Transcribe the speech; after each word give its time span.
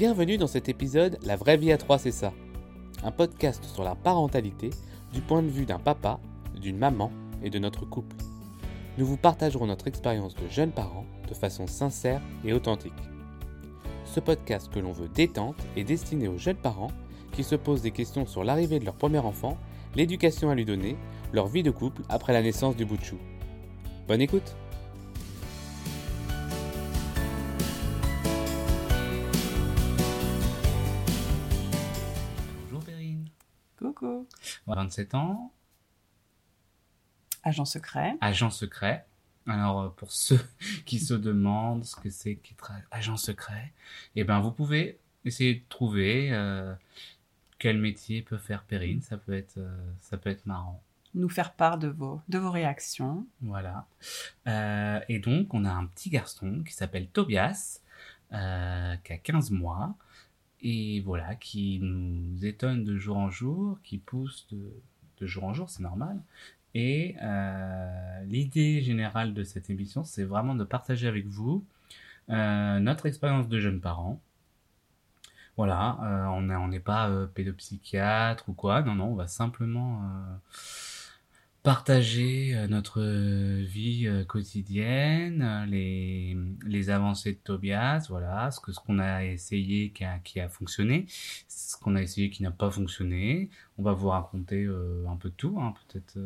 Bienvenue 0.00 0.38
dans 0.38 0.46
cet 0.46 0.70
épisode 0.70 1.18
La 1.26 1.36
vraie 1.36 1.58
vie 1.58 1.72
à 1.72 1.76
3 1.76 1.98
c'est 1.98 2.10
ça. 2.10 2.32
Un 3.04 3.10
podcast 3.10 3.62
sur 3.66 3.84
la 3.84 3.94
parentalité 3.94 4.70
du 5.12 5.20
point 5.20 5.42
de 5.42 5.50
vue 5.50 5.66
d'un 5.66 5.78
papa, 5.78 6.18
d'une 6.58 6.78
maman 6.78 7.12
et 7.42 7.50
de 7.50 7.58
notre 7.58 7.84
couple. 7.84 8.16
Nous 8.96 9.04
vous 9.04 9.18
partagerons 9.18 9.66
notre 9.66 9.88
expérience 9.88 10.34
de 10.36 10.48
jeunes 10.48 10.72
parents 10.72 11.04
de 11.28 11.34
façon 11.34 11.66
sincère 11.66 12.22
et 12.46 12.54
authentique. 12.54 12.94
Ce 14.06 14.20
podcast 14.20 14.72
que 14.72 14.78
l'on 14.78 14.92
veut 14.92 15.10
détente 15.14 15.62
est 15.76 15.84
destiné 15.84 16.28
aux 16.28 16.38
jeunes 16.38 16.56
parents 16.56 16.92
qui 17.32 17.44
se 17.44 17.54
posent 17.54 17.82
des 17.82 17.90
questions 17.90 18.24
sur 18.24 18.42
l'arrivée 18.42 18.78
de 18.78 18.86
leur 18.86 18.94
premier 18.94 19.18
enfant, 19.18 19.58
l'éducation 19.96 20.48
à 20.48 20.54
lui 20.54 20.64
donner, 20.64 20.96
leur 21.34 21.46
vie 21.46 21.62
de 21.62 21.70
couple 21.70 22.00
après 22.08 22.32
la 22.32 22.40
naissance 22.40 22.74
du 22.74 22.86
bout 22.86 22.96
de 22.96 23.04
chou. 23.04 23.18
Bonne 24.08 24.22
écoute 24.22 24.56
27 34.82 35.14
ans, 35.14 35.52
Agent 37.42 37.64
secret. 37.66 38.16
agent 38.20 38.50
secret. 38.50 39.06
Alors, 39.46 39.80
euh, 39.80 39.88
pour 39.90 40.12
ceux 40.12 40.40
qui 40.86 40.98
se 40.98 41.14
demandent 41.14 41.84
ce 41.84 41.96
que 41.96 42.10
c'est 42.10 42.36
qu'être 42.36 42.72
agent 42.90 43.16
secret, 43.16 43.72
eh 44.16 44.24
ben, 44.24 44.40
vous 44.40 44.52
pouvez 44.52 44.98
essayer 45.24 45.54
de 45.56 45.62
trouver 45.68 46.30
euh, 46.32 46.74
quel 47.58 47.78
métier 47.78 48.22
peut 48.22 48.38
faire 48.38 48.62
Perrine. 48.64 49.00
Ça 49.02 49.16
peut 49.18 49.32
être, 49.34 49.58
euh, 49.58 49.92
ça 50.00 50.16
peut 50.16 50.30
être 50.30 50.46
marrant. 50.46 50.82
Nous 51.14 51.28
faire 51.28 51.52
part 51.54 51.76
de 51.78 51.88
vos, 51.88 52.20
de 52.28 52.38
vos 52.38 52.50
réactions. 52.50 53.26
Voilà. 53.42 53.86
Euh, 54.46 55.00
et 55.08 55.18
donc, 55.18 55.52
on 55.52 55.64
a 55.64 55.70
un 55.72 55.86
petit 55.86 56.08
garçon 56.08 56.62
qui 56.64 56.72
s'appelle 56.72 57.08
Tobias, 57.08 57.80
qui 58.30 58.36
a 58.36 59.18
15 59.22 59.50
mois, 59.50 59.94
et 60.62 61.00
voilà, 61.00 61.34
qui 61.34 61.78
nous 61.80 62.44
étonne 62.44 62.84
de 62.84 62.96
jour 62.96 63.16
en 63.16 63.30
jour, 63.30 63.78
qui 63.82 63.98
pousse 63.98 64.46
de, 64.50 64.72
de 65.18 65.26
jour 65.26 65.44
en 65.44 65.54
jour, 65.54 65.70
c'est 65.70 65.82
normal. 65.82 66.20
Et 66.74 67.16
euh, 67.22 68.24
l'idée 68.24 68.80
générale 68.80 69.34
de 69.34 69.42
cette 69.42 69.70
émission, 69.70 70.04
c'est 70.04 70.24
vraiment 70.24 70.54
de 70.54 70.64
partager 70.64 71.08
avec 71.08 71.26
vous 71.26 71.64
euh, 72.28 72.78
notre 72.78 73.06
expérience 73.06 73.48
de 73.48 73.58
jeunes 73.58 73.80
parents. 73.80 74.20
Voilà, 75.56 75.98
euh, 76.02 76.24
on 76.26 76.42
n'est 76.42 76.54
on 76.54 76.80
pas 76.80 77.10
euh, 77.10 77.26
pédopsychiatre 77.26 78.48
ou 78.48 78.54
quoi, 78.54 78.82
non, 78.82 78.94
non, 78.94 79.06
on 79.06 79.14
va 79.14 79.26
simplement 79.26 80.02
euh, 80.02 80.36
partager 81.62 82.54
euh, 82.54 82.68
notre 82.68 83.00
euh, 83.02 83.62
vie 83.66 84.06
euh, 84.06 84.24
quotidienne, 84.24 85.66
les, 85.68 86.36
les 86.64 86.90
avancées 86.90 87.32
de 87.32 87.38
Tobias, 87.38 88.06
voilà, 88.08 88.50
ce 88.50 88.60
que 88.60 88.72
ce 88.72 88.80
qu'on 88.80 88.98
a 88.98 89.24
essayé 89.24 89.90
qui 89.90 90.04
a, 90.04 90.18
qui 90.20 90.40
a 90.40 90.48
fonctionné, 90.48 91.06
ce 91.48 91.76
qu'on 91.76 91.96
a 91.96 92.02
essayé 92.02 92.30
qui 92.30 92.42
n'a 92.42 92.50
pas 92.50 92.70
fonctionné. 92.70 93.50
On 93.78 93.82
va 93.82 93.92
vous 93.92 94.08
raconter 94.08 94.66
un 95.08 95.16
peu 95.16 95.30
tout, 95.30 95.58
hein, 95.60 95.74
peut-être 95.88 96.18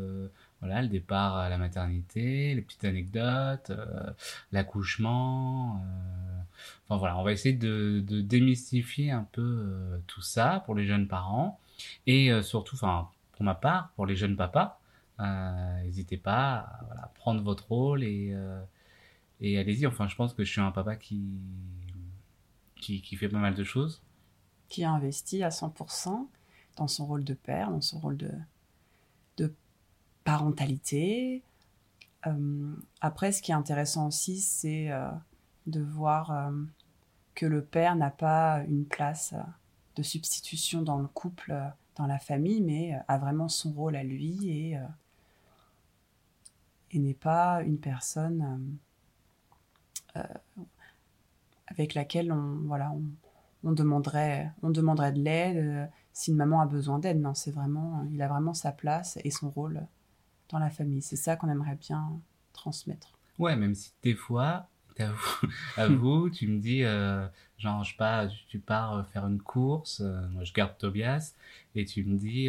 voilà 0.60 0.82
le 0.82 0.88
départ 0.88 1.36
à 1.36 1.48
la 1.48 1.56
maternité, 1.58 2.54
les 2.54 2.62
petites 2.62 2.84
anecdotes, 2.84 3.70
l'accouchement. 4.50 5.84
Enfin 6.88 6.98
voilà, 6.98 7.16
on 7.18 7.22
va 7.22 7.32
essayer 7.32 7.54
de, 7.54 8.02
de 8.04 8.20
démystifier 8.20 9.12
un 9.12 9.26
peu 9.30 10.00
tout 10.08 10.22
ça 10.22 10.62
pour 10.66 10.74
les 10.74 10.84
jeunes 10.84 11.06
parents 11.06 11.60
et 12.08 12.32
surtout, 12.42 12.74
enfin 12.74 13.08
pour 13.32 13.44
ma 13.44 13.54
part, 13.54 13.90
pour 13.94 14.06
les 14.06 14.16
jeunes 14.16 14.36
papas. 14.36 14.80
Euh, 15.20 15.82
N'hésitez 15.82 16.16
pas 16.16 16.56
à 16.56 16.84
voilà, 16.86 17.12
prendre 17.14 17.42
votre 17.42 17.68
rôle 17.68 18.02
et, 18.02 18.32
euh, 18.32 18.62
et 19.40 19.58
allez-y. 19.58 19.86
Enfin, 19.86 20.08
je 20.08 20.16
pense 20.16 20.34
que 20.34 20.44
je 20.44 20.50
suis 20.50 20.60
un 20.60 20.72
papa 20.72 20.96
qui, 20.96 21.22
qui, 22.76 23.00
qui 23.02 23.16
fait 23.16 23.28
pas 23.28 23.38
mal 23.38 23.54
de 23.54 23.64
choses. 23.64 24.02
qui 24.68 24.84
a 24.84 24.90
investi 24.90 25.42
à 25.42 25.50
100% 25.50 26.26
dans 26.76 26.88
son 26.88 27.06
rôle 27.06 27.24
de 27.24 27.34
père, 27.34 27.70
dans 27.70 27.80
son 27.80 28.00
rôle 28.00 28.16
de, 28.16 28.32
parentalité. 30.24 31.42
Euh, 32.26 32.74
après, 33.02 33.30
ce 33.30 33.42
qui 33.42 33.50
est 33.50 33.54
intéressant 33.54 34.06
aussi, 34.06 34.40
c'est 34.40 34.90
de 35.66 35.80
voir 35.82 36.50
que 37.34 37.44
le 37.44 37.62
père 37.62 37.94
n'a 37.94 38.10
pas 38.10 38.64
une 38.66 38.86
place 38.86 39.34
de 39.96 40.02
substitution 40.02 40.80
dans 40.80 40.96
le 40.96 41.08
couple, 41.08 41.54
dans 41.96 42.06
la 42.06 42.18
famille, 42.18 42.62
mais 42.62 42.98
a 43.06 43.18
vraiment 43.18 43.50
son 43.50 43.72
rôle 43.72 43.96
à 43.96 44.02
lui 44.02 44.74
n'est 47.02 47.14
pas 47.14 47.62
une 47.62 47.78
personne 47.78 48.74
euh, 50.16 50.20
euh, 50.20 50.62
avec 51.66 51.94
laquelle 51.94 52.32
on, 52.32 52.60
voilà, 52.66 52.92
on, 53.62 53.72
demanderait, 53.72 54.50
on 54.62 54.70
demanderait 54.70 55.12
de 55.12 55.20
l'aide 55.20 55.56
euh, 55.56 55.86
si 56.12 56.30
une 56.30 56.36
maman 56.36 56.60
a 56.60 56.66
besoin 56.66 56.98
d'aide. 56.98 57.20
Non, 57.20 57.34
c'est 57.34 57.50
vraiment, 57.50 58.06
il 58.12 58.20
a 58.22 58.28
vraiment 58.28 58.54
sa 58.54 58.72
place 58.72 59.18
et 59.24 59.30
son 59.30 59.50
rôle 59.50 59.86
dans 60.50 60.58
la 60.58 60.70
famille. 60.70 61.02
C'est 61.02 61.16
ça 61.16 61.36
qu'on 61.36 61.48
aimerait 61.48 61.76
bien 61.76 62.20
transmettre. 62.52 63.12
Ouais, 63.38 63.56
même 63.56 63.74
si 63.74 63.92
des 64.02 64.14
fois, 64.14 64.68
t'avoues- 64.94 65.48
avoue, 65.76 66.30
tu 66.30 66.46
me 66.46 66.60
dis, 66.60 66.82
genre, 67.58 67.82
je 67.82 67.96
pars, 67.96 68.28
tu 68.48 68.60
pars 68.60 69.06
faire 69.08 69.26
une 69.26 69.40
course, 69.40 70.00
moi 70.30 70.44
je 70.44 70.52
garde 70.52 70.76
Tobias, 70.78 71.34
et 71.74 71.84
tu 71.84 72.04
me 72.04 72.16
dis, 72.16 72.48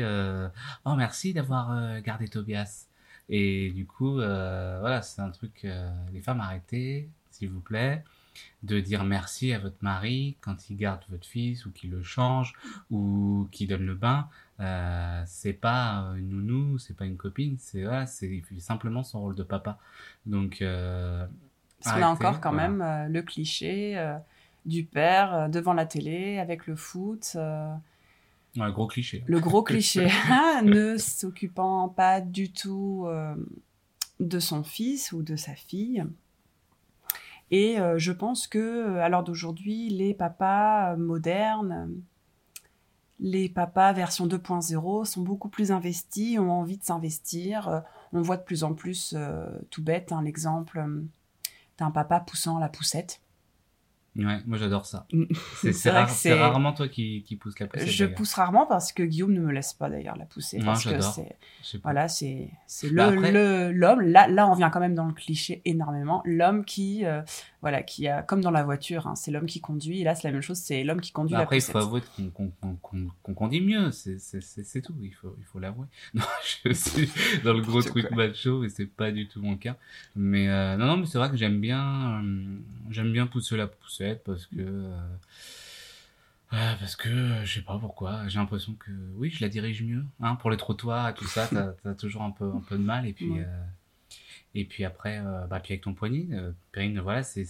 oh 0.85 0.95
merci 0.95 1.33
d'avoir 1.33 2.01
gardé 2.01 2.27
Tobias. 2.27 2.88
Et 3.30 3.72
du 3.72 3.86
coup, 3.86 4.19
euh, 4.19 4.78
voilà, 4.80 5.02
c'est 5.02 5.22
un 5.22 5.31
truc, 5.31 5.62
euh, 5.66 5.90
les 6.13 6.22
femmes 6.22 6.40
arrêtez, 6.40 7.09
s'il 7.31 7.50
vous 7.50 7.59
plaît, 7.59 8.03
de 8.63 8.80
dire 8.80 9.03
merci 9.03 9.53
à 9.53 9.59
votre 9.59 9.78
mari 9.81 10.36
quand 10.41 10.69
il 10.69 10.78
garde 10.78 11.02
votre 11.09 11.25
fils 11.25 11.66
ou 11.66 11.72
qu'il 11.72 11.91
le 11.91 12.03
change 12.03 12.53
ou 12.91 13.47
qu'il 13.52 13.68
donne 13.68 13.86
le 13.86 13.96
bain. 13.96 14.28
Euh, 14.59 15.24
c'est 15.25 15.53
pas 15.53 16.13
une 16.18 16.30
nounou, 16.30 16.78
c'est 16.78 16.96
pas 16.96 17.06
une 17.06 17.18
copine, 17.18 17.58
c'est 17.59 17.84
voilà, 17.84 18.06
c'est 18.06 18.44
simplement 18.59 19.03
son 19.03 19.22
rôle 19.22 19.36
de 19.36 19.44
papa. 19.44 19.80
Donc 20.25 20.62
euh, 20.62 21.25
Parce 21.84 21.96
qu'on 21.96 22.03
a 22.03 22.07
encore 22.07 22.42
quand 22.42 22.52
voilà. 22.53 22.69
même 22.69 23.12
le 23.12 23.22
cliché 23.22 24.16
du 24.66 24.84
père 24.84 25.50
devant 25.50 25.74
la 25.74 25.86
télé 25.86 26.38
avec 26.38 26.68
le 26.68 26.75
foot. 26.75 27.38
Un 28.64 28.72
gros 28.72 28.88
cliché. 28.88 29.24
le 29.28 29.40
gros 29.40 29.64
cliché, 29.64 30.10
hein, 30.30 30.62
ne 30.66 30.98
s'occupant 30.98 31.90
pas 31.90 32.22
du 32.22 32.52
tout 32.52 33.06
euh, 33.08 33.36
de 34.20 34.40
son 34.40 34.64
fils 34.64 35.12
ou 35.12 35.24
de 35.24 35.36
sa 35.36 35.56
fille. 35.56 36.04
Et 37.52 37.80
euh, 37.80 37.98
je 37.98 38.12
pense 38.12 38.48
que 38.48 38.58
euh, 38.58 39.04
à 39.04 39.10
l'heure 39.10 39.24
d'aujourd'hui, 39.24 39.90
les 39.90 40.14
papas 40.14 40.96
modernes, 40.96 42.02
les 43.20 43.50
papas 43.50 43.94
version 43.94 44.28
2.0 44.28 45.06
sont 45.06 45.22
beaucoup 45.22 45.50
plus 45.50 45.72
investis, 45.72 46.40
ont 46.40 46.52
envie 46.52 46.78
de 46.78 46.84
s'investir. 46.84 47.84
On 48.14 48.22
voit 48.22 48.38
de 48.38 48.44
plus 48.44 48.64
en 48.64 48.74
plus, 48.74 49.14
euh, 49.16 49.48
tout 49.70 49.84
bête, 49.84 50.12
hein, 50.12 50.22
l'exemple 50.24 50.84
d'un 51.78 51.92
papa 51.92 52.20
poussant 52.20 52.60
la 52.60 52.70
poussette. 52.70 53.22
Ouais, 54.18 54.40
moi 54.46 54.58
j'adore 54.58 54.86
ça. 54.86 55.06
Mm. 55.12 55.24
C'est 55.74 55.90
rare- 55.92 56.09
rarement 56.40 56.72
toi 56.72 56.88
qui, 56.88 57.24
qui 57.24 57.36
pousse 57.36 57.59
la 57.59 57.68
poussette. 57.68 57.88
Je 57.90 58.06
pousse 58.06 58.34
rarement 58.34 58.66
parce 58.66 58.94
que 58.94 59.03
Guillaume 59.03 59.34
ne 59.34 59.42
me 59.42 59.52
laisse 59.52 59.74
pas 59.74 59.90
d'ailleurs 59.90 60.16
la 60.16 60.26
pousser. 60.26 60.59
Non, 60.59 60.66
parce 60.68 60.84
que 60.86 60.92
j'adore. 60.92 61.14
c'est. 61.14 61.80
Voilà, 61.84 62.08
c'est 62.08 62.50
Bah 62.94 63.12
le- 63.12 63.72
l'homme. 63.72 64.02
Là, 64.02 64.28
là, 64.28 64.48
on 64.50 64.54
vient 64.54 64.70
quand 64.70 64.80
même 64.80 64.96
dans 64.96 65.06
le 65.06 65.14
cliché 65.14 65.62
énormément. 65.66 66.22
L'homme 66.25 66.64
qui, 66.64 67.04
euh, 67.06 67.22
voilà, 67.62 67.84
qui 67.84 68.08
a 68.08 68.22
comme 68.22 68.40
dans 68.42 68.52
la 68.52 68.64
voiture, 68.64 69.08
hein, 69.08 69.16
c'est 69.16 69.31
l'homme 69.31 69.48
qui 69.48 69.59
conduit. 69.59 70.00
Et 70.02 70.04
là, 70.04 70.16
c'est 70.16 70.28
la 70.28 70.31
même 70.31 70.42
chose, 70.42 70.58
c'est 70.59 70.84
l'homme 70.84 71.02
qui 71.02 71.12
conduit 71.12 71.34
Bah, 71.34 71.40
la 71.40 71.44
après, 71.44 71.58
il 71.58 71.62
faut 71.62 71.78
avouer 71.78 72.02
qu'on 72.38 72.52
qu'on 72.62 72.78
qu'on 73.24 73.34
conduit 73.34 73.62
mieux, 73.62 73.92
c'est 73.92 74.81
tout, 74.81 74.96
il 75.02 75.14
faut, 75.14 75.36
il 75.40 75.44
faut 75.46 75.59
l'avouer. 75.59 75.88
Non, 76.14 76.24
je 76.64 76.72
suis 76.74 77.09
dans 77.44 77.54
le 77.54 77.62
gros 77.62 77.81
truc 77.81 78.08
quoi 78.08 78.28
macho 78.28 78.64
et 78.64 78.70
c'est 78.70 78.86
pas 78.86 79.12
du 79.12 79.28
tout 79.28 79.42
mon 79.42 79.58
cas. 79.58 79.75
Mais 80.16 80.48
euh, 80.48 80.78
non, 80.78 80.86
non, 80.86 80.98
mais 80.98 81.06
c'est 81.06 81.18
vrai 81.18 81.30
que 81.30 81.36
j'aime 81.38 81.59
bien, 81.59 82.22
euh, 82.24 82.58
j'aime 82.92 83.12
bien 83.12 83.25
pousser 83.28 83.58
la 83.58 83.68
poussette 83.68 84.05
parce 84.14 84.46
que, 84.46 84.60
euh, 84.60 84.98
euh, 86.54 86.74
parce 86.80 86.96
que, 86.96 87.10
je 87.44 87.54
sais 87.56 87.62
pas 87.62 87.78
pourquoi, 87.80 88.28
j'ai 88.28 88.40
l'impression 88.40 88.74
que, 88.74 88.92
oui, 89.16 89.30
je 89.30 89.42
la 89.42 89.50
dirige 89.50 89.84
mieux. 89.84 90.04
Hein, 90.22 90.36
pour 90.36 90.52
les 90.52 90.57
trottoirs 90.57 91.10
et 91.10 91.13
tout 91.13 91.25
ça, 91.25 91.48
t'as 91.52 91.74
as 91.90 91.96
toujours 91.96 92.22
un 92.22 92.31
peu, 92.31 92.46
un 92.46 92.62
peu 92.62 92.78
de 92.78 92.84
mal 92.84 93.06
et 93.07 93.13
puis. 93.13 93.30
Ouais. 93.31 93.46
euh, 93.46 93.63
et 94.57 94.63
puis 94.63 94.86
après, 94.86 95.19
euh, 95.19 95.48
bah, 95.48 95.60
puis 95.60 95.74
avec 95.74 95.84
ton 95.84 95.94
poignet, 95.94 96.28
euh, 96.31 96.52
Perrine, 96.72 96.98
voilà, 97.02 97.24
c'est 97.24 97.46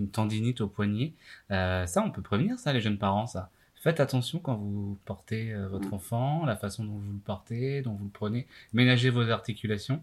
une 0.00 0.10
tendinite 0.10 0.60
au 0.60 0.66
poignet. 0.66 1.12
Ça, 1.50 2.02
on 2.04 2.10
peut 2.10 2.22
prévenir 2.22 2.58
ça, 2.58 2.72
les 2.72 2.80
jeunes 2.80 2.98
parents, 2.98 3.28
ça. 3.28 3.50
Faites 3.76 4.00
attention 4.00 4.40
quand 4.40 4.56
vous 4.56 4.98
portez 5.04 5.54
votre 5.70 5.94
enfant, 5.94 6.44
la 6.44 6.56
façon 6.56 6.82
dont 6.82 6.98
vous 6.98 7.12
le 7.12 7.20
portez, 7.20 7.80
dont 7.82 7.92
vous 7.92 8.06
le 8.06 8.10
prenez. 8.10 8.48
Ménagez 8.72 9.08
vos 9.08 9.30
articulations. 9.30 10.02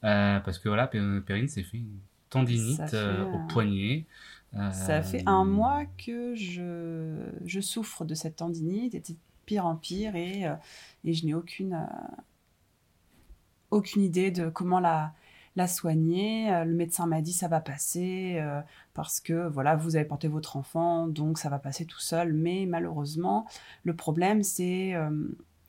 Parce 0.00 0.58
que 0.58 0.68
voilà, 0.68 0.88
Perrine 0.88 1.46
s'est 1.46 1.62
fait 1.62 1.76
une 1.76 2.00
tendinite 2.30 2.90
fait, 2.90 3.20
au 3.20 3.38
poignet. 3.46 4.04
Euh, 4.54 4.70
Ça 4.70 5.02
fait 5.02 5.22
un 5.26 5.44
mois 5.44 5.84
que 6.04 6.34
je, 6.34 7.30
je 7.44 7.60
souffre 7.60 8.04
de 8.04 8.14
cette 8.14 8.36
tendinite, 8.36 8.94
et 8.94 9.02
pire 9.46 9.66
en 9.66 9.76
pire, 9.76 10.14
et, 10.14 10.46
euh, 10.46 10.54
et 11.04 11.14
je 11.14 11.24
n'ai 11.26 11.34
aucune, 11.34 11.74
euh, 11.74 12.16
aucune 13.70 14.02
idée 14.02 14.30
de 14.30 14.48
comment 14.50 14.78
la, 14.80 15.14
la 15.56 15.66
soigner. 15.66 16.64
Le 16.64 16.74
médecin 16.74 17.06
m'a 17.06 17.22
dit 17.22 17.32
ça 17.32 17.48
va 17.48 17.60
passer 17.60 18.42
parce 18.94 19.20
que 19.20 19.48
voilà, 19.48 19.76
vous 19.76 19.96
avez 19.96 20.04
porté 20.04 20.28
votre 20.28 20.56
enfant, 20.56 21.08
donc 21.08 21.38
ça 21.38 21.48
va 21.48 21.58
passer 21.58 21.86
tout 21.86 22.00
seul. 22.00 22.32
Mais 22.32 22.66
malheureusement, 22.66 23.46
le 23.84 23.96
problème 23.96 24.42
c'est, 24.42 24.94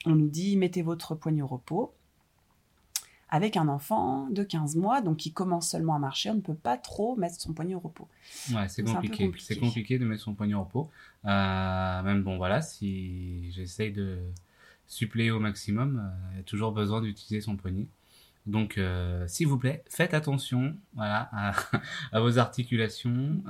on 0.06 0.15
nous 0.15 0.27
dit 0.27 0.57
mettez 0.57 0.81
votre 0.81 1.15
poignet 1.15 1.41
au 1.41 1.47
repos 1.47 1.94
avec 3.33 3.57
un 3.57 3.68
enfant 3.68 4.27
de 4.30 4.44
15 4.44 4.75
mois, 4.75 5.01
donc 5.01 5.18
qui 5.18 5.33
commence 5.33 5.68
seulement 5.68 5.95
à 5.95 6.00
marcher, 6.00 6.30
on 6.30 6.35
ne 6.35 6.39
peut 6.39 6.53
pas 6.53 6.77
trop 6.77 7.15
mettre 7.15 7.41
son 7.41 7.51
poignet 7.51 7.74
au 7.74 7.80
repos. 7.80 8.07
Ouais, 8.53 8.69
c'est 8.69 8.83
compliqué. 8.83 9.31
C'est 9.39 9.57
compliqué 9.57 9.97
de 9.97 10.06
mettre 10.06 10.21
son 10.21 10.35
poignet 10.35 10.53
au 10.53 10.59
repos. 10.59 10.88
Euh, 11.25 12.03
même 12.03 12.21
bon, 12.21 12.38
voilà, 12.38 12.62
si 12.62 13.51
j'essaye 13.51 13.91
de 13.91 14.19
suppléer 14.85 15.31
au 15.31 15.39
maximum, 15.39 15.97
euh, 15.97 16.31
il 16.33 16.38
y 16.38 16.39
a 16.41 16.44
toujours 16.44 16.74
besoin 16.74 17.01
d'utiliser 17.01 17.41
son 17.41 17.56
poignet. 17.56 17.88
Donc, 18.45 18.77
euh, 18.77 19.27
s'il 19.27 19.47
vous 19.47 19.57
plaît, 19.57 19.83
faites 19.89 20.13
attention, 20.13 20.75
voilà, 20.94 21.27
à, 21.31 21.53
vos 22.21 22.38
articulations, 22.38 23.41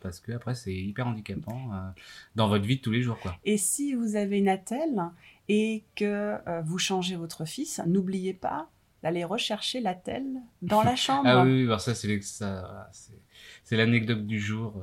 parce 0.00 0.20
que 0.20 0.30
après 0.30 0.54
c'est 0.54 0.76
hyper 0.76 1.08
handicapant 1.08 1.92
dans 2.36 2.46
votre 2.46 2.64
vie 2.64 2.76
de 2.76 2.82
tous 2.82 2.92
les 2.92 3.02
jours, 3.02 3.18
quoi. 3.18 3.36
Et 3.44 3.58
si 3.58 3.94
vous 3.94 4.14
avez 4.14 4.38
une 4.38 4.48
attelle 4.48 5.02
et 5.48 5.82
que 5.96 6.36
vous 6.62 6.78
changez 6.78 7.16
votre 7.16 7.44
fils, 7.44 7.80
n'oubliez 7.84 8.32
pas 8.32 8.68
d'aller 9.02 9.24
rechercher 9.24 9.80
la 9.80 9.94
telle 9.94 10.26
dans 10.62 10.82
la 10.82 10.96
chambre. 10.96 11.28
ah 11.28 11.44
oui, 11.44 11.64
alors 11.64 11.80
ça 11.80 11.94
c'est 11.94 13.76
l'anecdote 13.76 14.26
du 14.26 14.40
jour. 14.40 14.82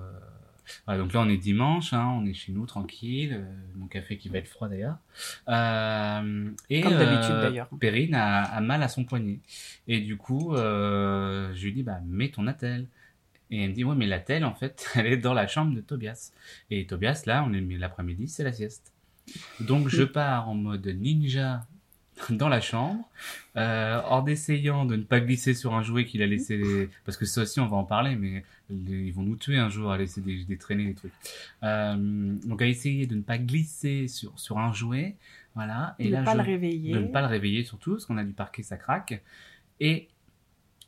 Euh. 0.87 0.97
donc 0.97 1.13
là 1.13 1.21
on 1.21 1.29
est 1.29 1.37
dimanche, 1.37 1.93
hein, 1.93 2.17
on 2.19 2.25
est 2.25 2.33
chez 2.33 2.51
nous 2.51 2.65
tranquille, 2.65 3.33
euh, 3.33 3.55
mon 3.75 3.87
café 3.87 4.17
qui 4.17 4.29
va 4.29 4.39
être 4.39 4.47
froid 4.47 4.67
d'ailleurs. 4.67 4.97
Euh, 5.49 6.51
et 6.69 6.81
Comme 6.81 6.97
d'habitude 6.97 7.35
d'ailleurs. 7.35 7.69
Perrine 7.79 8.15
a, 8.15 8.59
mal 8.61 8.81
à 8.83 8.87
son 8.87 9.03
poignet 9.03 9.39
et 9.87 9.99
du 9.99 10.17
coup 10.17 10.55
je 10.55 11.63
lui 11.63 11.73
dis 11.73 11.83
bah 11.83 11.99
mets 12.05 12.29
ton 12.29 12.47
attelle. 12.47 12.87
Et 13.51 13.61
elle 13.61 13.69
me 13.69 13.75
dit 13.75 13.83
ouais 13.83 13.95
mais 13.95 14.07
l'attelle 14.07 14.43
en 14.43 14.55
fait 14.55 14.89
elle 14.95 15.05
est 15.05 15.17
dans 15.17 15.33
la 15.33 15.47
chambre 15.47 15.75
de 15.75 15.81
Tobias. 15.81 16.31
Et 16.71 16.87
Tobias 16.87 17.23
là 17.25 17.45
on 17.47 17.53
est 17.53 17.61
l'après-midi 17.61 18.27
c'est 18.27 18.43
la 18.43 18.53
sieste. 18.53 18.93
Donc 19.59 19.89
je 19.89 20.03
pars 20.17 20.49
en 20.49 20.55
mode 20.55 20.87
ninja 20.87 21.67
dans 22.29 22.49
la 22.49 22.61
chambre, 22.61 23.07
euh, 23.57 24.01
en 24.03 24.25
essayant 24.25 24.85
de 24.85 24.95
ne 24.95 25.03
pas 25.03 25.19
glisser 25.19 25.53
sur 25.53 25.73
un 25.73 25.83
jouet 25.83 26.05
qu'il 26.05 26.21
a 26.21 26.27
laissé, 26.27 26.89
parce 27.03 27.17
que 27.17 27.25
ça 27.25 27.41
aussi 27.41 27.59
on 27.59 27.67
va 27.67 27.77
en 27.77 27.83
parler, 27.83 28.15
mais 28.15 28.43
ils 28.69 29.11
vont 29.11 29.23
nous 29.23 29.35
tuer 29.35 29.57
un 29.57 29.69
jour 29.69 29.91
à 29.91 29.97
laisser 29.97 30.21
des, 30.21 30.43
des 30.43 30.57
traînées, 30.57 30.85
des 30.85 30.93
trucs. 30.95 31.13
Euh, 31.63 31.95
donc 32.45 32.61
à 32.61 32.67
essayer 32.67 33.05
de 33.05 33.15
ne 33.15 33.21
pas 33.21 33.37
glisser 33.37 34.07
sur, 34.07 34.37
sur 34.39 34.57
un 34.57 34.73
jouet, 34.73 35.15
voilà. 35.55 35.95
Et 35.99 36.09
de 36.09 36.15
ne 36.15 36.23
pas 36.23 36.35
le 36.35 36.41
réveiller. 36.41 36.93
De 36.93 36.99
ne 36.99 37.07
pas 37.07 37.21
le 37.21 37.27
réveiller 37.27 37.63
surtout, 37.63 37.91
parce 37.91 38.05
qu'on 38.05 38.17
a 38.17 38.23
du 38.23 38.33
parquet, 38.33 38.63
ça 38.63 38.77
craque. 38.77 39.21
Et 39.79 40.09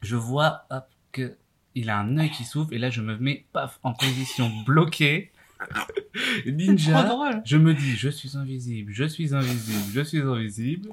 je 0.02 0.16
vois 0.16 0.66
hop, 0.70 0.88
que 1.12 1.36
il 1.76 1.90
a 1.90 2.00
un 2.00 2.18
œil 2.18 2.32
qui 2.32 2.44
s'ouvre, 2.44 2.74
et 2.74 2.80
là 2.80 2.90
je 2.90 3.02
me 3.02 3.18
mets 3.18 3.46
paf 3.54 3.80
en 3.84 3.94
position 3.94 4.50
bloquée. 4.66 5.32
Ninja, 6.46 7.42
je 7.46 7.58
me 7.58 7.74
dis, 7.74 7.92
je 7.92 8.10
suis 8.10 8.38
invisible, 8.38 8.92
je 8.92 9.04
suis 9.04 9.34
invisible, 9.34 9.92
je 9.94 10.02
suis 10.02 10.22
invisible. 10.22 10.90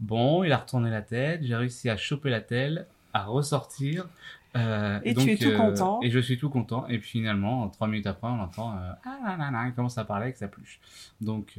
Bon, 0.00 0.42
il 0.44 0.52
a 0.52 0.58
retourné 0.58 0.90
la 0.90 1.02
tête, 1.02 1.42
j'ai 1.44 1.54
réussi 1.54 1.88
à 1.88 1.96
choper 1.96 2.30
la 2.30 2.40
tête, 2.40 2.86
à 3.12 3.24
ressortir. 3.24 4.06
Euh, 4.56 5.00
et 5.04 5.14
tu 5.14 5.30
es 5.30 5.36
tout 5.36 5.48
euh, 5.48 5.56
content. 5.56 6.00
Et 6.02 6.10
je 6.10 6.18
suis 6.18 6.38
tout 6.38 6.50
content. 6.50 6.86
Et 6.88 6.98
puis 6.98 7.10
finalement, 7.10 7.68
trois 7.68 7.88
minutes 7.88 8.06
après, 8.06 8.28
on 8.28 8.40
entend 8.40 8.76
euh, 8.76 8.92
ah 9.04 9.36
là 9.38 9.50
là 9.50 9.66
il 9.66 9.72
commence 9.72 9.96
à 9.98 10.04
parler 10.04 10.24
avec 10.24 10.36
sa 10.36 10.48
pluche. 10.48 10.80
Donc, 11.20 11.58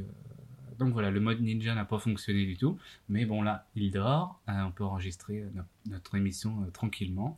donc 0.77 0.93
voilà, 0.93 1.09
le 1.09 1.19
mode 1.19 1.41
ninja 1.41 1.73
n'a 1.73 1.85
pas 1.85 1.99
fonctionné 1.99 2.45
du 2.45 2.57
tout. 2.57 2.77
Mais 3.09 3.25
bon 3.25 3.41
là, 3.41 3.65
il 3.75 3.91
dort. 3.91 4.39
on 4.47 4.71
peut 4.71 4.83
enregistrer 4.83 5.45
notre, 5.53 5.69
notre 5.89 6.15
émission 6.15 6.67
tranquillement. 6.73 7.37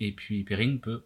Et 0.00 0.12
puis 0.12 0.42
Perrine 0.42 0.80
peut 0.80 1.04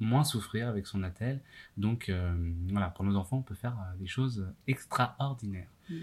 moins 0.00 0.24
souffrir 0.24 0.68
avec 0.68 0.86
son 0.86 1.02
attel. 1.02 1.40
Donc 1.76 2.08
euh, 2.08 2.34
voilà, 2.70 2.88
pour 2.90 3.04
nos 3.04 3.16
enfants, 3.16 3.38
on 3.38 3.42
peut 3.42 3.54
faire 3.54 3.76
euh, 3.78 3.98
des 3.98 4.06
choses 4.06 4.46
extraordinaires. 4.66 5.70
Mm. 5.90 5.94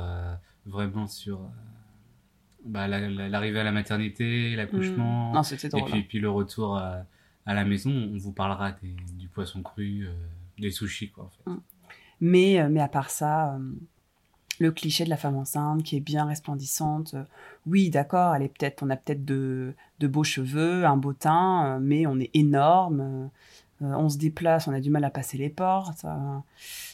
vraiment 0.64 1.06
sur 1.06 1.40
bah, 2.66 2.88
l'arrivée 2.88 3.61
à 3.61 3.64
la 3.64 3.73
maternité, 3.73 4.56
l'accouchement, 4.56 5.32
mmh. 5.32 5.54
et 5.54 5.68
puis, 5.68 5.99
hein. 5.99 6.02
puis 6.08 6.18
le 6.18 6.30
retour 6.30 6.76
à, 6.76 7.04
la 7.46 7.64
maison, 7.64 7.90
on 7.92 8.18
vous 8.18 8.32
parlera 8.32 8.73
du 8.82 9.28
poisson 9.28 9.62
cru, 9.62 10.06
euh, 10.06 10.12
des 10.58 10.70
sushis 10.70 11.11
quoi 11.11 11.25
en 11.25 11.28
fait. 11.28 11.50
Mmh. 11.50 11.61
Mais, 12.20 12.61
euh, 12.61 12.68
mais 12.68 12.80
à 12.80 12.88
part 12.88 13.11
ça, 13.11 13.54
euh, 13.54 13.58
le 14.58 14.73
cliché 14.73 15.04
de 15.04 15.11
la 15.11 15.16
femme 15.16 15.37
enceinte 15.37 15.82
qui 15.82 15.96
est 15.96 16.00
bien 16.00 16.25
resplendissante, 16.25 17.14
oui 17.66 17.90
d'accord, 17.90 18.35
elle 18.35 18.42
est 18.42 18.49
peut-être, 18.49 18.82
on 18.82 18.90
a 18.90 18.96
peut-être 18.96 19.25
de, 19.25 19.75
de, 20.00 20.06
beaux 20.08 20.25
cheveux, 20.25 20.85
un 20.85 20.96
beau 20.96 21.12
teint, 21.12 21.78
mais 21.78 22.06
on 22.06 22.18
est 22.18 22.30
énorme. 22.35 23.30
on 23.80 24.08
se 24.08 24.18
déplace, 24.18 24.66
on 24.66 24.73
a 24.73 24.80
du 24.80 24.90
mal 24.90 25.04
à 25.04 25.11
passer 25.11 25.38
les 25.38 25.50
portes. 25.50 26.04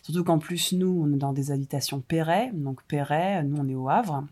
surtout 0.02 0.24
qu'en 0.24 0.38
plus, 0.38 0.72
nous, 0.72 1.02
on 1.02 1.14
est 1.14 1.18
dans 1.18 1.32
des 1.32 1.50
habitations 1.50 2.00
Perret. 2.00 2.50
Donc 2.52 2.82
Perret, 2.88 3.42
nous, 3.44 3.56
on 3.58 3.68
est 3.68 3.74
au 3.76 3.88
Havre. 3.88 4.24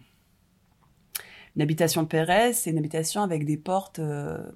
Une 1.57 1.63
habitation 1.63 2.07
Pérez, 2.07 2.53
c'est 2.53 2.71
une 2.71 2.79
habitation 2.79 3.23
avec 3.23 3.45
des 3.45 3.57
portes 3.57 3.99
euh, 3.99 4.51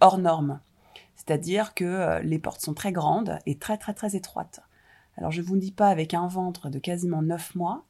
hors 0.00 0.18
normes. 0.18 0.60
C'est-à-dire 1.16 1.74
que 1.74 1.84
euh, 1.84 2.20
les 2.20 2.38
portes 2.38 2.60
sont 2.60 2.74
très 2.74 2.92
grandes 2.92 3.38
et 3.46 3.58
très 3.58 3.78
très 3.78 3.94
très 3.94 4.14
étroites. 4.14 4.60
Alors 5.16 5.30
je 5.30 5.42
vous 5.42 5.56
dis 5.56 5.72
pas 5.72 5.88
avec 5.88 6.14
un 6.14 6.28
ventre 6.28 6.68
de 6.68 6.78
quasiment 6.78 7.22
9 7.22 7.54
mois, 7.54 7.84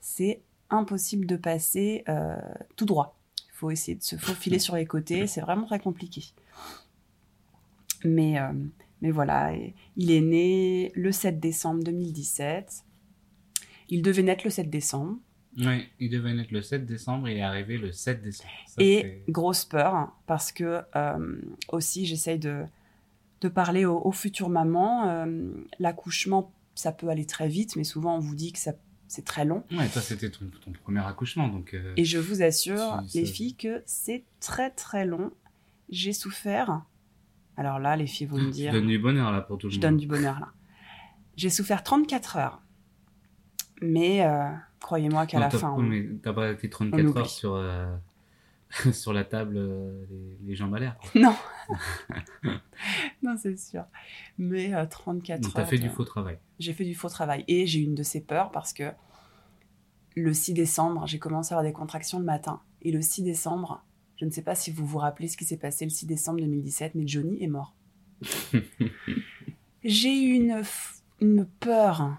c'est 0.00 0.40
impossible 0.70 1.26
de 1.26 1.36
passer 1.36 2.04
euh, 2.08 2.36
tout 2.76 2.86
droit. 2.86 3.16
Il 3.48 3.54
faut 3.58 3.70
essayer 3.70 3.96
de 3.96 4.02
se 4.02 4.16
faufiler 4.16 4.58
sur 4.58 4.76
les 4.76 4.86
côtés, 4.86 5.26
c'est 5.26 5.40
vraiment 5.40 5.66
très 5.66 5.80
compliqué. 5.80 6.24
Mais, 8.04 8.36
mais 9.02 9.10
voilà, 9.10 9.50
il 9.96 10.12
est 10.12 10.20
né 10.20 10.92
le 10.94 11.10
7 11.10 11.40
décembre 11.40 11.82
2017. 11.82 12.84
Il 13.88 14.02
devait 14.02 14.22
naître 14.22 14.44
le 14.44 14.50
7 14.50 14.70
décembre. 14.70 15.16
Oui, 15.56 15.88
il 15.98 16.10
devait 16.10 16.34
naître 16.34 16.52
le 16.52 16.62
7 16.62 16.86
décembre 16.86 17.28
il 17.28 17.38
est 17.38 17.42
arrivé 17.42 17.78
le 17.78 17.90
7 17.90 18.22
décembre. 18.22 18.50
Ça, 18.66 18.74
Et 18.82 19.22
grosse 19.28 19.64
peur, 19.64 19.94
hein, 19.94 20.12
parce 20.26 20.52
que 20.52 20.82
euh, 20.94 21.40
aussi 21.68 22.06
j'essaye 22.06 22.38
de, 22.38 22.64
de 23.40 23.48
parler 23.48 23.84
aux, 23.84 23.98
aux 23.98 24.12
futures 24.12 24.50
mamans. 24.50 25.08
euh, 25.08 25.50
L'accouchement, 25.78 26.52
ça 26.74 26.92
peut 26.92 27.08
aller 27.08 27.24
très 27.26 27.48
vite, 27.48 27.74
mais 27.76 27.84
souvent 27.84 28.16
on 28.16 28.20
vous 28.20 28.34
dit 28.36 28.52
que 28.52 28.58
ça- 28.58 28.74
c'est 29.08 29.24
très 29.24 29.46
long. 29.46 29.64
Ouais, 29.72 29.88
toi, 29.88 30.02
c'était 30.02 30.30
ton, 30.30 30.44
ton 30.62 30.70
premier 30.72 31.00
accouchement, 31.00 31.48
donc... 31.48 31.72
euh, 31.72 31.94
Et 31.96 32.04
je 32.04 32.18
vous 32.18 32.42
assure, 32.42 33.00
les 33.14 33.24
filles, 33.24 33.54
que 33.54 33.82
c'est 33.86 34.22
très 34.38 34.70
très 34.70 35.06
long. 35.06 35.32
J'ai 35.88 36.12
souffert. 36.12 36.82
Alors 37.56 37.78
là, 37.78 37.96
les 37.96 38.06
filles 38.06 38.26
vont 38.26 38.36
me 38.36 38.50
dire, 38.50 38.70
donnes 38.72 38.86
du 38.86 38.98
bonheur, 38.98 39.32
là, 39.32 39.40
pour 39.40 39.56
tout 39.56 39.68
le 39.68 39.70
je 39.72 39.76
monde. 39.78 39.82
donne 39.82 39.96
du 39.96 40.06
bonheur 40.06 40.38
là. 40.38 40.48
J'ai 41.36 41.48
souffert 41.50 41.82
34 41.82 42.36
heures. 42.36 42.62
Mais 43.80 44.24
euh, 44.26 44.50
croyez-moi 44.80 45.26
qu'à 45.26 45.38
la 45.40 45.50
fin, 45.50 45.72
on- 45.72 45.82
mais 45.82 46.06
t'as 46.22 46.32
pas 46.32 46.50
été 46.52 46.66
on 46.68 46.70
34 46.70 47.00
oublie. 47.08 47.18
heures 47.20 47.30
sur, 47.30 47.54
euh, 47.54 47.94
sur 48.92 49.12
la 49.12 49.24
table, 49.24 49.56
euh, 49.56 50.04
les, 50.10 50.38
les 50.48 50.54
jambes 50.56 50.74
à 50.74 50.78
l'air. 50.78 50.96
non, 51.14 51.34
non 53.22 53.36
c'est 53.38 53.58
sûr. 53.58 53.84
Mais 54.38 54.74
euh, 54.74 54.86
34 54.86 55.40
Donc, 55.40 55.48
heures. 55.50 55.54
t'as 55.54 55.64
fait 55.66 55.78
du 55.78 55.88
de- 55.88 55.92
faux 55.92 56.04
travail. 56.04 56.38
J'ai 56.58 56.72
fait 56.72 56.84
du 56.84 56.94
faux 56.94 57.08
travail. 57.08 57.44
Et 57.48 57.66
j'ai 57.66 57.80
eu 57.80 57.84
une 57.84 57.94
de 57.94 58.02
ces 58.02 58.20
peurs 58.20 58.50
parce 58.50 58.72
que 58.72 58.90
le 60.16 60.32
6 60.34 60.52
décembre, 60.54 61.06
j'ai 61.06 61.18
commencé 61.18 61.52
à 61.54 61.58
avoir 61.58 61.64
des 61.70 61.72
contractions 61.72 62.18
le 62.18 62.24
matin. 62.24 62.60
Et 62.82 62.90
le 62.92 63.00
6 63.02 63.22
décembre, 63.22 63.84
je 64.16 64.24
ne 64.24 64.30
sais 64.30 64.42
pas 64.42 64.54
si 64.54 64.70
vous 64.72 64.84
vous 64.86 64.98
rappelez 64.98 65.28
ce 65.28 65.36
qui 65.36 65.44
s'est 65.44 65.56
passé 65.56 65.84
le 65.84 65.90
6 65.90 66.06
décembre 66.06 66.40
2017, 66.40 66.94
mais 66.94 67.06
Johnny 67.06 67.42
est 67.42 67.46
mort. 67.48 67.74
j'ai 69.84 70.20
eu 70.22 70.32
une, 70.34 70.62
une 71.20 71.46
peur 71.46 72.16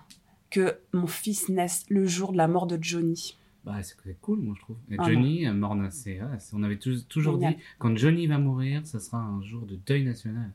que 0.50 0.78
mon 0.94 1.08
fils 1.08 1.50
naisse 1.50 1.86
le 1.90 2.06
jour 2.06 2.32
de 2.32 2.38
la 2.38 2.48
mort 2.48 2.68
de 2.68 2.78
Johnny. 2.82 3.36
Bah, 3.66 3.76
c'est 3.84 3.96
c'est 4.04 4.20
cool, 4.22 4.40
moi, 4.40 4.56
je 4.58 4.62
trouve. 4.62 4.78
Et 4.90 4.96
Ah 4.98 5.04
Johnny, 5.06 5.46
euh, 5.46 5.54
mort, 5.54 5.76
c'est, 5.92 6.20
c'est- 6.40 6.54
on 6.56 6.64
avait 6.64 6.78
tous- 6.78 7.06
toujours 7.08 7.36
Génial. 7.36 7.56
dit, 7.56 7.62
quand 7.78 7.96
Johnny 7.98 8.26
va 8.28 8.38
mourir, 8.38 8.82
ça 8.88 9.00
sera 9.00 9.18
un 9.20 9.42
jour 9.44 9.66
de 9.66 9.76
deuil 9.86 10.04
national. 10.06 10.52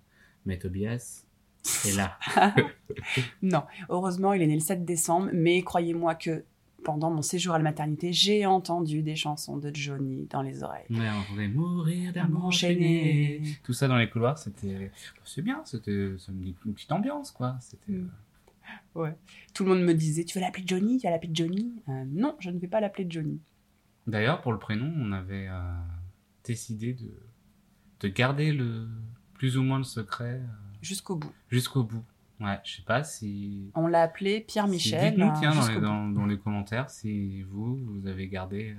Mais 0.46 0.58
Tobias 0.58 1.24
est 1.86 1.96
là. 1.96 2.18
Non, 3.42 3.62
heureusement, 3.88 4.32
il 4.32 4.42
est 4.42 4.46
né 4.46 4.54
le 4.54 4.60
7 4.60 4.84
décembre, 4.84 5.28
mais 5.32 5.62
croyez-moi 5.62 6.14
que 6.14 6.44
pendant 6.82 7.10
mon 7.10 7.22
séjour 7.22 7.54
à 7.54 7.58
la 7.58 7.64
maternité, 7.64 8.12
j'ai 8.12 8.44
entendu 8.44 9.02
des 9.02 9.16
chansons 9.16 9.56
de 9.56 9.70
Johnny 9.74 10.26
dans 10.30 10.42
les 10.42 10.62
oreilles. 10.62 10.84
Ouais, 10.90 10.98
on 11.14 11.20
entendait 11.20 11.48
mourir 11.48 12.12
d'amour 12.12 12.46
Enchaîné. 12.46 13.40
Tout 13.62 13.72
ça 13.72 13.88
dans 13.88 13.96
les 13.96 14.08
couloirs, 14.10 14.36
c'était. 14.38 14.90
C'est 15.24 15.40
bien, 15.42 15.62
c'était 15.64 16.10
ça 16.18 16.32
me 16.32 16.42
dit 16.44 16.54
une 16.66 16.74
petite 16.74 16.92
ambiance, 16.92 17.30
quoi. 17.30 17.56
C'était. 17.60 17.92
Mm. 17.92 18.10
Euh, 18.96 19.10
Tout 19.54 19.64
le 19.64 19.70
monde 19.74 19.82
me 19.84 19.92
disait, 19.94 20.24
tu 20.24 20.38
veux 20.38 20.44
l'appeler 20.44 20.64
Johnny? 20.66 20.98
Tu 20.98 21.06
vas 21.06 21.10
l'appeler 21.10 21.32
Johnny? 21.34 21.72
Euh, 21.88 22.04
Non, 22.08 22.36
je 22.40 22.50
ne 22.50 22.58
vais 22.58 22.68
pas 22.68 22.80
l'appeler 22.80 23.06
Johnny. 23.08 23.40
D'ailleurs, 24.06 24.40
pour 24.42 24.52
le 24.52 24.58
prénom, 24.58 24.92
on 24.98 25.12
avait 25.12 25.48
euh, 25.48 25.60
décidé 26.44 26.92
de, 26.94 27.10
de 28.00 28.08
garder 28.08 28.52
le 28.52 28.86
plus 29.34 29.56
ou 29.56 29.62
moins 29.62 29.78
le 29.78 29.84
secret 29.84 30.40
euh, 30.42 30.46
Jusqu'au 30.82 31.16
bout. 31.16 31.32
jusqu'au 31.48 31.82
bout. 31.84 32.04
Ouais, 32.40 32.58
je 32.64 32.76
sais 32.76 32.82
pas 32.82 33.04
si. 33.04 33.70
On 33.74 33.86
l'a 33.86 34.02
appelé 34.02 34.38
si- 34.40 34.44
Pierre-Michel. 34.52 35.14
Dites-nous, 35.14 35.32
tiens, 35.38 35.54
dans 35.54 35.66
les, 35.68 35.74
bout. 35.74 35.80
dans, 35.80 36.08
dans 36.08 36.26
les 36.26 36.38
commentaires, 36.38 36.90
si 36.90 37.42
vous, 37.42 37.76
vous 37.76 38.06
avez 38.06 38.28
gardé 38.28 38.76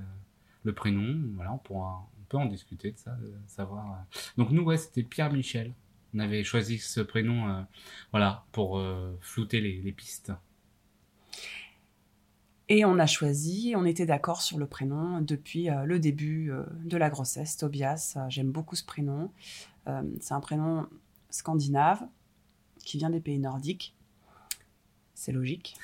le 0.63 0.73
prénom. 0.73 1.21
Voilà, 1.35 1.53
on, 1.53 1.57
pourra, 1.57 2.07
on 2.19 2.23
peut 2.25 2.37
en 2.37 2.45
discuter 2.45 2.91
de 2.91 2.97
ça, 2.97 3.11
de 3.15 3.33
savoir. 3.47 4.05
Donc, 4.37 4.51
nous, 4.51 4.61
ouais, 4.63 4.77
c'était 4.77 5.03
Pierre-Michel. 5.03 5.73
On 6.15 6.19
avait 6.19 6.45
choisi 6.45 6.79
ce 6.79 7.01
prénom 7.01 7.49
euh, 7.49 7.61
voilà, 8.11 8.45
pour 8.53 8.79
euh, 8.79 9.17
flouter 9.19 9.59
les, 9.59 9.81
les 9.81 9.91
pistes. 9.91 10.31
Et 12.69 12.85
on 12.85 12.97
a 12.97 13.05
choisi, 13.05 13.73
on 13.75 13.85
était 13.85 14.05
d'accord 14.05 14.41
sur 14.41 14.57
le 14.57 14.65
prénom 14.65 15.19
depuis 15.19 15.69
euh, 15.69 15.83
le 15.83 15.99
début 15.99 16.51
de 16.83 16.97
la 16.97 17.09
grossesse, 17.09 17.57
Tobias. 17.57 18.17
J'aime 18.29 18.51
beaucoup 18.51 18.75
ce 18.75 18.85
prénom. 18.85 19.31
C'est 20.19 20.33
un 20.33 20.39
prénom 20.39 20.87
scandinave 21.29 22.01
qui 22.79 22.97
vient 22.97 23.11
des 23.11 23.19
pays 23.19 23.37
nordiques. 23.37 23.93
C'est 25.13 25.31
logique. 25.31 25.75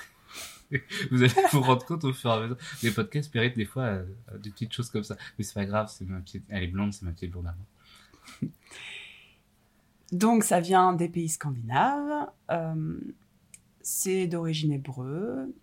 Vous 1.12 1.22
allez 1.22 1.34
vous 1.52 1.62
rendre 1.62 1.86
compte 1.86 2.04
au 2.06 2.14
fur 2.14 2.32
et 2.32 2.34
à 2.34 2.40
mesure. 2.40 2.58
Les 2.82 2.90
podcasts 2.90 3.36
méritent 3.36 3.58
des 3.58 3.66
fois 3.66 4.00
des 4.40 4.50
petites 4.50 4.74
choses 4.74 4.90
comme 4.90 5.04
ça. 5.04 5.18
Mais 5.38 5.44
c'est 5.44 5.54
pas 5.54 5.66
grave, 5.66 5.92
c'est 5.94 6.06
ma 6.06 6.20
petite... 6.22 6.46
elle 6.50 6.64
est 6.64 6.68
blonde, 6.68 6.94
c'est 6.94 7.06
ma 7.06 7.12
petite 7.12 7.30
blonde. 7.30 7.54
Donc 10.12 10.44
ça 10.44 10.60
vient 10.60 10.94
des 10.94 11.10
pays 11.10 11.30
scandinaves. 11.30 12.30
euh, 12.50 13.00
c'est 13.82 14.28
d'origine 14.28 14.72
hébreu. 14.74 15.54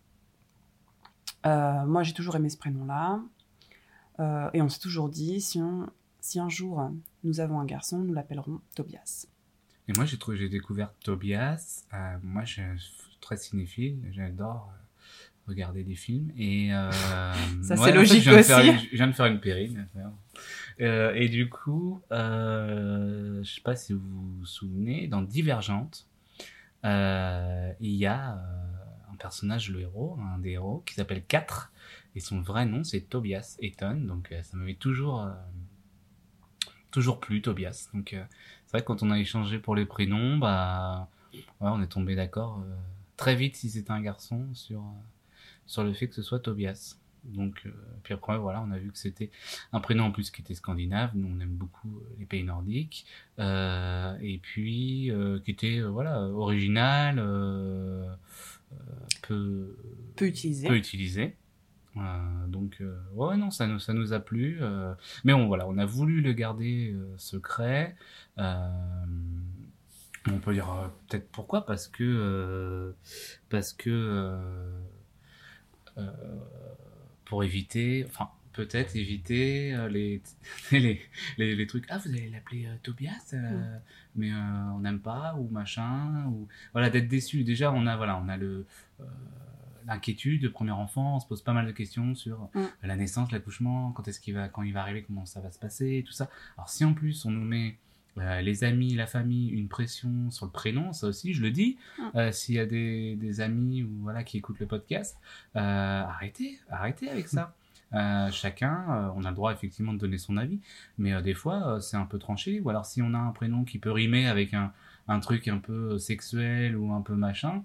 Euh, 1.47 1.87
moi 1.87 2.03
j'ai 2.03 2.15
toujours 2.15 2.37
aimé 2.37 2.49
ce 2.49 2.57
prénom-là. 2.57 3.21
Euh, 4.21 4.51
et 4.53 4.63
on 4.63 4.69
s'est 4.69 4.81
toujours 4.81 5.09
dit, 5.09 5.41
si, 5.41 5.61
si 6.21 6.41
un 6.41 6.49
jour 6.49 6.91
nous 7.23 7.41
avons 7.41 7.61
un 7.61 7.65
garçon, 7.65 7.99
nous 7.99 8.13
l'appellerons 8.13 8.61
Tobias. 8.75 9.27
Et 9.87 9.93
moi, 9.95 10.05
j'ai 10.05 10.49
découvert 10.51 10.93
Tobias. 11.03 11.85
Moi, 12.23 12.45
je 12.45 12.77
suis 12.77 13.17
très 13.21 13.39
cinéphile. 13.39 13.99
J'adore 14.11 14.71
regarder 15.49 15.83
des 15.85 15.95
films. 15.95 16.31
Et 16.37 16.73
euh, 16.73 16.91
Ça, 17.63 17.77
c'est 17.77 17.85
fait, 17.85 17.93
logique 17.93 18.23
je 18.23 18.31
viens 18.31 18.39
de 18.39 18.43
faire 18.43 18.59
aussi. 18.59 18.69
une- 18.69 18.79
je 18.91 18.97
viens 18.97 19.07
de 19.09 19.13
faire 19.13 19.27
une 19.27 19.41
périne. 19.41 19.87
Euh, 20.81 21.13
et 21.15 21.29
du 21.29 21.49
coup, 21.49 22.01
euh, 22.13 23.43
je 23.43 23.55
sais 23.55 23.61
pas 23.61 23.75
si 23.77 23.93
vous 23.93 24.01
vous 24.39 24.47
souvenez, 24.47 25.09
dans 25.09 25.23
Divergente, 25.23 26.07
euh, 26.85 27.73
il 27.81 27.95
y 27.97 28.07
a 28.07 28.39
un 29.13 29.17
personnage, 29.19 29.71
le 29.71 29.81
héros, 29.81 30.17
un 30.35 30.39
des 30.39 30.51
héros, 30.51 30.83
qui 30.87 30.95
s'appelle 30.95 31.25
4. 31.25 31.73
Et 32.15 32.21
son 32.21 32.41
vrai 32.41 32.65
nom, 32.67 32.85
c'est 32.85 33.01
Tobias 33.01 33.57
Eton. 33.61 33.97
Donc, 34.07 34.33
ça 34.43 34.57
m'avait 34.57 34.75
toujours, 34.75 35.29
toujours 36.91 37.21
plu, 37.21 37.43
Tobias. 37.43 37.89
Donc, 37.95 38.11
c'est 38.11 38.71
vrai 38.73 38.81
que 38.83 38.87
quand 38.87 39.03
on 39.03 39.11
a 39.11 39.19
échangé 39.19 39.59
pour 39.59 39.75
les 39.75 39.85
prénoms, 39.87 40.37
bah, 40.39 41.09
ouais, 41.33 41.41
on 41.61 41.83
est 41.83 41.87
tombé 41.89 42.15
d'accord 42.17 42.63
très 43.17 43.35
vite 43.35 43.57
si 43.57 43.69
c'était 43.69 43.91
un 43.91 44.01
garçon 44.01 44.47
sur, 44.55 44.85
sur 45.69 45.85
le 45.85 45.93
fait 45.93 46.09
que 46.09 46.15
ce 46.17 46.23
soit 46.23 46.41
Tobias. 46.41 46.97
Donc, 47.25 47.63
euh, 47.67 47.71
puis 48.05 48.15
après, 48.15 48.39
voilà, 48.39 48.63
on 48.67 48.71
a 48.71 48.79
vu 48.79 48.91
que 48.91 48.99
c'était 48.99 49.31
un 49.73 49.81
prénom 49.81 50.05
en 50.05 50.11
plus 50.13 50.31
qui 50.31 50.41
était 50.41 50.55
scandinave. 50.55 51.11
Nous, 51.15 51.29
on 51.29 51.41
aime 51.41 51.57
beaucoup 51.57 51.99
euh, 51.99 52.17
les 52.19 52.27
pays 52.27 52.43
nordiques. 52.45 53.07
Euh, 53.39 54.17
et 54.23 54.39
puis, 54.39 55.11
euh, 55.11 55.39
qui 55.41 55.51
était, 55.51 55.79
euh, 55.81 55.89
voilà, 55.89 56.23
original, 56.23 57.19
euh, 57.19 58.09
euh, 58.73 58.77
peu, 59.23 59.77
Peu 60.17 60.27
utilisé. 60.27 60.69
peu 60.69 60.77
utilisé. 60.77 61.37
Euh, 61.97 62.47
donc, 62.47 62.77
euh, 62.81 62.97
ouais, 63.15 63.37
non, 63.37 63.51
ça 63.51 63.67
nous, 63.67 63.81
ça 63.81 63.93
nous 63.93 64.13
a 64.13 64.21
plu. 64.21 64.59
euh, 64.63 64.95
mais 65.25 65.33
on, 65.33 65.49
voilà, 65.49 65.67
on 65.67 65.77
a 65.77 65.85
voulu 65.85 66.21
le 66.23 66.33
garder 66.33 66.93
euh, 66.95 67.13
secret. 67.19 67.97
Euh, 68.39 68.69
on 70.31 70.39
peut 70.39 70.53
dire 70.55 70.71
euh, 70.71 70.89
peut-être 71.09 71.29
pourquoi, 71.31 71.67
parce 71.67 71.89
que, 71.89 72.05
euh, 72.05 72.93
parce 73.51 73.73
que, 73.73 73.91
pour 77.25 77.45
éviter, 77.45 78.05
enfin, 78.07 78.31
peut-être 78.53 78.97
éviter 78.97 79.75
euh, 79.75 79.89
les, 79.89 80.23
les, 80.73 81.01
les, 81.37 81.55
les 81.55 81.67
trucs. 81.67 81.85
Ah, 81.89 81.99
vous 81.99 82.09
allez 82.11 82.29
l'appeler 82.31 82.67
euh, 82.67 82.75
Tobias, 82.83 83.31
euh, 83.35 83.79
mais 84.17 84.31
euh, 84.33 84.37
on 84.75 84.81
n'aime 84.81 85.01
pas, 85.01 85.35
ou 85.39 85.49
machin, 85.51 86.25
ou 86.29 86.49
voilà, 86.73 86.91
d'être 86.91 87.09
déçu. 87.09 87.45
Déjà, 87.45 87.73
on 87.73 87.87
a, 87.87 87.97
voilà, 87.97 88.19
on 88.19 88.29
a 88.29 88.37
le. 88.37 88.67
euh, 89.01 89.05
l'inquiétude 89.87 90.43
de 90.43 90.49
premier 90.49 90.73
enfant, 90.73 91.17
on 91.17 91.21
se 91.21 91.27
pose 91.27 91.41
pas 91.43 91.55
mal 91.55 91.67
de 91.67 91.73
questions 91.73 92.15
sur 92.15 92.51
Mm. 92.55 92.65
la 92.83 92.97
naissance, 92.97 93.33
l'accouchement, 93.33 93.91
quand 93.93 94.07
est-ce 94.07 94.21
qu'il 94.21 94.35
va, 94.35 94.49
quand 94.49 94.63
il 94.63 94.75
va 94.75 94.83
arriver, 94.83 95.03
comment 95.03 95.25
ça 95.25 95.41
va 95.41 95.51
se 95.51 95.59
passer, 95.59 96.05
tout 96.07 96.13
ça. 96.13 96.29
Alors 96.59 96.69
si 96.69 96.85
en 96.85 96.93
plus 96.93 97.25
on 97.25 97.31
nous 97.31 97.45
met 97.45 97.79
euh, 98.21 98.41
les 98.41 98.65
amis, 98.65 98.95
la 98.95 99.07
famille, 99.07 99.49
une 99.49 99.69
pression 99.69 100.31
sur 100.31 100.47
le 100.47 100.53
prénom, 100.53 100.93
ça 100.93 101.07
aussi 101.07 101.33
je 101.35 101.43
le 101.43 101.51
dis. 101.51 101.77
Mm. 101.99 102.03
Euh, 102.17 102.33
S'il 102.33 102.55
y 102.55 102.59
a 102.59 102.67
des, 102.67 103.17
des 103.17 103.41
amis 103.41 103.83
ou 103.83 103.91
voilà 104.03 104.25
qui 104.25 104.39
écoutent 104.39 104.61
le 104.61 104.67
podcast, 104.67 105.19
euh, 105.57 105.61
arrêtez, 105.61 106.59
arrêtez 106.71 107.09
avec 107.11 107.29
ça. 107.29 107.55
Euh, 107.95 108.31
chacun, 108.31 109.15
on 109.17 109.25
a 109.25 109.31
le 109.31 109.35
droit 109.35 109.51
effectivement 109.51 109.95
de 109.95 109.99
donner 109.99 110.19
son 110.19 110.37
avis, 110.37 110.61
mais 110.99 111.23
des 111.23 111.33
fois 111.33 111.81
c'est 111.81 111.97
un 111.97 112.05
peu 112.05 112.19
tranché. 112.19 112.61
Ou 112.61 112.69
alors 112.69 112.85
si 112.85 113.01
on 113.01 113.15
a 113.15 113.19
un 113.19 113.31
prénom 113.31 113.65
qui 113.65 113.79
peut 113.79 113.91
rimer 113.91 114.29
avec 114.29 114.53
un, 114.53 114.75
un 115.09 115.21
truc 115.21 115.49
un 115.49 115.57
peu 115.57 115.99
sexuel 115.99 116.77
ou 116.77 116.93
un 116.93 117.01
peu 117.01 117.15
machin, 117.15 117.65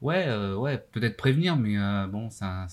ouais, 0.00 0.54
ouais, 0.56 0.78
peut-être 0.90 1.16
prévenir, 1.16 1.56
mais 1.56 1.76
bon, 2.08 2.30
ça, 2.30 2.66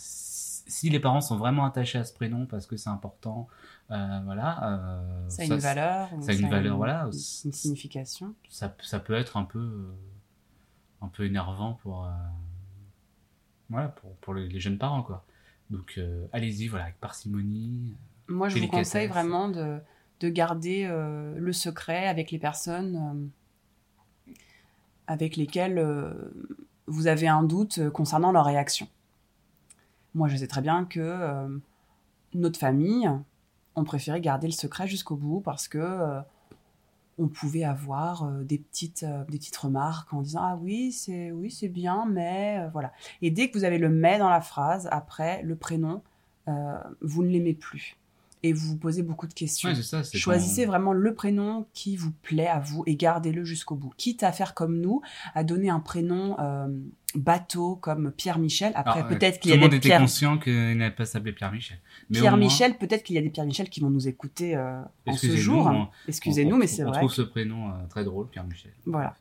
si 0.72 0.90
les 0.90 1.00
parents 1.00 1.22
sont 1.22 1.38
vraiment 1.38 1.66
attachés 1.66 2.00
à 2.00 2.04
ce 2.04 2.14
prénom 2.14 2.46
parce 2.46 2.66
que 2.66 2.78
c'est 2.78 2.90
important, 2.90 3.48
voilà, 4.26 4.64
euh, 4.64 5.30
Ça 5.30 5.44
a 5.44 5.46
une 5.46 5.56
valeur. 5.58 6.10
ça 6.22 6.32
a 6.32 6.34
une 6.34 6.50
valeur, 6.50 6.78
voilà. 6.78 7.02
Une, 7.02 7.14
une 7.46 7.54
signification? 7.54 8.34
ça, 8.50 8.76
ça 8.82 9.00
peut 9.00 9.14
être 9.14 9.38
un 9.38 9.44
peu, 9.44 9.60
euh, 9.60 9.92
un 11.02 11.08
peu 11.08 11.26
énervant 11.26 11.74
pour, 11.74 12.06
euh, 12.06 12.10
voilà, 13.70 13.90
pour, 13.90 14.16
pour 14.18 14.34
les, 14.34 14.48
les 14.48 14.60
jeunes 14.60 14.78
parents, 14.78 15.04
quoi. 15.04 15.26
Donc, 15.70 15.96
euh, 15.98 16.26
allez-y, 16.34 16.68
voilà, 16.68 16.86
avec 16.86 17.00
parcimonie. 17.00 17.94
Moi, 18.28 18.50
je 18.50 18.60
vous 18.60 18.68
conseille 18.68 19.08
vraiment 19.08 19.50
de, 19.50 19.80
de 20.20 20.30
garder 20.30 20.86
euh, 20.86 21.34
le 21.38 21.54
secret 21.54 22.08
avec 22.08 22.32
les 22.32 22.40
personnes 22.40 23.32
euh, 24.28 24.34
avec 25.08 25.36
lesquelles 25.36 25.78
euh, 25.78 26.14
vous 26.88 27.08
avez 27.08 27.28
un 27.28 27.44
doute 27.44 27.80
euh, 27.80 27.90
concernant 27.92 28.32
leur 28.32 28.46
réaction. 28.46 28.88
moi, 30.14 30.28
je 30.30 30.38
sais 30.38 30.48
très 30.48 30.62
bien 30.62 30.86
que 30.86 31.00
euh, 31.00 31.58
notre 32.34 32.60
famille, 32.60 33.10
on 33.76 33.84
préférait 33.84 34.22
garder 34.22 34.48
le 34.48 34.54
secret 34.54 34.88
jusqu'au 34.88 35.16
bout 35.16 35.42
parce 35.42 35.68
que 35.68 35.78
euh, 35.78 36.22
on 37.18 37.28
pouvait 37.28 37.64
avoir 37.64 38.24
euh, 38.24 38.44
des 38.44 38.58
petites 38.58 39.06
des 39.30 39.38
petites 39.38 39.58
remarques 39.58 40.14
en 40.14 40.22
disant 40.22 40.42
ah 40.44 40.58
oui 40.62 40.92
c'est 40.92 41.32
oui 41.32 41.52
c'est 41.52 41.70
bien 41.70 42.06
mais 42.06 42.68
voilà. 42.74 42.92
Et 43.22 43.32
dès 43.32 43.50
que 43.50 43.58
vous 43.58 43.64
avez 43.64 43.78
le 43.78 43.90
mais 43.90 44.18
dans 44.20 44.30
la 44.30 44.42
phrase 44.42 44.88
après 44.92 45.42
le 45.44 45.56
prénom 45.56 46.02
vous 47.02 47.24
ne 47.24 47.30
l'aimez 47.30 47.54
plus 47.54 47.96
et 48.44 48.54
vous 48.54 48.70
vous 48.70 48.78
posez 48.78 49.04
beaucoup 49.04 49.28
de 49.28 49.34
questions. 49.34 49.70
Ouais, 49.70 49.76
ça, 49.76 50.02
Choisissez 50.04 50.66
vraiment 50.66 50.94
le 50.94 51.14
prénom 51.14 51.68
qui 51.74 51.96
vous 51.96 52.12
plaît 52.12 52.48
à 52.48 52.60
vous 52.60 52.84
et 52.88 52.96
gardez-le 52.96 53.44
jusqu'au 53.44 53.76
bout. 53.76 53.92
Quitte 53.98 54.24
à 54.24 54.32
faire 54.32 54.54
comme 54.56 54.80
nous, 54.80 55.02
à 55.36 55.44
donner 55.44 55.70
un 55.70 55.80
prénom 55.80 56.40
euh, 56.40 56.68
bateau 57.14 57.76
comme 57.76 58.12
Pierre-Michel. 58.12 58.72
Après, 58.76 59.00
Alors, 59.02 59.12
euh, 59.12 59.16
peut-être 59.16 59.40
qu'il 59.40 59.52
y 59.52 59.54
le 59.54 59.60
a 59.60 59.62
monde 59.62 59.72
des 59.72 59.78
était 59.78 59.90
Pierre... 59.90 60.00
conscient 60.02 60.38
qu'il 60.40 60.78
n'allait 60.78 60.90
pas 60.96 61.06
s'appeler 61.06 61.34
Pierre-Michel. 61.34 61.78
Mais 62.10 62.18
au 62.18 62.22
moins, 62.22 62.30
Pierre-Michel, 62.32 62.78
peut-être 62.78 63.04
qu'il 63.04 63.16
y 63.16 63.20
a 63.20 63.22
des 63.22 63.30
Pierre-Michel 63.30 63.70
qui 63.70 63.80
vont 63.80 63.90
nous 63.92 64.08
écouter 64.08 64.56
euh, 64.56 64.82
en 65.06 65.14
ce 65.14 65.36
jour. 65.36 65.68
on- 65.68 65.88
Excusez-nous, 66.08 66.56
on- 66.56 66.60
mais 66.60 66.66
on- 66.66 66.68
c'est 66.68 66.84
On 66.84 66.88
vrai. 66.90 66.98
trouve 67.00 67.14
ce 67.14 67.22
prénom 67.22 67.70
euh, 67.70 67.74
très 67.90 68.04
drôle, 68.04 68.28
Pierre-Michel. 68.30 68.72
Voilà. 68.86 69.16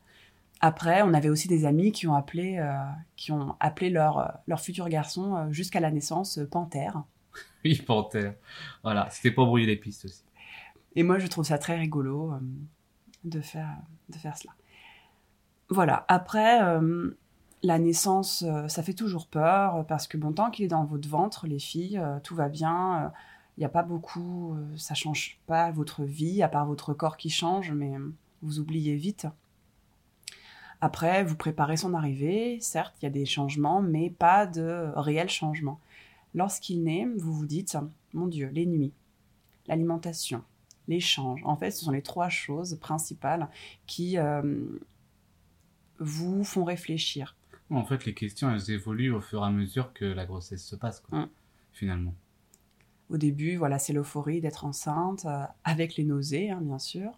Après, 0.62 1.02
on 1.02 1.12
avait 1.14 1.28
aussi 1.30 1.48
des 1.48 1.64
amis 1.64 1.90
qui 1.92 2.06
ont 2.06 2.14
appelé, 2.14 2.62
qui 3.16 3.32
ont 3.32 3.54
appelé 3.60 3.88
leur, 3.88 4.40
leur 4.46 4.60
futur 4.60 4.88
garçon 4.90 5.48
jusqu'à 5.50 5.80
la 5.80 5.90
naissance 5.90 6.38
Panthère. 6.50 7.02
Oui, 7.64 7.76
Panthère. 7.86 8.34
Voilà, 8.82 9.08
c'était 9.10 9.30
pour 9.30 9.46
brouiller 9.46 9.66
les 9.66 9.76
pistes 9.76 10.06
aussi. 10.06 10.22
Et 10.96 11.02
moi, 11.02 11.18
je 11.18 11.26
trouve 11.26 11.44
ça 11.44 11.58
très 11.58 11.76
rigolo 11.76 12.32
euh, 12.32 12.38
de, 13.24 13.40
faire, 13.40 13.76
de 14.08 14.16
faire 14.16 14.36
cela. 14.36 14.52
Voilà. 15.68 16.04
Après, 16.08 16.62
euh, 16.62 17.16
la 17.62 17.78
naissance, 17.78 18.42
euh, 18.46 18.66
ça 18.68 18.82
fait 18.82 18.94
toujours 18.94 19.26
peur 19.26 19.86
parce 19.86 20.08
que 20.08 20.16
bon, 20.16 20.32
tant 20.32 20.50
qu'il 20.50 20.64
est 20.64 20.68
dans 20.68 20.84
votre 20.84 21.08
ventre, 21.08 21.46
les 21.46 21.58
filles, 21.58 22.02
tout 22.24 22.34
va 22.34 22.48
bien. 22.48 23.12
Il 23.56 23.60
n'y 23.60 23.66
a 23.66 23.70
pas 23.70 23.82
beaucoup, 23.82 24.56
ça 24.76 24.94
change 24.94 25.38
pas 25.46 25.70
votre 25.70 26.02
vie, 26.02 26.42
à 26.42 26.48
part 26.48 26.66
votre 26.66 26.94
corps 26.94 27.16
qui 27.16 27.30
change, 27.30 27.72
mais 27.72 27.92
vous 28.42 28.58
oubliez 28.58 28.96
vite. 28.96 29.26
Après, 30.80 31.22
vous 31.24 31.36
préparez 31.36 31.76
son 31.76 31.92
arrivée. 31.92 32.58
Certes, 32.60 32.94
il 33.00 33.04
y 33.04 33.06
a 33.06 33.10
des 33.10 33.26
changements, 33.26 33.82
mais 33.82 34.08
pas 34.08 34.46
de 34.46 34.90
réels 34.96 35.28
changements. 35.28 35.78
Lorsqu'il 36.34 36.82
naît, 36.84 37.06
vous 37.16 37.32
vous 37.32 37.46
dites, 37.46 37.76
mon 38.12 38.26
Dieu, 38.26 38.48
les 38.52 38.66
nuits, 38.66 38.92
l'alimentation, 39.66 40.42
l'échange. 40.88 41.40
En 41.44 41.56
fait, 41.56 41.70
ce 41.70 41.84
sont 41.84 41.90
les 41.90 42.02
trois 42.02 42.28
choses 42.28 42.76
principales 42.80 43.48
qui 43.86 44.16
euh, 44.18 44.42
vous 45.98 46.44
font 46.44 46.64
réfléchir. 46.64 47.36
En 47.70 47.84
fait, 47.84 48.04
les 48.04 48.14
questions, 48.14 48.50
elles 48.50 48.70
évoluent 48.70 49.12
au 49.12 49.20
fur 49.20 49.42
et 49.42 49.46
à 49.46 49.50
mesure 49.50 49.92
que 49.92 50.04
la 50.04 50.26
grossesse 50.26 50.64
se 50.64 50.74
passe, 50.76 51.00
quoi, 51.00 51.20
Mm. 51.20 51.28
finalement. 51.72 52.14
Au 53.10 53.16
début, 53.16 53.56
voilà, 53.56 53.78
c'est 53.80 53.92
l'euphorie 53.92 54.40
d'être 54.40 54.64
enceinte, 54.64 55.24
euh, 55.26 55.44
avec 55.64 55.96
les 55.96 56.04
nausées, 56.04 56.50
hein, 56.50 56.60
bien 56.62 56.78
sûr, 56.78 57.10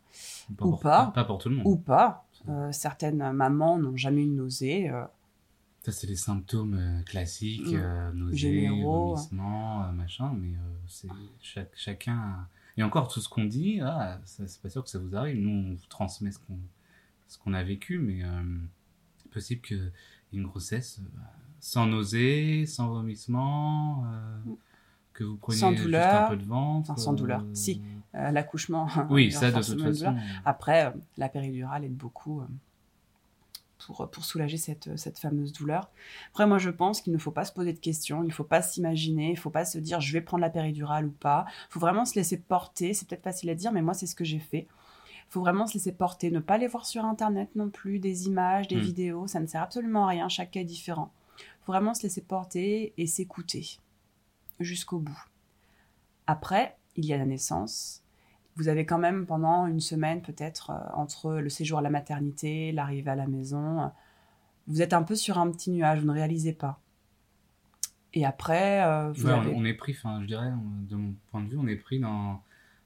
Pas 0.56 0.64
Ou 0.66 0.70
pour, 0.70 0.80
pas. 0.80 1.06
Pas 1.14 1.24
pour 1.24 1.38
tout 1.38 1.48
le 1.50 1.56
monde. 1.56 1.66
ou 1.66 1.76
pas. 1.76 2.26
Euh, 2.48 2.72
certaines 2.72 3.30
mamans 3.32 3.78
n'ont 3.78 3.96
jamais 3.96 4.22
eu 4.24 4.26
de 4.26 4.32
nausée. 4.32 4.90
Ça, 5.84 5.90
c'est 5.90 6.06
les 6.06 6.16
symptômes 6.16 6.74
euh, 6.78 7.02
classiques, 7.02 7.72
Mm. 7.72 7.74
euh, 7.76 8.12
nausées, 8.12 8.68
vomissements, 8.68 9.84
euh, 9.84 9.92
machin, 9.92 10.32
mais 10.38 10.54
euh, 10.54 10.60
c'est 10.86 11.08
chaque, 11.40 11.70
chacun. 11.74 12.16
a- 12.16 12.48
Et 12.78 12.82
encore, 12.82 13.08
tout 13.08 13.20
ce 13.20 13.28
qu'on 13.28 13.44
dit, 13.44 13.80
ah, 13.82 14.18
c'est 14.24 14.62
pas 14.62 14.70
sûr 14.70 14.82
que 14.84 14.88
ça 14.90 14.98
vous 14.98 15.14
arrive. 15.16 15.38
Nous, 15.40 15.50
on 15.50 15.74
vous 15.74 15.86
transmet 15.88 16.30
ce 16.30 16.38
qu'on 16.38 16.58
ce 17.28 17.38
qu'on 17.38 17.54
a 17.54 17.62
vécu, 17.62 17.98
mais 17.98 18.20
c'est 19.16 19.30
possible 19.30 19.62
qu'il 19.62 19.78
y 19.78 20.36
ait 20.36 20.38
une 20.40 20.46
grossesse 20.46 21.00
sans 21.60 21.86
nausées, 21.86 22.66
sans 22.66 22.88
vomissements, 22.90 24.04
euh, 24.06 24.38
Mm. 24.44 24.54
que 25.14 25.24
vous 25.24 25.36
preniez 25.36 25.58
Sans 25.58 25.70
juste 25.72 25.94
un 25.94 26.28
peu 26.28 26.36
de 26.36 26.44
ventre. 26.44 26.90
Enfin, 26.90 27.00
sans 27.02 27.12
douleur. 27.14 27.40
euh, 27.40 27.54
Si. 27.54 27.80
euh, 28.14 28.30
L'accouchement. 28.30 28.86
Oui, 29.10 29.32
ça, 29.32 29.50
de 29.50 29.60
toute 29.62 29.76
douleur. 29.76 29.92
façon. 29.94 30.16
Après, 30.44 30.92
la 31.16 31.28
péridurale 31.30 31.84
aide 31.84 31.96
beaucoup 31.96 32.42
pour, 33.86 34.08
pour 34.10 34.24
soulager 34.24 34.56
cette, 34.56 34.96
cette 34.96 35.18
fameuse 35.18 35.52
douleur. 35.52 35.90
Après, 36.30 36.46
moi, 36.46 36.58
je 36.58 36.70
pense 36.70 37.00
qu'il 37.00 37.12
ne 37.12 37.18
faut 37.18 37.30
pas 37.30 37.44
se 37.44 37.52
poser 37.52 37.72
de 37.72 37.78
questions, 37.78 38.22
il 38.22 38.28
ne 38.28 38.32
faut 38.32 38.44
pas 38.44 38.62
s'imaginer, 38.62 39.28
il 39.28 39.34
ne 39.34 39.38
faut 39.38 39.50
pas 39.50 39.64
se 39.64 39.78
dire 39.78 40.00
je 40.00 40.12
vais 40.12 40.20
prendre 40.20 40.40
la 40.42 40.50
péridurale 40.50 41.06
ou 41.06 41.10
pas. 41.10 41.44
Il 41.68 41.72
faut 41.72 41.80
vraiment 41.80 42.04
se 42.04 42.14
laisser 42.14 42.36
porter. 42.38 42.94
C'est 42.94 43.08
peut-être 43.08 43.22
facile 43.24 43.50
à 43.50 43.54
dire, 43.54 43.72
mais 43.72 43.82
moi, 43.82 43.94
c'est 43.94 44.06
ce 44.06 44.14
que 44.14 44.24
j'ai 44.24 44.38
fait. 44.38 44.66
Il 45.28 45.32
faut 45.32 45.40
vraiment 45.40 45.66
se 45.66 45.74
laisser 45.74 45.92
porter, 45.92 46.30
ne 46.30 46.40
pas 46.40 46.54
aller 46.54 46.66
voir 46.66 46.84
sur 46.84 47.04
Internet 47.04 47.48
non 47.56 47.70
plus 47.70 47.98
des 47.98 48.26
images, 48.26 48.68
des 48.68 48.76
Mm. 48.76 48.80
vidéos, 48.80 49.26
ça 49.26 49.40
ne 49.40 49.46
sert 49.46 49.62
absolument 49.62 50.04
à 50.04 50.08
rien, 50.10 50.28
chaque 50.28 50.50
cas 50.50 50.60
est 50.60 50.64
différent. 50.64 51.10
Il 51.38 51.64
faut 51.64 51.72
vraiment 51.72 51.94
se 51.94 52.02
laisser 52.02 52.20
porter 52.20 52.92
et 52.98 53.06
s'écouter 53.06 53.78
jusqu'au 54.60 54.98
bout. 54.98 55.18
Après, 56.26 56.76
il 56.96 57.06
y 57.06 57.14
a 57.14 57.16
la 57.16 57.24
naissance. 57.24 58.01
Vous 58.56 58.68
avez 58.68 58.84
quand 58.84 58.98
même 58.98 59.24
pendant 59.26 59.66
une 59.66 59.80
semaine 59.80 60.20
peut-être 60.20 60.70
euh, 60.70 60.74
entre 60.94 61.34
le 61.34 61.48
séjour 61.48 61.78
à 61.78 61.82
la 61.82 61.90
maternité, 61.90 62.70
l'arrivée 62.72 63.10
à 63.10 63.14
la 63.16 63.26
maison, 63.26 63.80
euh, 63.82 63.86
vous 64.68 64.82
êtes 64.82 64.92
un 64.92 65.02
peu 65.02 65.14
sur 65.16 65.38
un 65.38 65.50
petit 65.50 65.70
nuage, 65.70 66.00
vous 66.00 66.06
ne 66.06 66.12
réalisez 66.12 66.52
pas. 66.52 66.78
Et 68.14 68.26
après, 68.26 68.84
euh, 68.84 69.10
vous 69.12 69.26
Ouais, 69.26 69.32
on- 69.32 69.40
avez... 69.40 69.52
on 69.54 69.64
est 69.64 69.72
pris, 69.74 69.92
enfin, 69.98 70.20
je 70.20 70.26
dirais, 70.26 70.50
de 70.88 70.96
mon 70.96 71.14
point 71.30 71.42
de 71.42 71.48
vue, 71.48 71.56
on 71.58 71.66
est 71.66 71.76
pris 71.76 71.98
dans, 71.98 72.42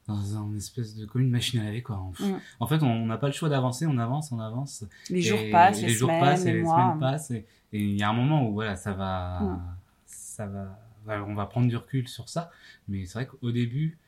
dans 0.06 0.36
un 0.38 0.54
espèce 0.54 0.94
de, 0.94 1.04
comme 1.04 1.22
une 1.22 1.30
machine 1.30 1.58
à 1.60 1.64
laver, 1.64 1.82
quoi. 1.82 1.96
En, 1.96 2.10
Mm. 2.20 2.38
en 2.60 2.66
fait, 2.68 2.82
on 2.84 3.06
n'a 3.06 3.18
pas 3.18 3.26
le 3.26 3.32
choix 3.32 3.48
d'avancer, 3.48 3.86
on 3.86 3.98
avance, 3.98 4.30
on 4.30 4.38
avance. 4.38 4.84
les 5.10 5.20
jours 5.22 5.38
Et 5.40 5.50
passent, 5.50 5.80
les, 5.80 5.88
les, 5.88 5.94
jours 5.94 6.08
semaines, 6.10 6.20
passent 6.24 6.46
et 6.46 6.52
les 6.52 6.62
mois. 6.62 6.76
semaines 6.80 7.00
passent 7.00 7.30
et 7.32 7.46
et 7.72 7.80
il 7.82 7.96
y 7.98 8.02
a 8.04 8.08
un 8.08 8.12
moment 8.12 8.48
où 8.48 8.52
voilà 8.54 8.76
ça 8.76 8.92
va 8.92 9.40
Mm. 9.40 9.62
ça 10.06 10.46
va 10.46 10.78
on 11.26 11.34
va 11.34 11.46
prendre 11.46 11.66
du 11.68 11.76
recul 11.76 12.06
sur 12.06 12.28
ça 12.28 12.50
mais 12.86 13.04
c'est 13.06 13.14
vrai 13.14 13.26
qu'au 13.26 13.50
début 13.50 13.98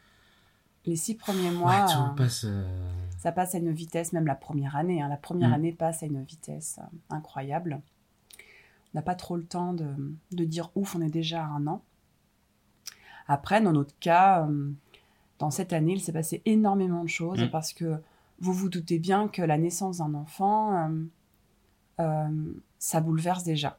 Les 0.88 0.96
six 0.96 1.14
premiers 1.14 1.51
ouais, 1.51 1.55
mois, 1.57 1.87
tout 1.87 1.98
euh, 1.98 2.14
passe 2.16 2.44
euh, 2.44 2.64
ça 3.18 3.31
passe 3.31 3.55
à 3.55 3.59
une 3.59 3.72
vitesse, 3.72 4.12
même 4.12 4.27
la 4.27 4.35
première 4.35 4.74
année. 4.74 5.03
hein, 5.03 5.09
la 5.09 5.16
première 5.18 5.51
Mm. 5.51 5.55
année 5.55 5.72
passe 5.72 6.03
à 6.03 6.07
une 6.07 6.22
vitesse 6.24 6.81
euh, 6.81 6.96
incroyable. 7.11 7.81
On 8.40 8.98
n'a 8.98 9.03
pas 9.03 9.14
trop 9.14 9.37
le 9.37 9.44
temps 9.44 9.74
de, 9.74 9.87
de 10.33 10.44
dire 10.44 10.70
ouf, 10.74 10.96
on 10.96 11.03
est 11.03 11.11
déjà 11.11 11.44
à 11.44 11.48
un 11.48 11.66
an. 11.66 11.83
Après, 13.27 13.61
dans 13.61 13.72
notre 13.72 13.96
cas, 13.98 14.48
dans 15.38 15.51
cette 15.51 15.74
année, 15.74 15.92
il 15.92 16.01
s'est 16.01 16.12
passé 16.12 16.40
énormément 16.46 17.03
de 17.05 17.09
choses 17.11 17.42
Mm. 17.44 17.51
parce 17.51 17.72
que 17.74 18.01
vous 18.40 18.55
vous 18.55 18.68
doutez 18.70 18.98
bien 18.98 19.29
que 19.29 19.42
la 19.42 19.59
naissance 19.59 19.98
d'un 19.98 20.14
enfant, 20.14 20.74
euh, 20.88 21.05
euh, 22.01 22.53
ça 22.79 23.01
bouleverse 23.03 23.44
déjà 23.44 23.79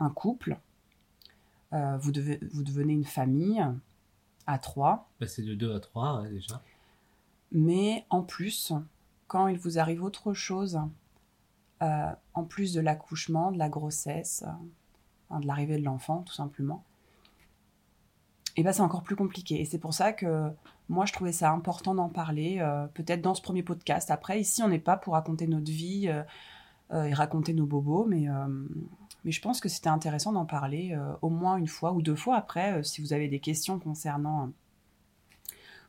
un 0.00 0.08
couple. 0.10 0.58
Euh, 1.74 1.98
vous, 1.98 2.12
devez, 2.12 2.38
vous 2.52 2.62
devenez 2.62 2.94
une 2.94 3.04
famille 3.04 3.62
à 4.46 4.58
trois. 4.58 5.08
passer 5.18 5.42
de 5.42 5.54
2 5.54 5.74
à 5.74 5.80
3 5.80 6.22
ouais, 6.22 6.30
déjà 6.30 6.62
Mais 7.52 8.04
en 8.10 8.22
plus, 8.22 8.72
quand 9.26 9.48
il 9.48 9.58
vous 9.58 9.78
arrive 9.78 10.02
autre 10.02 10.34
chose, 10.34 10.80
euh, 11.82 12.12
en 12.34 12.44
plus 12.44 12.72
de 12.72 12.80
l'accouchement, 12.80 13.52
de 13.52 13.58
la 13.58 13.68
grossesse, 13.68 14.44
euh, 15.32 15.38
de 15.40 15.46
l'arrivée 15.46 15.78
de 15.78 15.84
l'enfant, 15.84 16.22
tout 16.22 16.34
simplement, 16.34 16.84
et 18.56 18.62
ben 18.62 18.72
c'est 18.72 18.82
encore 18.82 19.02
plus 19.02 19.16
compliqué. 19.16 19.60
Et 19.60 19.64
c'est 19.64 19.78
pour 19.78 19.92
ça 19.92 20.12
que 20.12 20.50
moi, 20.88 21.04
je 21.04 21.12
trouvais 21.12 21.32
ça 21.32 21.50
important 21.50 21.94
d'en 21.94 22.08
parler, 22.08 22.58
euh, 22.60 22.86
peut-être 22.86 23.20
dans 23.20 23.34
ce 23.34 23.42
premier 23.42 23.62
podcast. 23.62 24.10
Après, 24.10 24.40
ici, 24.40 24.62
on 24.62 24.68
n'est 24.68 24.78
pas 24.78 24.96
pour 24.96 25.14
raconter 25.14 25.46
notre 25.46 25.70
vie 25.70 26.08
euh, 26.08 26.22
euh, 26.92 27.04
et 27.04 27.14
raconter 27.14 27.52
nos 27.52 27.66
bobos, 27.66 28.06
mais, 28.06 28.26
mais 29.26 29.32
je 29.32 29.42
pense 29.42 29.60
que 29.60 29.68
c'était 29.68 29.88
intéressant 29.90 30.32
d'en 30.32 30.46
parler 30.46 30.94
euh, 30.94 31.12
au 31.20 31.28
moins 31.28 31.56
une 31.58 31.66
fois 31.68 31.92
ou 31.92 32.00
deux 32.00 32.14
fois. 32.16 32.36
Après, 32.36 32.78
euh, 32.78 32.82
si 32.82 33.02
vous 33.02 33.12
avez 33.12 33.28
des 33.28 33.40
questions 33.40 33.78
concernant 33.78 34.50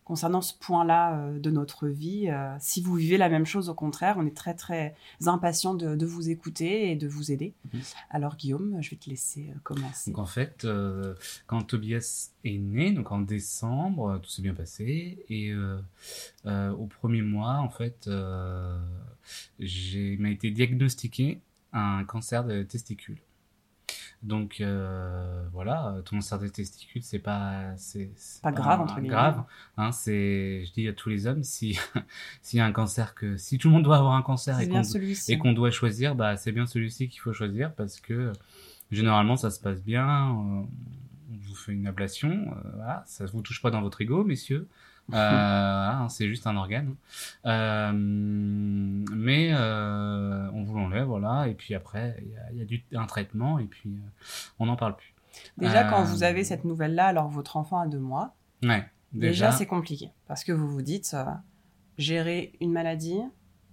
concernant 0.04 0.42
ce 0.42 0.54
point-là 0.58 1.18
euh, 1.20 1.38
de 1.40 1.52
notre 1.52 1.88
vie. 1.90 2.30
euh, 2.30 2.56
si 2.62 2.82
vous 2.82 2.96
vivez 2.96 3.18
la 3.18 3.28
même 3.28 3.46
chose, 3.46 3.68
au 3.68 3.74
contraire, 3.74 4.16
on 4.18 4.26
est 4.26 4.36
très 4.36 4.54
très 4.54 4.96
impatient 5.26 5.76
de, 5.76 5.96
de 5.98 6.06
vous 6.06 6.30
écouter 6.30 6.90
et 6.92 6.96
de 6.96 7.10
vous 7.10 7.30
aider. 7.34 7.54
Mhm. 7.74 7.82
Alors 8.10 8.38
Guillaume, 8.38 8.78
je 8.82 8.90
vais 8.92 8.96
te 8.96 9.10
laisser 9.10 9.50
euh, 9.50 9.60
commencer. 9.64 10.12
donc 10.12 10.20
en 10.20 10.26
fait 10.26 10.64
euh, 10.64 11.14
quand 11.46 11.62
Tobias 11.62 12.30
est 12.46 12.58
né 12.58 12.92
donc 12.94 13.12
en 13.12 13.20
décembre 13.20 14.12
euh, 14.12 14.18
tout 14.20 14.30
s'est 14.30 14.42
bien 14.42 14.54
passé 14.54 15.26
et 15.30 15.52
euh, 15.52 15.78
euh, 16.46 16.72
au 16.72 16.86
premier 16.86 17.22
mois 17.22 17.56
en 17.58 17.70
fait 17.70 18.08
euh, 18.08 18.80
j'ai 19.60 20.16
m'a 20.18 20.30
été 20.30 20.52
diagnostiqué 20.52 21.42
un 21.74 22.06
cancer 22.06 22.46
de 22.46 22.64
testicules 22.64 23.20
donc 24.28 24.62
euh, 24.62 25.44
voilà, 25.54 25.96
ton 26.06 26.18
cancer 26.18 26.38
de 26.40 26.48
testicules, 26.48 27.02
c'est 27.02 27.20
pas 27.20 27.76
c'est 27.78 28.12
Pas 28.44 28.52
grave, 28.52 28.82
entre 28.82 28.96
guillemets. 28.96 29.08
grave. 29.10 29.44
Hein, 29.78 29.92
c'est, 29.92 30.66
je 30.66 30.74
dis 30.74 30.88
à 30.88 30.94
tous 30.94 31.10
les 31.10 31.26
hommes, 31.28 31.44
si 31.44 31.80
s'il 32.42 32.60
y 32.60 32.62
a 32.62 32.66
un 32.66 32.72
cancer 32.72 33.16
que 33.16 33.38
si 33.38 33.58
tout 33.58 33.70
le 33.70 33.74
monde 33.76 33.84
doit 33.84 33.98
avoir 33.98 34.14
un 34.14 34.22
cancer 34.22 34.60
et 34.60 34.68
qu'on 34.68 34.84
celui-ci. 34.84 35.32
et 35.32 35.38
qu'on 35.38 35.54
doit 35.54 35.72
choisir, 35.72 36.14
bah 36.16 36.38
c'est 36.38 36.52
bien 36.52 36.66
celui-ci 36.68 37.08
qu'il 37.08 37.22
faut 37.22 37.34
choisir 37.34 37.74
parce 37.74 38.00
que 38.00 38.34
généralement 38.92 39.38
ça 39.38 39.50
se 39.50 39.60
passe 39.60 39.82
bien. 39.84 40.08
euh, 40.32 40.64
on 41.30 41.36
vous 41.42 41.56
fait 41.56 41.74
une 41.74 41.88
ablation, 41.88 42.30
euh, 42.32 42.70
voilà, 42.76 43.04
ça 43.06 43.26
vous 43.26 43.42
touche 43.42 43.62
pas 43.62 43.70
dans 43.72 43.82
votre 43.82 44.02
ego, 44.02 44.24
messieurs. 44.24 44.68
Euh, 45.14 45.16
hein, 45.16 46.10
c'est 46.10 46.28
juste 46.28 46.48
un 46.48 46.58
organe. 46.58 46.94
Euh, 47.46 47.92
mais 47.94 49.54
voilà, 51.04 51.48
et 51.48 51.54
puis 51.54 51.74
après 51.76 52.18
il 52.22 52.30
y 52.32 52.38
a, 52.38 52.52
il 52.52 52.58
y 52.58 52.62
a 52.62 52.66
du, 52.66 52.84
un 52.96 53.06
traitement 53.06 53.60
et 53.60 53.66
puis 53.66 53.90
euh, 53.92 54.10
on 54.60 54.66
n'en 54.68 54.76
parle 54.76 54.96
plus. 54.96 55.14
Déjà, 55.58 55.84
quand 55.84 56.02
Euh, 56.02 56.06
vous 56.06 56.24
avez 56.24 56.44
cette 56.44 56.64
nouvelle-là, 56.66 57.06
alors 57.08 57.30
que 57.30 57.34
votre 57.34 57.58
enfant 57.58 57.80
a 57.80 57.88
deux 57.88 58.00
mois, 58.00 58.36
Ouais. 58.64 58.84
déjà, 59.14 59.52
c'est 59.52 59.68
compliqué. 59.68 60.10
Parce 60.28 60.44
que 60.44 60.52
vous 60.52 60.68
vous 60.68 60.82
dites, 60.82 61.12
euh, 61.14 61.26
gérer 61.98 62.54
une 62.62 62.72
maladie 62.72 63.20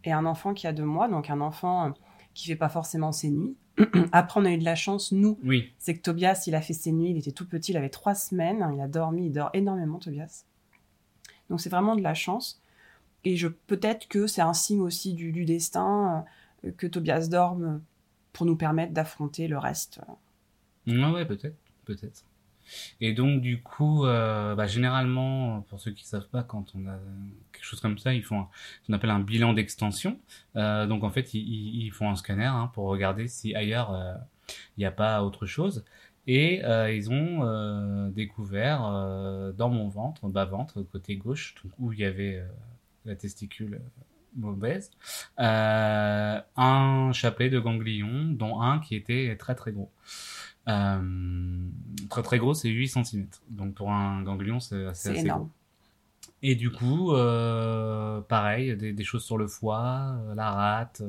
et 0.04 0.12
un 0.12 0.26
enfant 0.26 0.52
qui 0.54 0.66
a 0.66 0.72
deux 0.72 0.84
mois, 0.84 1.08
donc 1.08 1.30
un 1.30 1.40
enfant 1.40 1.94
qui 2.34 2.48
fait 2.48 2.56
pas 2.56 2.68
forcément 2.68 3.12
ses 3.12 3.30
nuits. 3.30 3.56
Après, 4.12 4.40
on 4.40 4.44
a 4.44 4.50
eu 4.50 4.58
de 4.58 4.64
la 4.64 4.74
chance, 4.74 5.10
nous, 5.12 5.38
Oui. 5.44 5.72
c'est 5.78 5.96
que 5.96 6.02
Tobias, 6.02 6.44
il 6.46 6.54
a 6.54 6.60
fait 6.60 6.74
ses 6.74 6.92
nuits, 6.92 7.10
il 7.10 7.16
était 7.18 7.32
tout 7.32 7.48
petit, 7.48 7.72
il 7.72 7.76
avait 7.76 7.88
trois 7.88 8.14
semaines, 8.14 8.68
il 8.74 8.80
a 8.80 8.86
dormi, 8.88 9.26
il 9.26 9.32
dort 9.32 9.50
énormément, 9.54 9.98
Tobias. 9.98 10.44
Donc 11.50 11.60
c'est 11.60 11.70
vraiment 11.70 11.96
de 11.96 12.02
la 12.02 12.14
chance. 12.14 12.60
Et 13.24 13.36
je 13.36 13.48
peut-être 13.48 14.06
que 14.08 14.26
c'est 14.26 14.42
un 14.42 14.52
signe 14.52 14.80
aussi 14.82 15.14
du, 15.14 15.32
du 15.32 15.44
destin 15.46 16.18
euh, 16.18 16.30
que 16.70 16.86
Tobias 16.86 17.28
dorme 17.28 17.82
pour 18.32 18.46
nous 18.46 18.56
permettre 18.56 18.92
d'affronter 18.92 19.48
le 19.48 19.58
reste. 19.58 20.00
Ouais, 20.86 21.10
ouais, 21.10 21.24
peut-être, 21.24 21.56
peut-être. 21.84 22.24
Et 23.00 23.12
donc, 23.12 23.40
du 23.40 23.62
coup, 23.62 24.06
euh, 24.06 24.54
bah, 24.54 24.66
généralement, 24.66 25.62
pour 25.62 25.80
ceux 25.80 25.90
qui 25.92 26.06
savent 26.06 26.28
pas, 26.28 26.42
quand 26.42 26.74
on 26.74 26.86
a 26.86 26.98
quelque 27.52 27.64
chose 27.64 27.80
comme 27.80 27.98
ça, 27.98 28.14
ils 28.14 28.22
font 28.22 28.46
ce 28.82 28.86
qu'on 28.86 28.92
appelle 28.94 29.10
un 29.10 29.20
bilan 29.20 29.52
d'extension. 29.52 30.18
Euh, 30.56 30.86
donc, 30.86 31.04
en 31.04 31.10
fait, 31.10 31.34
ils, 31.34 31.90
font 31.90 32.10
un 32.10 32.16
scanner 32.16 32.44
hein, 32.44 32.70
pour 32.74 32.86
regarder 32.86 33.28
si 33.28 33.54
ailleurs 33.54 33.92
euh, 33.94 34.14
il 34.76 34.80
n'y 34.80 34.86
a 34.86 34.92
pas 34.92 35.22
autre 35.22 35.46
chose. 35.46 35.84
Et 36.26 36.62
ils 36.62 37.10
ont 37.10 38.08
découvert 38.08 38.80
dans 39.54 39.68
mon 39.68 39.88
ventre, 39.88 40.26
bas 40.28 40.46
ventre, 40.46 40.80
côté 40.80 41.16
gauche, 41.16 41.54
où 41.78 41.92
il 41.92 41.98
y 41.98 42.04
avait 42.06 42.42
la 43.04 43.14
testicule 43.14 43.82
mauvaise, 44.36 44.90
euh, 45.38 46.40
un 46.56 47.12
chapelet 47.12 47.50
de 47.50 47.58
ganglions, 47.58 48.24
dont 48.30 48.60
un 48.60 48.78
qui 48.78 48.96
était 48.96 49.36
très 49.36 49.54
très 49.54 49.72
gros. 49.72 49.90
Euh, 50.68 51.68
très 52.08 52.22
très 52.22 52.38
gros, 52.38 52.54
c'est 52.54 52.68
8 52.68 52.88
cm. 52.88 53.26
Donc 53.50 53.74
pour 53.74 53.92
un 53.92 54.22
ganglion, 54.22 54.60
c'est 54.60 54.86
assez, 54.86 55.16
énorme. 55.16 55.42
gros. 55.42 55.50
Et 56.42 56.54
du 56.54 56.70
coup, 56.70 57.12
euh, 57.12 58.20
pareil, 58.20 58.76
des, 58.76 58.92
des 58.92 59.04
choses 59.04 59.24
sur 59.24 59.38
le 59.38 59.46
foie, 59.46 60.16
la 60.34 60.50
rate. 60.50 61.02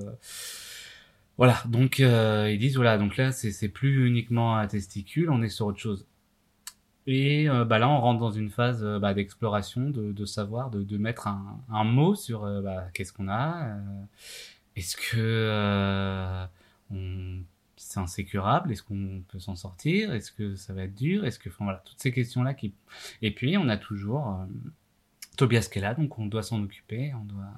voilà, 1.37 1.61
donc 1.65 1.99
ils 1.99 2.57
disent, 2.59 2.75
voilà, 2.75 2.97
donc 2.97 3.17
là, 3.17 3.31
c'est 3.31 3.69
plus 3.69 4.07
uniquement 4.07 4.57
un 4.57 4.67
testicule, 4.67 5.29
on 5.29 5.41
est 5.41 5.49
sur 5.49 5.67
autre 5.67 5.79
chose. 5.79 6.05
Et 7.07 7.47
euh, 7.49 7.65
bah 7.65 7.77
là, 7.79 7.87
on 7.89 7.99
rentre 7.99 8.19
dans 8.19 8.31
une 8.31 8.49
phase 8.49 8.83
euh, 8.83 8.99
bah, 8.99 9.13
d'exploration, 9.13 9.89
de, 9.89 10.11
de 10.11 10.25
savoir, 10.25 10.71
de, 10.71 10.81
de 10.83 10.97
mettre 10.97 11.27
un, 11.27 11.61
un 11.69 11.83
mot 11.83 12.15
sur 12.15 12.43
euh, 12.45 12.61
bah, 12.61 12.87
qu'est-ce 12.93 13.13
qu'on 13.13 13.29
a. 13.29 13.77
Est-ce 14.75 14.97
que 14.97 16.45
on- 16.91 17.43
c'est 17.77 17.99
insécurable 17.99 18.71
Est-ce 18.71 18.83
qu'on 18.83 19.21
peut 19.27 19.39
s'en 19.39 19.55
sortir 19.55 20.13
Est-ce 20.13 20.31
que 20.31 20.55
ça 20.55 20.73
va 20.73 20.83
être 20.83 20.95
dur 20.95 21.25
Est-ce 21.25 21.39
que, 21.39 21.49
enfin 21.49 21.65
voilà, 21.65 21.81
toutes 21.85 21.99
ces 21.99 22.11
questions-là 22.11 22.53
qui. 22.53 22.73
Et 23.21 23.31
puis, 23.31 23.57
on 23.57 23.67
a 23.69 23.77
toujours 23.77 24.39
Tobias 25.35 25.67
qui 25.71 25.79
est 25.79 25.81
là, 25.81 25.93
donc 25.93 26.17
on 26.19 26.25
doit 26.25 26.43
s'en 26.43 26.61
occuper, 26.61 27.13
on 27.13 27.25
doit 27.25 27.51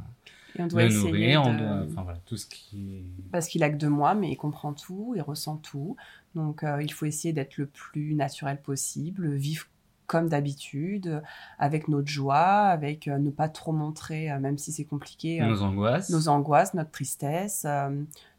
Et 0.58 0.62
on 0.62 0.68
doit 0.68 0.84
le 0.86 0.94
nourrir, 0.94 1.44
on 1.44 1.54
doit, 1.54 1.86
enfin 1.90 2.04
voilà, 2.04 2.20
tout 2.26 2.38
ce 2.38 2.46
qui. 2.46 3.04
Parce 3.32 3.48
qu'il 3.48 3.64
a 3.64 3.70
que 3.70 3.76
deux 3.76 3.90
mois, 3.90 4.16
mais 4.16 4.32
il 4.32 4.38
comprend 4.38 4.74
tout, 4.74 5.14
il 5.16 5.22
ressent 5.22 5.58
tout. 5.58 5.96
Donc 6.36 6.64
euh, 6.64 6.82
il 6.82 6.92
faut 6.92 7.06
essayer 7.06 7.34
d'être 7.34 7.58
le 7.58 7.66
plus 7.66 8.14
naturel 8.14 8.62
possible, 8.62 9.36
vivre 9.36 9.66
comme 10.06 10.30
d'habitude, 10.30 11.22
avec 11.60 11.90
notre 11.90 12.08
joie, 12.08 12.38
avec 12.38 13.10
euh, 13.10 13.18
ne 13.18 13.30
pas 13.30 13.50
trop 13.50 13.74
montrer, 13.74 14.32
euh, 14.32 14.40
même 14.40 14.58
si 14.58 14.72
c'est 14.72 14.86
compliqué, 14.86 15.42
Nos 15.42 15.64
angoisses. 15.64 16.10
nos 16.10 16.30
angoisses, 16.30 16.74
notre 16.74 16.92
tristesse, 16.92 17.68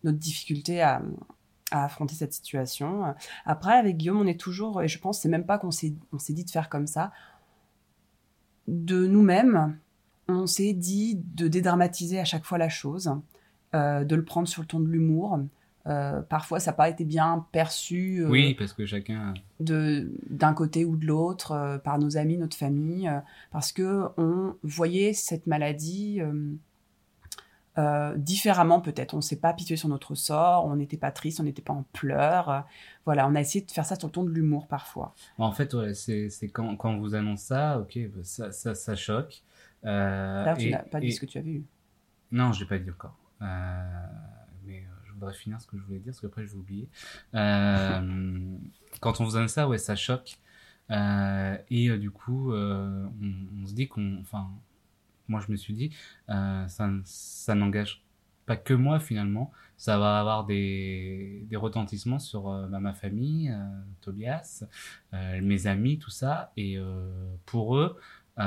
notre 0.02 0.18
difficulté 0.18 0.80
à, 0.80 1.02
à 1.70 1.84
affronter 1.84 2.14
cette 2.14 2.32
situation. 2.32 3.14
Après, 3.44 3.74
avec 3.74 3.98
Guillaume, 3.98 4.20
on 4.20 4.26
est 4.26 4.40
toujours, 4.40 4.82
et 4.82 4.88
je 4.88 4.98
pense, 4.98 5.20
c'est 5.20 5.28
même 5.28 5.44
pas 5.44 5.58
qu'on 5.58 5.70
s'est, 5.70 5.92
on 6.12 6.18
s'est 6.18 6.32
dit 6.32 6.44
de 6.44 6.50
faire 6.50 6.70
comme 6.70 6.86
ça, 6.86 7.12
de 8.68 9.06
nous-mêmes, 9.06 9.76
on 10.28 10.46
s'est 10.46 10.74
dit 10.74 11.20
de 11.34 11.48
dédramatiser 11.48 12.20
à 12.20 12.24
chaque 12.24 12.44
fois 12.44 12.58
la 12.58 12.68
chose, 12.68 13.10
euh, 13.74 14.04
de 14.04 14.14
le 14.14 14.24
prendre 14.24 14.46
sur 14.46 14.62
le 14.62 14.68
ton 14.68 14.78
de 14.78 14.88
l'humour. 14.88 15.40
Euh, 15.86 16.20
parfois, 16.20 16.60
ça 16.60 16.70
n'a 16.70 16.76
pas 16.76 16.90
été 16.90 17.04
bien 17.04 17.46
perçu 17.50 18.22
euh, 18.22 18.28
Oui, 18.28 18.54
parce 18.54 18.74
que 18.74 18.84
chacun. 18.84 19.32
de 19.58 20.12
d'un 20.28 20.52
côté 20.52 20.84
ou 20.84 20.96
de 20.96 21.06
l'autre 21.06 21.80
par 21.82 21.98
nos 21.98 22.18
amis, 22.18 22.36
notre 22.36 22.58
famille, 22.58 23.10
parce 23.52 23.72
que 23.72 24.04
on 24.18 24.54
voyait 24.62 25.14
cette 25.14 25.46
maladie 25.46 26.20
euh, 27.78 28.16
différemment 28.16 28.80
peut-être. 28.80 29.14
On 29.14 29.18
ne 29.18 29.22
s'est 29.22 29.40
pas 29.40 29.52
pitué 29.52 29.76
sur 29.76 29.88
notre 29.88 30.14
sort, 30.14 30.66
on 30.66 30.76
n'était 30.76 30.96
pas 30.96 31.12
triste, 31.12 31.38
on 31.38 31.44
n'était 31.44 31.62
pas 31.62 31.72
en 31.72 31.84
pleurs. 31.92 32.66
voilà, 33.04 33.28
on 33.28 33.34
a 33.34 33.40
essayé 33.40 33.64
de 33.64 33.70
faire 33.70 33.86
ça 33.86 33.94
sur 33.96 34.08
le 34.08 34.12
ton 34.12 34.24
de 34.24 34.30
l'humour 34.30 34.66
parfois. 34.66 35.14
En 35.38 35.52
fait, 35.52 35.72
ouais, 35.74 35.94
c'est 35.94 36.28
c'est 36.28 36.48
quand, 36.48 36.76
quand 36.76 36.90
on 36.90 36.98
vous 36.98 37.14
annonce 37.14 37.42
ça, 37.42 37.78
ok, 37.78 37.98
bah, 38.14 38.20
ça, 38.24 38.50
ça, 38.50 38.74
ça 38.74 38.96
choque. 38.96 39.42
Euh, 39.84 40.54
tu 40.56 40.70
n'as 40.70 40.78
pas 40.78 41.00
dit 41.00 41.12
ce 41.12 41.20
que 41.20 41.26
tu 41.26 41.38
avais 41.38 41.52
eu. 41.52 41.64
Non, 42.32 42.52
je 42.52 42.60
l'ai 42.60 42.66
pas 42.66 42.78
dit 42.78 42.90
encore. 42.90 43.16
Euh, 43.42 44.06
mais 44.64 44.78
euh, 44.78 45.06
je 45.06 45.12
voudrais 45.12 45.34
finir 45.34 45.60
ce 45.60 45.66
que 45.66 45.78
je 45.78 45.82
voulais 45.82 46.00
dire, 46.00 46.12
parce 46.12 46.20
qu'après 46.20 46.44
je 46.44 46.52
vais 46.52 46.58
oublier. 46.58 46.88
Quand 49.00 49.20
on 49.20 49.24
vous 49.24 49.36
annonce 49.36 49.52
ça, 49.52 49.68
ouais, 49.68 49.78
ça 49.78 49.94
choque. 49.94 50.36
Et 50.90 51.96
du 51.98 52.10
coup, 52.10 52.52
on, 52.52 53.10
on 53.62 53.66
se 53.66 53.72
dit 53.72 53.86
qu'on... 53.86 54.18
Enfin, 54.20 54.50
moi 55.28 55.40
je 55.46 55.52
me 55.52 55.56
suis 55.56 55.74
dit, 55.74 55.90
euh, 56.30 56.66
ça, 56.68 57.54
n'engage 57.54 58.02
pas 58.46 58.56
que 58.56 58.74
moi 58.74 58.98
finalement. 58.98 59.52
Ça 59.76 59.98
va 59.98 60.18
avoir 60.18 60.44
des, 60.44 61.46
retentissements 61.54 62.18
sur 62.18 62.50
euh, 62.50 62.66
bah, 62.66 62.80
ma 62.80 62.94
famille, 62.94 63.50
euh, 63.50 63.80
Tobias, 64.00 64.64
mes 65.12 65.66
amis, 65.66 65.98
tout 65.98 66.10
ça. 66.10 66.52
Et 66.56 66.78
pour 67.46 67.76
eux, 67.76 67.96
je 68.36 68.42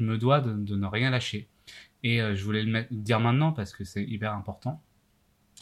me 0.00 0.18
dois 0.18 0.40
de, 0.40 0.52
ne 0.52 0.86
rien 0.86 1.10
lâcher. 1.10 1.48
Et 2.02 2.18
je 2.18 2.44
voulais 2.44 2.64
le 2.64 2.86
dire 2.90 3.20
maintenant 3.20 3.52
parce 3.52 3.72
que 3.72 3.84
c'est 3.84 4.04
hyper 4.04 4.34
important. 4.34 4.82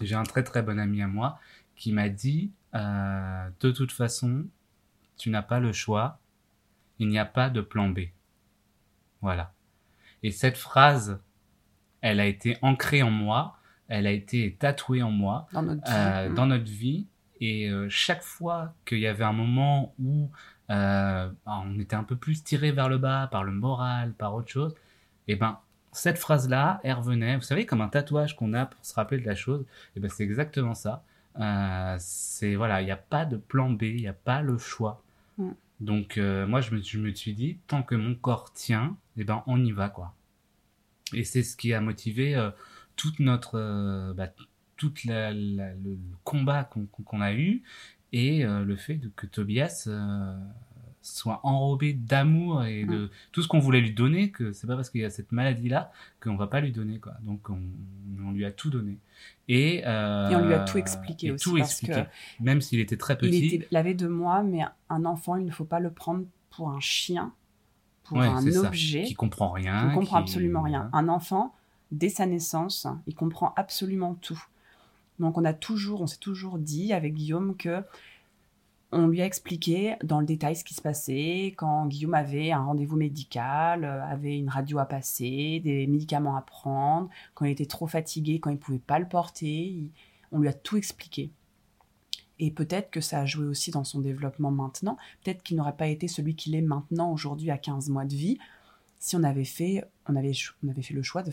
J'ai 0.00 0.14
un 0.14 0.24
très 0.24 0.42
très 0.42 0.62
bon 0.62 0.78
ami 0.78 1.02
à 1.02 1.06
moi 1.06 1.38
qui 1.76 1.92
m'a 1.92 2.09
dit 2.09 2.50
de 2.72 3.70
toute 3.70 3.92
façon, 3.92 4.46
tu 5.16 5.28
n'as 5.30 5.42
pas 5.42 5.61
le 5.61 5.72
choix, 5.72 6.18
il 6.98 7.09
n'y 7.09 7.18
a 7.18 7.26
pas 7.26 7.50
de 7.50 7.61
plan 7.61 7.90
B. 7.90 8.00
Voilà. 9.22 9.52
Et 10.22 10.30
cette 10.30 10.56
phrase, 10.56 11.20
elle 12.00 12.20
a 12.20 12.26
été 12.26 12.56
ancrée 12.62 13.02
en 13.02 13.11
moi, 13.11 13.56
elle 13.88 14.06
a 14.06 14.12
été 14.12 14.56
tatouée 14.59 15.02
en 15.02 15.11
moi 15.11 15.46
Dans 15.52 15.62
notre 15.62 15.83
vie. 15.85 15.92
euh, 15.96 16.28
Mm. 16.28 16.35
dans 16.35 16.46
notre 16.46 16.70
vie. 16.70 17.06
Et 17.40 17.68
euh, 17.70 17.88
chaque 17.88 18.22
fois 18.22 18.74
qu'il 18.85 18.98
y 18.98 19.06
avait 19.06 19.24
un 19.24 19.33
moment 19.33 19.94
où 19.98 20.30
euh, 20.70 21.30
on 21.46 21.78
était 21.80 21.96
un 21.96 22.04
peu 22.04 22.16
plus 22.16 22.44
tiré 22.44 22.70
vers 22.70 22.88
le 22.88 22.98
bas 22.98 23.28
par 23.30 23.44
le 23.44 23.52
moral, 23.52 24.12
par 24.12 24.35
autre 24.35 24.48
chose, 24.50 24.74
et 25.26 25.37
ben 25.37 25.59
cette 25.92 26.18
phrase-là, 26.18 26.80
elle 26.85 26.92
revenait. 26.94 27.35
Vous 27.37 27.42
savez, 27.42 27.66
comme 27.66 27.80
un 27.80 27.88
tatouage 27.88 28.37
qu'on 28.37 28.52
a 28.52 28.66
pour 28.66 28.85
se 28.85 28.94
rappeler 28.94 29.18
de 29.20 29.26
la 29.26 29.35
chose, 29.35 29.64
et 29.96 30.00
ben 30.00 30.09
c'est 30.11 30.22
exactement 30.22 30.74
ça. 30.74 31.02
C'est 31.98 32.54
voilà, 32.54 32.83
il 32.83 32.85
n'y 32.85 32.90
a 32.90 32.96
pas 32.96 33.24
de 33.24 33.37
plan 33.38 33.70
B, 33.70 33.83
il 33.85 33.96
n'y 34.02 34.09
a 34.09 34.12
pas 34.12 34.42
le 34.42 34.59
choix. 34.59 35.02
Donc 35.80 36.18
euh, 36.18 36.46
moi 36.46 36.60
je 36.60 36.74
me, 36.74 36.82
je 36.82 36.98
me 36.98 37.14
suis 37.14 37.34
dit, 37.34 37.58
tant 37.66 37.82
que 37.82 37.94
mon 37.94 38.14
corps 38.14 38.52
tient, 38.52 38.96
et 39.16 39.24
ben 39.24 39.42
on 39.46 39.62
y 39.64 39.72
va 39.72 39.88
quoi. 39.88 40.14
Et 41.14 41.24
c'est 41.24 41.42
ce 41.42 41.56
qui 41.56 41.74
a 41.74 41.80
motivé 41.80 42.36
euh, 42.36 42.50
toute 42.96 43.20
notre, 43.20 43.56
euh, 43.58 44.12
bah, 44.14 44.28
toute 44.76 45.04
la, 45.04 45.32
la- 45.32 45.74
le, 45.74 45.98
combat 46.24 46.64
qu'on 46.64 46.86
qu'on 46.86 47.20
a 47.20 47.32
eu 47.34 47.62
et 48.12 48.44
euh, 48.44 48.64
le 48.64 48.76
fait 48.76 49.00
que 49.16 49.26
Tobias 49.26 49.84
euh, 49.88 50.36
soit 51.02 51.40
enrobé 51.44 51.92
d'amour 51.94 52.64
et 52.64 52.84
de 52.84 53.10
tout 53.32 53.42
ce 53.42 53.48
qu'on 53.48 53.58
voulait 53.58 53.80
lui 53.80 53.92
donner, 53.92 54.30
que 54.30 54.52
c'est 54.52 54.66
pas 54.66 54.76
parce 54.76 54.90
qu'il 54.90 55.00
y 55.00 55.04
a 55.04 55.10
cette 55.10 55.32
maladie-là 55.32 55.90
qu'on 56.22 56.36
va 56.36 56.46
pas 56.46 56.60
lui 56.60 56.72
donner 56.72 56.98
quoi. 56.98 57.14
Donc 57.22 57.48
on, 57.48 57.58
on 58.24 58.32
lui 58.32 58.44
a 58.44 58.52
tout 58.52 58.68
donné. 58.70 58.98
Et, 59.48 59.82
euh, 59.86 60.28
Et 60.30 60.36
on 60.36 60.46
lui 60.46 60.54
a 60.54 60.60
tout 60.60 60.76
expliqué 60.78 61.28
et 61.28 61.30
aussi, 61.32 61.44
Tout 61.44 61.56
parce 61.56 61.70
expliqué. 61.70 62.04
Même 62.40 62.60
s'il 62.60 62.80
était 62.80 62.96
très 62.98 63.14
il, 63.14 63.18
petit. 63.30 63.46
était, 63.56 63.68
il 63.70 63.76
avait 63.76 63.94
deux 63.94 64.08
mois, 64.08 64.42
mais 64.42 64.60
un 64.90 65.04
enfant, 65.04 65.36
il 65.36 65.46
ne 65.46 65.50
faut 65.50 65.64
pas 65.64 65.80
le 65.80 65.90
prendre 65.90 66.24
pour 66.50 66.70
un 66.70 66.80
chien, 66.80 67.32
pour 68.04 68.18
Ouais, 68.18 68.26
un 68.26 68.40
c'est 68.42 68.52
ça. 68.52 68.68
objet. 68.68 69.04
Qui 69.04 69.14
comprend 69.14 69.56
Il 69.56 69.62
rien. 69.62 69.88
ne 69.88 69.94
comprend 69.94 70.18
qui- 70.18 70.22
absolument 70.30 70.62
rien. 70.62 70.90
Un 70.92 71.08
enfant, 71.08 71.54
dès 71.92 72.10
sa 72.10 72.26
naissance, 72.26 72.86
il 73.06 73.14
comprend 73.14 73.54
absolument 73.56 74.14
tout. 74.14 74.42
Donc 75.18 75.36
on 75.38 75.44
a 75.44 75.52
toujours, 75.52 76.00
on 76.02 76.06
s'est 76.06 76.18
toujours 76.18 76.58
dit 76.58 76.92
avec 76.92 77.14
Guillaume 77.14 77.56
que 77.56 77.82
on 78.92 79.07
lui 79.07 79.22
a 79.22 79.26
expliqué 79.26 79.96
dans 80.03 80.20
le 80.20 80.26
détail 80.26 80.57
ce 80.57 80.64
qui 80.64 80.74
se 80.74 80.83
passait 80.83 81.55
quand 81.57 81.87
Guillaume 81.87 82.14
avait 82.14 82.50
un 82.50 82.64
rendez-vous 82.64 82.96
médical, 82.96 83.85
euh, 83.85 84.05
avait 84.05 84.37
une 84.37 84.48
radio 84.48 84.79
à 84.79 84.87
passer, 84.87 85.61
des 85.62 85.87
médicaments 85.87 86.37
à 86.37 86.42
prendre, 86.42 87.09
quand 87.35 87.44
il 87.44 87.53
était 87.53 87.66
trop 87.66 87.87
fatigué, 87.87 88.40
quand 88.40 88.50
il 88.50 88.59
pouvait 88.59 88.79
pas 88.79 88.98
le 88.98 89.09
porter, 89.09 89.90
on 90.33 90.40
lui 90.40 90.48
a 90.48 90.53
tout 90.53 90.76
expliqué. 90.76 91.31
Et 92.38 92.50
peut-être 92.50 92.90
que 92.90 93.00
ça 93.00 93.20
a 93.20 93.26
joué 93.26 93.46
aussi 93.46 93.70
dans 93.70 93.85
son 93.85 94.00
développement 94.00 94.50
maintenant. 94.50 94.96
Peut-être 95.22 95.42
qu'il 95.42 95.57
n'aurait 95.57 95.76
pas 95.76 95.88
été 95.88 96.09
celui 96.09 96.35
qu'il 96.35 96.55
est 96.55 96.62
maintenant, 96.62 97.12
aujourd'hui, 97.12 97.50
à 97.50 97.59
15 97.59 97.90
mois 97.90 98.07
de 98.07 98.14
vie, 98.14 98.38
si 98.98 99.14
on 99.14 99.22
avait 99.22 99.44
fait, 99.44 99.85
on 100.09 100.16
avait, 100.16 100.33
on 100.64 100.68
avait 100.68 100.83
fait 100.83 100.94
le 100.94 101.03
choix 101.03 101.22
de 101.22 101.33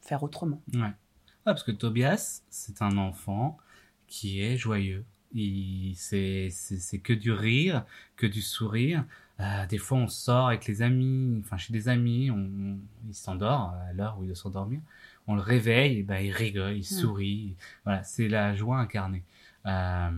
faire 0.00 0.22
autrement. 0.22 0.60
Ouais. 0.74 0.80
Ouais, 0.80 0.92
parce 1.44 1.62
que 1.62 1.72
Tobias, 1.72 2.42
c'est 2.50 2.82
un 2.82 2.96
enfant 2.98 3.56
qui 4.08 4.40
est 4.42 4.56
joyeux. 4.56 5.04
C'est 5.34 6.98
que 7.02 7.12
du 7.12 7.32
rire, 7.32 7.84
que 8.16 8.26
du 8.26 8.42
sourire. 8.42 9.04
Euh, 9.40 9.66
des 9.66 9.78
fois, 9.78 9.98
on 9.98 10.08
sort 10.08 10.48
avec 10.48 10.66
les 10.66 10.82
amis, 10.82 11.40
enfin 11.44 11.56
chez 11.56 11.72
des 11.72 11.88
amis, 11.88 12.30
on, 12.30 12.36
on- 12.36 12.78
il 13.08 13.14
s'endort 13.14 13.74
à 13.88 13.92
l'heure 13.92 14.16
où 14.18 14.22
il 14.24 14.26
doit 14.26 14.36
s'endormir. 14.36 14.80
On 15.26 15.34
le 15.34 15.40
réveille, 15.40 15.98
et 15.98 16.02
ben, 16.02 16.18
il 16.18 16.32
rigole, 16.32 16.76
il 16.76 16.84
sourit. 16.84 17.54
Voilà, 17.84 18.02
c'est 18.04 18.28
la 18.28 18.54
joie 18.54 18.78
incarnée. 18.78 19.22
Euh, 19.66 20.10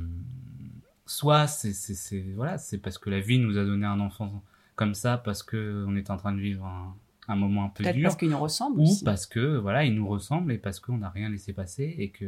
soit 1.06 1.46
c'est 1.46 2.20
voilà, 2.34 2.58
c'est 2.58 2.78
parce 2.78 2.98
que 2.98 3.10
la 3.10 3.20
vie 3.20 3.38
nous 3.38 3.56
a 3.58 3.64
donné 3.64 3.86
un 3.86 4.00
enfant 4.00 4.42
comme 4.76 4.94
ça, 4.94 5.18
parce 5.18 5.42
que 5.42 5.84
on 5.86 5.96
est 5.96 6.10
en 6.10 6.16
train 6.16 6.32
de 6.32 6.40
vivre 6.40 6.64
un, 6.66 6.94
un 7.28 7.36
moment 7.36 7.64
un 7.66 7.68
peu 7.68 7.84
Peut-être 7.84 7.96
dur 7.96 8.04
parce 8.08 8.16
qu'il 8.16 8.30
nous 8.30 8.38
ressemble 8.38 8.80
ou 8.80 8.84
aussi. 8.84 9.04
parce 9.04 9.26
que 9.26 9.56
voilà 9.58 9.84
il 9.84 9.94
nous 9.94 10.08
ressemble 10.08 10.52
et 10.52 10.58
parce 10.58 10.80
qu'on 10.80 10.98
n'a 10.98 11.10
rien 11.10 11.28
laissé 11.28 11.52
passer 11.52 11.94
et 11.98 12.10
que 12.10 12.24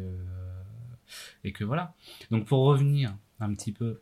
et 1.45 1.53
que 1.53 1.65
voilà. 1.65 1.95
Donc 2.31 2.47
pour 2.47 2.65
revenir 2.65 3.15
un 3.41 3.53
petit 3.55 3.73
peu 3.73 4.01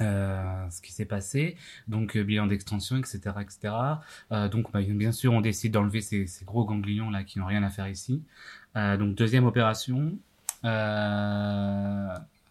euh, 0.00 0.70
ce 0.70 0.80
qui 0.80 0.92
s'est 0.92 1.06
passé 1.06 1.56
donc 1.88 2.16
euh, 2.16 2.22
bilan 2.22 2.46
d'extension 2.46 2.96
etc 2.98 3.34
etc 3.40 3.74
Euh, 4.30 4.48
donc 4.48 4.70
bah, 4.72 4.80
bien 4.82 5.10
sûr 5.10 5.32
on 5.32 5.40
décide 5.40 5.72
d'enlever 5.72 6.00
ces, 6.02 6.28
ces 6.28 6.44
gros 6.44 6.64
ganglions 6.64 7.10
là 7.10 7.24
qui 7.24 7.40
n'ont 7.40 7.46
rien 7.46 7.64
à 7.64 7.70
faire 7.70 7.88
ici. 7.88 8.22
Euh, 8.76 8.96
donc 8.96 9.16
deuxième 9.16 9.44
opération 9.44 10.16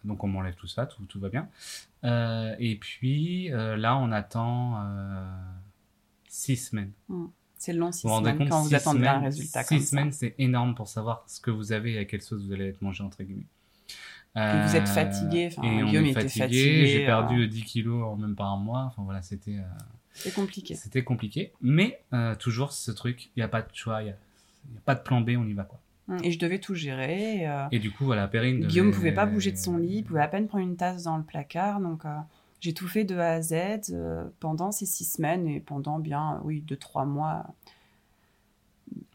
donc 0.04 0.24
on 0.24 0.28
m'enlève 0.28 0.54
tout 0.54 0.66
ça 0.66 0.86
tout, 0.86 1.02
tout 1.04 1.20
va 1.20 1.28
bien. 1.30 1.48
Et 2.58 2.76
puis 2.80 3.48
là 3.50 3.96
on 3.96 4.12
attend 4.12 4.82
six 6.28 6.56
semaines. 6.56 6.92
C'est 7.56 7.72
long 7.72 7.90
six 7.90 8.06
vous 8.06 8.12
vous 8.12 8.18
semaines 8.20 8.38
compte, 8.38 8.48
quand 8.50 8.62
vous 8.62 8.68
six 8.68 8.74
attendez 8.76 9.06
un 9.06 9.14
semaines- 9.14 9.24
résultat 9.24 9.62
six 9.64 9.68
comme 9.68 9.80
semaines, 9.84 10.12
c'est 10.12 10.34
énorme 10.38 10.74
pour 10.76 10.86
savoir 10.88 11.24
ce 11.26 11.40
que 11.40 11.50
vous 11.50 11.72
avez 11.72 11.94
et 11.94 11.98
à 11.98 12.04
quelle 12.04 12.22
sauce 12.22 12.44
vous 12.44 12.52
allez 12.52 12.68
être 12.68 12.82
mangé, 12.82 13.02
entre 13.02 13.22
guillemets. 13.24 13.46
Et 14.38 14.66
vous 14.68 14.76
êtes 14.76 14.82
Euh, 14.82 14.86
fatigué, 14.86 15.48
enfin, 15.52 15.62
et 15.66 15.82
on 15.82 15.86
Guillaume 15.86 16.04
était 16.06 16.20
fatigué, 16.22 16.40
fatigué, 16.44 16.86
j'ai 16.86 17.02
euh. 17.02 17.06
perdu 17.06 17.48
10 17.48 17.62
kilos 17.64 18.04
en 18.04 18.16
même 18.16 18.34
pas 18.36 18.44
un 18.44 18.56
mois. 18.56 18.84
Enfin 18.86 19.02
voilà, 19.04 19.22
c'était 19.22 19.56
euh, 19.58 20.30
compliqué. 20.34 20.74
c'était 20.74 21.02
compliqué. 21.04 21.52
Mais 21.60 22.00
euh, 22.12 22.34
toujours 22.34 22.72
ce 22.72 22.90
truc, 22.90 23.26
il 23.36 23.40
n'y 23.40 23.42
a 23.42 23.48
pas 23.48 23.62
de 23.62 23.68
choix, 23.72 24.02
il 24.02 24.06
n'y 24.06 24.10
a, 24.10 24.80
pas 24.84 24.94
de 24.94 25.00
plan 25.00 25.20
B, 25.20 25.30
on 25.38 25.46
y 25.46 25.52
va 25.54 25.64
quoi. 25.64 25.78
Et 26.22 26.32
je 26.32 26.38
devais 26.38 26.58
tout 26.58 26.74
gérer. 26.74 27.46
euh, 27.46 27.66
Et 27.70 27.78
du 27.78 27.90
coup, 27.90 28.04
voilà, 28.06 28.28
Perrine. 28.28 28.60
Guillaume 28.66 28.86
devait- 28.86 28.96
pouvait 28.96 29.12
pas 29.12 29.26
bouger 29.26 29.52
de 29.52 29.58
son 29.58 29.76
lit, 29.76 29.96
il 29.98 30.04
pouvait 30.04 30.22
à 30.22 30.28
peine 30.28 30.46
prendre 30.48 30.64
une 30.64 30.76
tasse 30.76 31.02
dans 31.02 31.18
le 31.18 31.22
placard, 31.22 31.80
donc 31.80 32.04
euh, 32.06 32.16
j'ai 32.60 32.72
tout 32.72 32.88
fait 32.88 33.04
de 33.04 33.16
A 33.18 33.32
à 33.32 33.42
Z 33.42 33.54
euh, 33.92 34.24
pendant 34.40 34.72
ces 34.72 34.86
six 34.86 35.04
semaines 35.04 35.46
et 35.46 35.60
pendant 35.60 35.98
bien, 35.98 36.34
euh, 36.36 36.40
oui, 36.44 36.62
deux, 36.66 36.76
trois 36.76 37.04
mois 37.04 37.44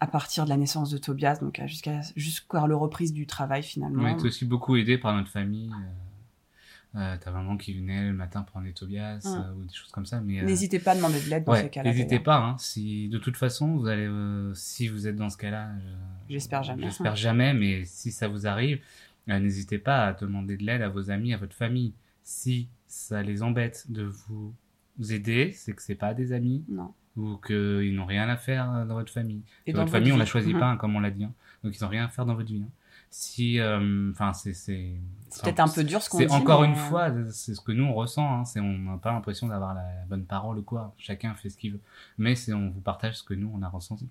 à 0.03 0.07
partir 0.07 0.43
de 0.43 0.49
la 0.49 0.57
naissance 0.57 0.89
de 0.89 0.97
Tobias, 0.97 1.37
donc 1.39 1.61
jusqu'à 1.65 2.01
jusqu'à 2.17 2.67
la 2.67 2.75
reprise 2.75 3.13
du 3.13 3.25
travail 3.25 3.61
On 3.61 3.67
finalement. 3.67 4.05
a 4.05 4.11
été 4.11 4.23
aussi 4.25 4.45
beaucoup 4.45 4.75
aidé 4.75 4.97
par 4.97 5.15
notre 5.15 5.29
famille. 5.29 5.71
Euh, 5.71 6.99
euh, 6.99 7.17
ta 7.17 7.31
maman 7.31 7.57
qui 7.57 7.73
venait 7.73 8.07
le 8.09 8.13
matin 8.13 8.43
prendre 8.43 8.65
les 8.67 8.73
Tobias 8.73 9.19
Ouais. 9.25 9.31
euh, 9.31 9.53
ou 9.55 9.63
des 9.65 9.73
choses 9.73 9.89
comme 9.91 10.05
ça. 10.05 10.21
Mais 10.21 10.41
euh, 10.41 10.45
N'hésitez 10.45 10.77
pas 10.79 10.91
à 10.91 10.95
demander 10.95 11.19
de 11.21 11.27
l'aide 11.29 11.43
dans 11.45 11.53
Ouais, 11.53 11.67
cas-là. 11.69 11.89
n'hésitez 11.89 12.19
pas. 12.19 12.37
Hein, 12.37 12.55
si 12.59 13.07
de 13.09 13.17
toute 13.17 13.35
façon 13.37 13.77
vous 13.77 13.87
allez, 13.87 14.07
si 14.53 14.87
vous 14.89 15.07
êtes 15.07 15.15
dans 15.15 15.29
ce 15.29 15.37
cas-là, 15.37 15.71
je- 15.79 16.33
J'espère 16.33 16.61
jamais. 16.63 16.83
J'espère 16.83 17.15
jamais, 17.15 17.53
mais 17.53 17.85
si 17.85 18.11
ça 18.11 18.27
vous 18.27 18.45
arrive, 18.45 18.79
n'hésitez 19.27 19.79
pas 19.79 20.05
à 20.07 20.13
demander 20.13 20.55
de 20.57 20.63
l'aide 20.63 20.81
à 20.83 20.89
vos 20.89 21.09
amis, 21.09 21.33
à 21.33 21.37
votre 21.37 21.55
famille. 21.55 21.93
Si 22.23 22.67
ça 22.87 23.23
les 23.23 23.41
embête 23.41 23.89
de 23.89 24.03
vous, 24.03 24.53
vous 24.99 25.13
aider, 25.13 25.51
c'est 25.53 25.73
que 25.73 25.81
c'est 25.81 25.95
pas 25.95 26.13
des 26.13 26.31
amis 26.33 26.63
Non. 26.69 26.93
Ou 27.15 27.37
qu'ils 27.37 27.95
n'ont 27.95 28.05
rien 28.05 28.27
à 28.29 28.37
faire 28.37 28.71
euh, 28.73 28.85
dans 28.85 28.95
votre 28.95 29.11
famille. 29.11 29.43
Et 29.67 29.71
Dans 29.71 29.79
dans 29.79 29.83
votre 29.83 29.91
famille, 29.91 30.11
on 30.11 30.15
vie. 30.15 30.19
la 30.19 30.25
choisit 30.25 30.53
Mhm. 30.53 30.59
pas, 30.59 30.67
hein, 30.67 30.77
comme 30.77 30.95
on 30.95 30.99
l'a 30.99 31.11
dit. 31.11 31.23
hein. 31.25 31.33
Donc 31.63 31.75
ils 31.77 31.83
n'ont 31.83 31.89
rien 31.89 32.05
à 32.05 32.09
faire 32.09 32.25
dans 32.25 32.35
votre 32.35 32.47
vie. 32.49 32.63
hein. 32.65 32.69
Si, 33.09 33.59
euh, 33.59 34.09
enfin, 34.11 34.33
c'est, 34.33 34.53
c'est, 34.53 34.95
C'est 35.29 35.43
peut-être 35.43 35.59
un 35.59 35.67
peu 35.69 35.83
dur 35.83 36.01
ce 36.01 36.09
qu'on 36.09 36.17
dit. 36.19 36.25
encore 36.27 36.61
mais, 36.61 36.67
une 36.69 36.73
euh, 36.73 36.75
fois, 36.77 37.11
c'est 37.31 37.53
ce 37.53 37.61
que 37.61 37.71
nous 37.71 37.83
on 37.83 37.93
ressent. 37.93 38.39
Hein, 38.39 38.45
c'est 38.45 38.59
on 38.59 38.77
n'a 38.79 38.97
pas 38.97 39.11
l'impression 39.11 39.47
d'avoir 39.47 39.75
la, 39.75 39.81
la 39.83 40.05
bonne 40.07 40.25
parole 40.25 40.57
ou 40.57 40.63
quoi. 40.63 40.95
Chacun 40.97 41.35
fait 41.35 41.49
ce 41.49 41.57
qu'il 41.57 41.73
veut, 41.73 41.79
mais 42.17 42.35
c'est 42.35 42.53
on 42.53 42.69
vous 42.71 42.81
partage 42.81 43.17
ce 43.19 43.23
que 43.23 43.35
nous 43.35 43.51
on 43.53 43.61
a 43.61 43.69
ressenti. 43.69 44.09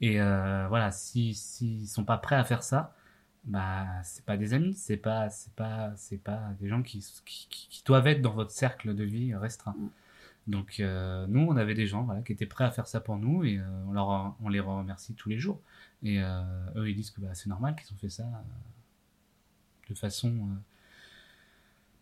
Et 0.00 0.20
euh, 0.20 0.66
voilà, 0.68 0.90
si 0.92 1.34
s'ils 1.34 1.88
sont 1.88 2.04
pas 2.04 2.18
prêts 2.18 2.36
à 2.36 2.44
faire 2.44 2.62
ça, 2.62 2.94
bah 3.44 3.86
c'est 4.02 4.24
pas 4.24 4.36
des 4.36 4.54
amis, 4.54 4.74
c'est 4.74 4.96
pas 4.96 5.30
c'est 5.30 5.52
pas 5.54 5.92
c'est 5.96 6.18
pas 6.22 6.40
des 6.60 6.68
gens 6.68 6.82
qui, 6.82 6.98
qui 7.24 7.46
qui 7.48 7.68
qui 7.70 7.82
doivent 7.84 8.06
être 8.06 8.22
dans 8.22 8.32
votre 8.32 8.50
cercle 8.50 8.94
de 8.94 9.04
vie 9.04 9.34
restreint. 9.34 9.74
Mm. 9.78 9.88
Donc 10.48 10.80
euh, 10.80 11.26
nous 11.28 11.40
on 11.40 11.56
avait 11.56 11.74
des 11.74 11.86
gens 11.86 12.04
voilà 12.04 12.22
qui 12.22 12.32
étaient 12.32 12.46
prêts 12.46 12.64
à 12.64 12.70
faire 12.70 12.86
ça 12.86 13.00
pour 13.00 13.18
nous 13.18 13.44
et 13.44 13.58
euh, 13.58 13.84
on 13.86 13.92
leur 13.92 14.34
on 14.40 14.48
les 14.48 14.60
remercie 14.60 15.14
tous 15.14 15.28
les 15.28 15.38
jours. 15.38 15.60
Et 16.02 16.22
euh, 16.22 16.42
eux 16.74 16.88
ils 16.88 16.96
disent 16.96 17.10
que 17.10 17.20
bah, 17.20 17.34
c'est 17.34 17.50
normal 17.50 17.76
qu'ils 17.76 17.94
ont 17.94 17.98
fait 17.98 18.08
ça 18.08 18.24
de 19.88 19.94
façon 19.94 20.48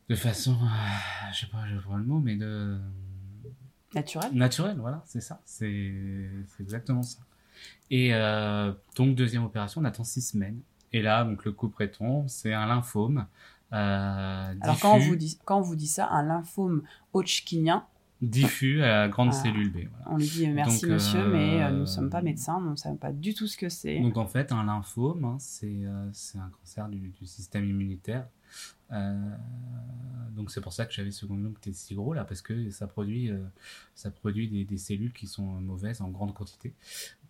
de 0.09 0.15
façon 0.15 0.57
je 1.33 1.41
sais 1.41 1.47
pas 1.49 1.67
je 1.67 1.77
vois 1.77 1.99
le 1.99 2.05
mot 2.05 2.21
mais 2.21 2.37
de 2.37 2.79
Naturel. 3.95 4.31
Naturel, 4.35 4.77
voilà, 4.79 5.03
c'est 5.07 5.23
ça. 5.23 5.41
C'est 5.47 5.95
exactement 6.61 7.03
ça. 7.03 7.21
Et 7.91 8.11
donc, 8.95 9.15
deuxième 9.15 9.45
opération, 9.45 9.81
on 9.81 9.85
attend 9.85 10.05
six 10.05 10.21
semaines. 10.21 10.61
Et 10.93 11.01
là, 11.01 11.25
donc, 11.25 11.47
le 11.47 11.53
coup 11.53 11.73
tombe, 11.97 12.29
c'est 12.29 12.53
un 12.53 12.67
lymphome. 12.67 13.27
Alors 13.71 14.79
quand 14.81 14.97
on, 14.97 14.99
vous 14.99 15.17
dit, 15.17 15.39
quand 15.47 15.59
on 15.59 15.63
vous 15.63 15.77
dit 15.77 15.87
ça, 15.87 16.09
un 16.11 16.25
lymphome 16.25 16.83
hodgkinien, 17.15 17.87
diffus 18.23 18.83
à 18.83 19.01
la 19.03 19.09
grande 19.09 19.29
Ah. 19.31 19.33
cellule 19.33 19.71
B. 19.71 19.77
Voilà. 19.91 20.07
on 20.11 20.17
lui 20.17 20.27
dit 20.27 20.49
merci 20.49 20.83
Donc, 20.83 20.91
monsieur, 20.93 21.21
euh, 21.21 21.31
mais 21.33 21.63
euh, 21.63 21.71
nous 21.71 21.81
ne 21.81 21.85
sommes 21.87 22.11
pas 22.11 22.23
médecins, 22.23 22.61
nous 22.61 22.71
ne 22.71 22.77
savons 22.77 22.97
pas 22.97 23.13
du 23.13 23.35
tout 23.35 23.47
ce 23.47 23.57
que 23.57 23.69
c'est. 23.69 24.01
Donc, 24.01 24.17
en 24.17 24.27
fait, 24.27 24.53
un 24.53 24.65
lymphome, 24.65 25.25
hein, 25.25 25.37
c'est 25.39 25.67
euh, 25.85 26.09
c'est 26.13 26.39
un 26.39 26.51
cancer 26.61 26.89
du, 26.89 27.09
du 27.11 27.27
système 27.27 27.65
immunitaire. 27.69 28.27
Euh, 28.93 29.15
donc, 30.35 30.51
c'est 30.51 30.61
pour 30.61 30.73
ça 30.73 30.85
que 30.87 30.93
j'avais 30.93 31.11
ce 31.11 31.27
ganglion 31.27 31.51
qui 31.53 31.71
était 31.71 31.77
si 31.77 31.95
gros, 31.95 32.13
là, 32.13 32.25
parce 32.25 32.43
que 32.43 32.71
ça 32.71 32.87
produit, 32.87 33.31
euh, 33.31 33.39
ça 33.95 34.11
produit 34.11 34.65
des, 34.65 34.79
cellules 34.79 35.13
qui 35.13 35.27
sont 35.27 35.43
mauvaises 35.43 36.01
en 36.01 36.09
grande 36.09 36.35
quantité. 36.35 36.73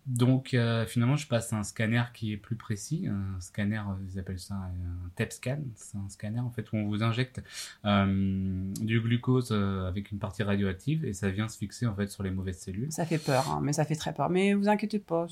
Donc, 0.05 0.53
euh, 0.53 0.85
finalement, 0.85 1.17
je 1.17 1.27
passe 1.27 1.51
à 1.51 1.57
un 1.57 1.63
scanner 1.63 2.03
qui 2.13 2.31
est 2.31 2.37
plus 2.37 2.55
précis. 2.55 3.07
Un 3.07 3.39
scanner, 3.41 3.81
ils 4.09 4.19
appellent 4.19 4.39
ça 4.39 4.55
un 4.55 5.09
TEP 5.15 5.33
scan. 5.33 5.59
C'est 5.75 5.97
un 5.97 6.07
scanner, 6.09 6.39
en 6.39 6.49
fait, 6.49 6.71
où 6.71 6.77
on 6.77 6.87
vous 6.87 7.03
injecte 7.03 7.41
du 7.83 9.01
glucose 9.01 9.51
avec 9.51 10.11
une 10.11 10.19
partie 10.19 10.43
radioactive 10.43 11.03
et 11.03 11.13
ça 11.13 11.29
vient 11.29 11.49
se 11.49 11.57
fixer, 11.57 11.87
en 11.87 11.95
fait, 11.95 12.07
sur 12.07 12.23
les 12.23 12.31
mauvaises 12.31 12.59
cellules. 12.59 12.91
Ça 12.91 13.05
fait 13.05 13.17
peur, 13.17 13.49
hein, 13.51 13.59
mais 13.61 13.73
ça 13.73 13.83
fait 13.83 13.95
très 13.95 14.13
peur. 14.13 14.29
Mais 14.29 14.53
vous 14.53 14.69
inquiétez 14.69 14.99
pas. 14.99 15.27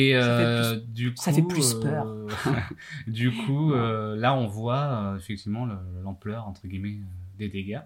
Et 0.00 0.12
Ça 0.12 0.20
fait 0.20 0.44
euh, 0.44 0.76
du 0.88 1.10
coup, 1.14 1.22
ça 1.22 1.32
fait 1.32 1.42
plus 1.42 1.74
euh, 1.74 2.28
du 3.06 3.30
coup, 3.32 3.72
euh, 3.72 4.16
là, 4.16 4.34
on 4.34 4.46
voit 4.46 4.84
euh, 5.12 5.16
effectivement 5.16 5.66
le- 5.66 5.78
l'ampleur 6.04 6.46
entre 6.46 6.66
guillemets 6.66 6.98
euh, 7.00 7.38
des 7.38 7.48
dégâts. 7.48 7.80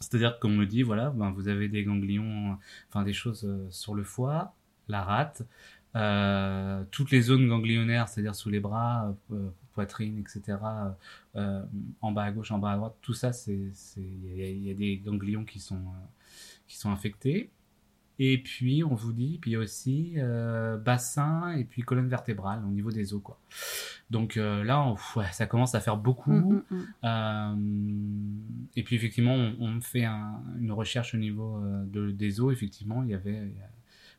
C'est-à-dire 0.00 0.38
qu'on 0.38 0.50
me 0.50 0.66
dit, 0.66 0.82
voilà, 0.82 1.10
ben, 1.10 1.30
vous 1.30 1.48
avez 1.48 1.68
des 1.68 1.82
ganglions, 1.82 2.52
euh, 2.52 2.54
enfin 2.90 3.02
des 3.02 3.12
choses 3.14 3.44
euh, 3.44 3.66
sur 3.70 3.94
le 3.94 4.04
foie, 4.04 4.54
la 4.88 5.02
rate, 5.02 5.42
euh, 5.94 6.84
toutes 6.90 7.10
les 7.10 7.22
zones 7.22 7.48
ganglionnaires, 7.48 8.08
c'est-à-dire 8.08 8.34
sous 8.34 8.50
les 8.50 8.60
bras, 8.60 9.14
euh, 9.32 9.48
poitrine, 9.72 10.18
etc., 10.18 10.58
euh, 11.36 11.62
en 12.02 12.12
bas 12.12 12.24
à 12.24 12.32
gauche, 12.32 12.50
en 12.50 12.58
bas 12.58 12.72
à 12.72 12.76
droite, 12.76 12.94
tout 13.00 13.14
ça, 13.14 13.30
il 13.46 13.72
y, 14.36 14.68
y 14.68 14.70
a 14.70 14.74
des 14.74 14.98
ganglions 14.98 15.44
qui 15.44 15.60
sont, 15.60 15.76
euh, 15.76 16.06
qui 16.68 16.76
sont 16.76 16.90
infectés. 16.90 17.50
Et 18.18 18.38
puis, 18.42 18.82
on 18.82 18.94
vous 18.94 19.12
dit, 19.12 19.38
puis 19.40 19.50
y 19.52 19.56
aussi 19.58 20.14
euh, 20.16 20.76
bassin 20.78 21.52
et 21.52 21.64
puis 21.64 21.82
colonne 21.82 22.08
vertébrale 22.08 22.62
au 22.64 22.68
niveau 22.70 22.90
des 22.90 23.12
os, 23.12 23.20
quoi. 23.22 23.38
Donc 24.10 24.36
euh, 24.36 24.64
là, 24.64 24.82
on- 24.82 24.96
ouais, 25.18 25.26
ça 25.32 25.46
commence 25.46 25.74
à 25.74 25.80
faire 25.80 25.96
beaucoup. 25.98 26.32
Mm, 26.32 26.62
mm, 26.70 26.76
mm. 26.76 26.84
Euh, 27.04 28.66
et 28.76 28.82
puis 28.82 28.96
effectivement, 28.96 29.34
on, 29.34 29.80
fait 29.80 30.04
un- 30.04 30.40
une 30.58 30.72
recherche 30.72 31.14
au 31.14 31.18
niveau 31.18 31.60
de, 31.86 32.10
des 32.10 32.40
os. 32.40 32.52
Effectivement, 32.52 33.02
il 33.02 33.10
y 33.10 33.14
avait 33.14 33.34
il 33.34 33.56
y 33.58 33.62
a 33.62 33.68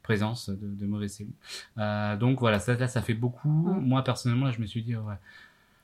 présence 0.03 0.49
de, 0.49 0.55
de 0.67 0.85
mauvaises 0.85 1.15
cellules. 1.15 2.19
Donc 2.19 2.39
voilà, 2.39 2.59
ça, 2.59 2.75
là, 2.75 2.87
ça 2.87 3.01
fait 3.01 3.13
beaucoup. 3.13 3.49
Moi 3.49 4.03
personnellement, 4.03 4.45
là, 4.45 4.51
je 4.51 4.61
me 4.61 4.65
suis 4.65 4.81
dit, 4.83 4.95
ouais, 4.95 5.15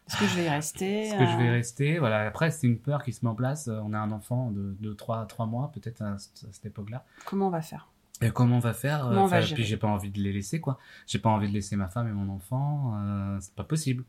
Est-ce 0.08 0.18
que 0.18 0.26
je 0.28 0.36
vais 0.36 0.46
y 0.46 0.50
rester 0.50 1.00
est-ce 1.08 1.18
que 1.18 1.26
je 1.26 1.38
vais 1.38 1.50
euh, 1.50 1.54
rester? 1.54 2.00
Voilà. 2.00 2.28
Après, 2.28 2.52
c'est 2.52 2.68
une 2.68 2.78
peur 2.80 3.04
qui 3.04 3.12
se 3.12 3.26
met 3.26 3.32
en 3.32 3.36
place. 3.36 3.68
On 3.70 3.92
a 3.94 3.98
un 4.00 4.12
enfant 4.12 4.52
de 4.52 4.76
2, 4.80 4.96
3, 4.96 5.26
3 5.26 5.46
mois, 5.46 5.72
peut-être 5.74 6.02
à 6.04 6.18
cette 6.20 6.66
époque-là. 6.66 7.04
Comment 7.26 7.48
on 7.48 7.52
va 7.52 7.62
faire? 7.62 7.90
Et 8.22 8.32
comment 8.32 8.58
on 8.58 8.60
va 8.60 8.74
faire 8.74 9.02
Comment 9.02 9.24
on 9.24 9.26
Enfin, 9.26 9.42
Puis 9.54 9.64
j'ai 9.64 9.78
pas 9.78 9.88
envie 9.88 10.12
de 10.12 10.20
les 10.22 10.32
laisser, 10.32 10.60
quoi. 10.62 10.78
J'ai 11.08 11.20
pas 11.20 11.30
envie 11.30 11.48
de 11.50 11.54
laisser 11.54 11.76
ma 11.76 11.88
femme 11.88 12.08
et 12.08 12.12
mon 12.12 12.30
enfant. 12.34 12.94
euh, 12.98 13.38
c'est 13.42 13.54
pas 13.56 13.64
possible. 13.64 14.04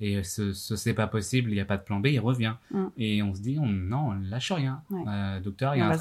Et 0.00 0.22
ce, 0.22 0.52
ce 0.52 0.76
c'est 0.76 0.94
pas 0.94 1.08
possible, 1.08 1.50
il 1.50 1.54
n'y 1.54 1.60
a 1.60 1.64
pas 1.64 1.76
de 1.76 1.82
plan 1.82 1.98
B, 1.98 2.06
il 2.06 2.20
revient. 2.20 2.54
Mm. 2.70 2.84
Et 2.98 3.22
on 3.22 3.34
se 3.34 3.40
dit, 3.42 3.58
on, 3.60 3.66
non, 3.66 4.10
on 4.10 4.12
lâche 4.30 4.52
rien. 4.52 4.80
Ouais. 4.90 5.02
Euh, 5.08 5.40
docteur, 5.40 5.74
il 5.74 5.78
y, 5.78 5.82
a 5.82 5.86
un 5.86 5.96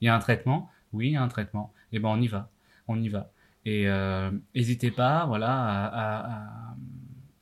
il 0.00 0.06
y 0.06 0.08
a 0.08 0.18
traitement. 0.18 0.70
Oui, 0.94 1.08
il 1.08 1.12
y 1.12 1.16
a 1.16 1.22
un 1.22 1.28
traitement. 1.28 1.72
Et 1.92 1.98
ben 1.98 2.08
on 2.08 2.20
y 2.20 2.28
va. 2.28 2.48
On 2.88 3.00
y 3.00 3.08
va. 3.10 3.30
Et 3.66 3.88
euh, 3.88 4.30
n'hésitez 4.54 4.90
pas, 4.90 5.26
voilà, 5.26 5.50
à, 5.52 5.86
à- 5.86 6.32
à- 6.34 6.74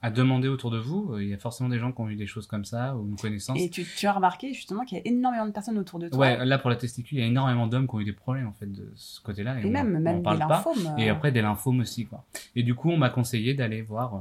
à 0.02 0.10
demander 0.10 0.48
autour 0.48 0.70
de 0.70 0.78
vous. 0.78 1.18
Il 1.18 1.28
y 1.28 1.34
a 1.34 1.38
forcément 1.38 1.68
des 1.68 1.78
gens 1.78 1.92
qui 1.92 2.00
ont 2.00 2.08
eu 2.08 2.16
des 2.16 2.26
choses 2.26 2.46
comme 2.46 2.64
ça 2.64 2.96
ou 2.96 3.06
une 3.06 3.16
connaissance. 3.16 3.58
Et 3.60 3.68
tu, 3.68 3.84
tu 3.84 4.06
as 4.06 4.12
remarqué 4.12 4.54
justement 4.54 4.84
qu'il 4.84 4.96
y 4.98 5.00
a 5.00 5.06
énormément 5.06 5.46
de 5.46 5.50
personnes 5.52 5.76
autour 5.78 5.98
de 5.98 6.08
toi. 6.08 6.18
Ouais, 6.18 6.44
là 6.46 6.58
pour 6.58 6.70
la 6.70 6.76
testicule, 6.76 7.18
il 7.18 7.20
y 7.20 7.24
a 7.24 7.26
énormément 7.26 7.66
d'hommes 7.66 7.86
qui 7.86 7.94
ont 7.94 8.00
eu 8.00 8.04
des 8.04 8.12
problèmes 8.14 8.46
en 8.46 8.52
fait 8.54 8.70
de 8.72 8.90
ce 8.94 9.20
côté-là. 9.20 9.60
et 9.60 9.64
on- 9.66 9.70
même, 9.70 9.94
on 9.96 10.00
même 10.00 10.16
des 10.18 10.22
parle 10.22 10.38
pas. 10.38 10.48
lymphomes. 10.48 10.94
Et 10.98 11.10
euh, 11.10 11.12
après 11.12 11.32
des 11.32 11.42
lymphomes 11.42 11.80
aussi 11.80 12.06
quoi. 12.06 12.24
Et 12.56 12.62
du 12.62 12.74
coup 12.74 12.90
on 12.90 12.96
m'a 12.96 13.10
conseillé 13.10 13.52
d'aller 13.54 13.82
voir. 13.82 14.14
euh, 14.16 14.20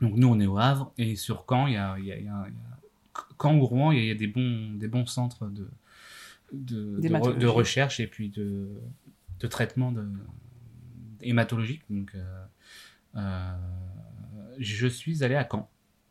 donc 0.00 0.14
nous 0.16 0.28
on 0.28 0.40
est 0.40 0.46
au 0.46 0.58
Havre 0.58 0.92
et 0.98 1.14
sur 1.16 1.44
Caen 1.48 1.66
il 1.66 1.74
y 1.74 1.76
a, 1.76 1.96
il 1.98 2.04
y 2.06 2.12
a- 2.12 2.16
il 2.18 2.24
y 2.24 2.28
a- 2.28 2.44
il 2.48 2.54
y 2.54 2.56
a 2.56 3.22
Caen 3.40 3.56
ou 3.58 3.66
Rouen, 3.66 3.92
il 3.92 4.04
y 4.04 4.10
a 4.10 4.14
des 4.14 4.26
bons, 4.28 4.72
des 4.78 4.88
bons 4.88 5.06
centres 5.06 5.46
de, 5.46 5.68
de, 6.52 7.00
de, 7.00 7.08
re- 7.08 7.36
de 7.38 7.46
recherche 7.46 8.00
et 8.00 8.06
puis 8.06 8.28
de, 8.30 8.68
de 9.40 9.46
traitement 9.46 9.90
de, 9.92 10.06
hématologique. 11.22 11.82
Donc, 11.90 12.12
euh, 12.14 12.44
euh, 13.16 13.52
je 14.58 14.86
suis 14.86 15.22
allé 15.24 15.34
à 15.34 15.46
Caen 15.50 15.68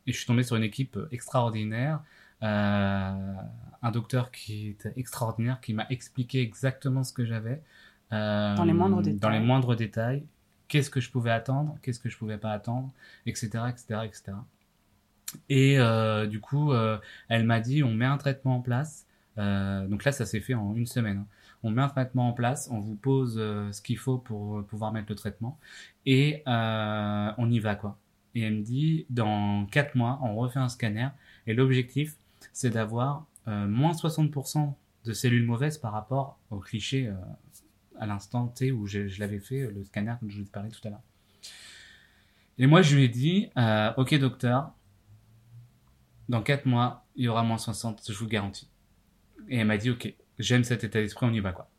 et 0.08 0.12
je 0.12 0.17
suis 0.17 0.25
tombé 0.25 0.43
sur 0.43 0.55
une 0.55 0.63
équipe 0.63 0.97
extraordinaire. 1.12 2.01
Euh, 2.43 3.34
un 3.81 3.91
docteur 3.91 4.31
qui 4.31 4.67
était 4.69 4.93
extraordinaire, 4.97 5.62
qui 5.62 5.73
m'a 5.73 5.86
expliqué 5.89 6.41
exactement 6.41 7.03
ce 7.03 7.13
que 7.13 7.25
j'avais. 7.25 7.62
euh, 8.12 8.55
Dans 8.55 8.63
les 8.65 8.73
moindres 8.73 8.97
Dans 8.97 9.01
détails. 9.01 9.39
les 9.39 9.45
moindres 9.45 9.75
détails. 9.75 10.25
Qu'est-ce 10.67 10.89
que 10.89 10.99
je 10.99 11.12
pouvais 11.12 11.31
attendre, 11.31 11.77
qu'est-ce 11.81 11.99
que 11.99 12.10
je 12.10 12.17
pouvais 12.17 12.38
pas 12.38 12.51
attendre, 12.51 12.91
etc., 13.25 13.65
etc., 13.69 13.99
etc. 14.05 14.34
Et 15.49 15.79
euh, 15.79 16.27
du 16.27 16.39
coup, 16.39 16.71
euh, 16.71 16.97
elle 17.29 17.43
m'a 17.45 17.60
dit, 17.60 17.84
on 17.84 17.93
met 17.93 18.05
un 18.05 18.17
traitement 18.17 18.58
en 18.58 18.62
place. 18.62 19.05
Euh, 19.38 19.86
donc 19.88 20.03
là, 20.05 20.12
ça 20.12 20.25
s'est 20.25 20.39
fait 20.39 20.53
en 20.53 20.73
une 20.75 20.86
semaine. 20.86 21.17
hein. 21.19 21.27
On 21.63 21.71
met 21.71 21.81
un 21.81 21.88
traitement 21.89 22.29
en 22.29 22.34
place, 22.34 22.67
on 22.71 22.79
vous 22.79 22.95
pose 22.95 23.36
euh, 23.39 23.71
ce 23.71 23.81
qu'il 23.81 23.97
faut 23.97 24.17
pour 24.17 24.60
euh, 24.60 24.62
pouvoir 24.63 24.91
mettre 24.91 25.08
le 25.10 25.15
traitement, 25.15 25.58
et 26.05 26.43
euh, 26.47 27.31
on 27.38 27.49
y 27.49 27.60
va 27.60 27.75
quoi. 27.75 27.97
Et 28.35 28.41
elle 28.41 28.55
me 28.55 28.61
dit, 28.61 29.05
dans 29.09 29.65
4 29.67 29.95
mois, 29.95 30.19
on 30.21 30.35
refait 30.35 30.59
un 30.59 30.69
scanner, 30.69 31.07
et 31.47 31.53
l'objectif, 31.53 32.15
c'est 32.51 32.69
d'avoir 32.69 33.25
euh, 33.47 33.67
moins 33.67 33.93
60% 33.93 34.73
de 35.05 35.13
cellules 35.13 35.45
mauvaises 35.45 35.77
par 35.77 35.93
rapport 35.93 36.37
au 36.51 36.59
cliché 36.59 37.07
euh, 37.07 37.13
à 37.99 38.05
l'instant 38.05 38.47
T 38.47 38.71
où 38.71 38.87
je, 38.87 39.19
l'avais 39.19 39.39
fait, 39.39 39.71
le 39.71 39.83
scanner 39.83 40.15
que 40.21 40.29
je 40.29 40.37
vous 40.37 40.43
ai 40.43 40.49
parlé 40.49 40.69
tout 40.69 40.85
à 40.85 40.89
l'heure. 40.89 41.01
Et 42.57 42.67
moi, 42.67 42.81
je 42.81 42.95
lui 42.95 43.03
ai 43.03 43.09
dit, 43.09 43.49
euh, 43.57 43.93
ok 43.97 44.15
docteur, 44.19 44.71
dans 46.27 46.41
4 46.41 46.65
mois, 46.65 47.05
il 47.15 47.25
y 47.25 47.27
aura 47.27 47.43
moins 47.43 47.57
60, 47.57 48.11
je 48.11 48.17
vous 48.17 48.27
garantis. 48.27 48.69
Et 49.47 49.57
elle 49.57 49.67
m'a 49.67 49.77
dit, 49.77 49.91
ok, 49.91 50.13
j'aime 50.39 50.63
cet 50.63 50.83
état 50.83 50.99
d'esprit, 50.99 51.25
on 51.25 51.33
y 51.33 51.39
va 51.39 51.51
quoi. 51.51 51.69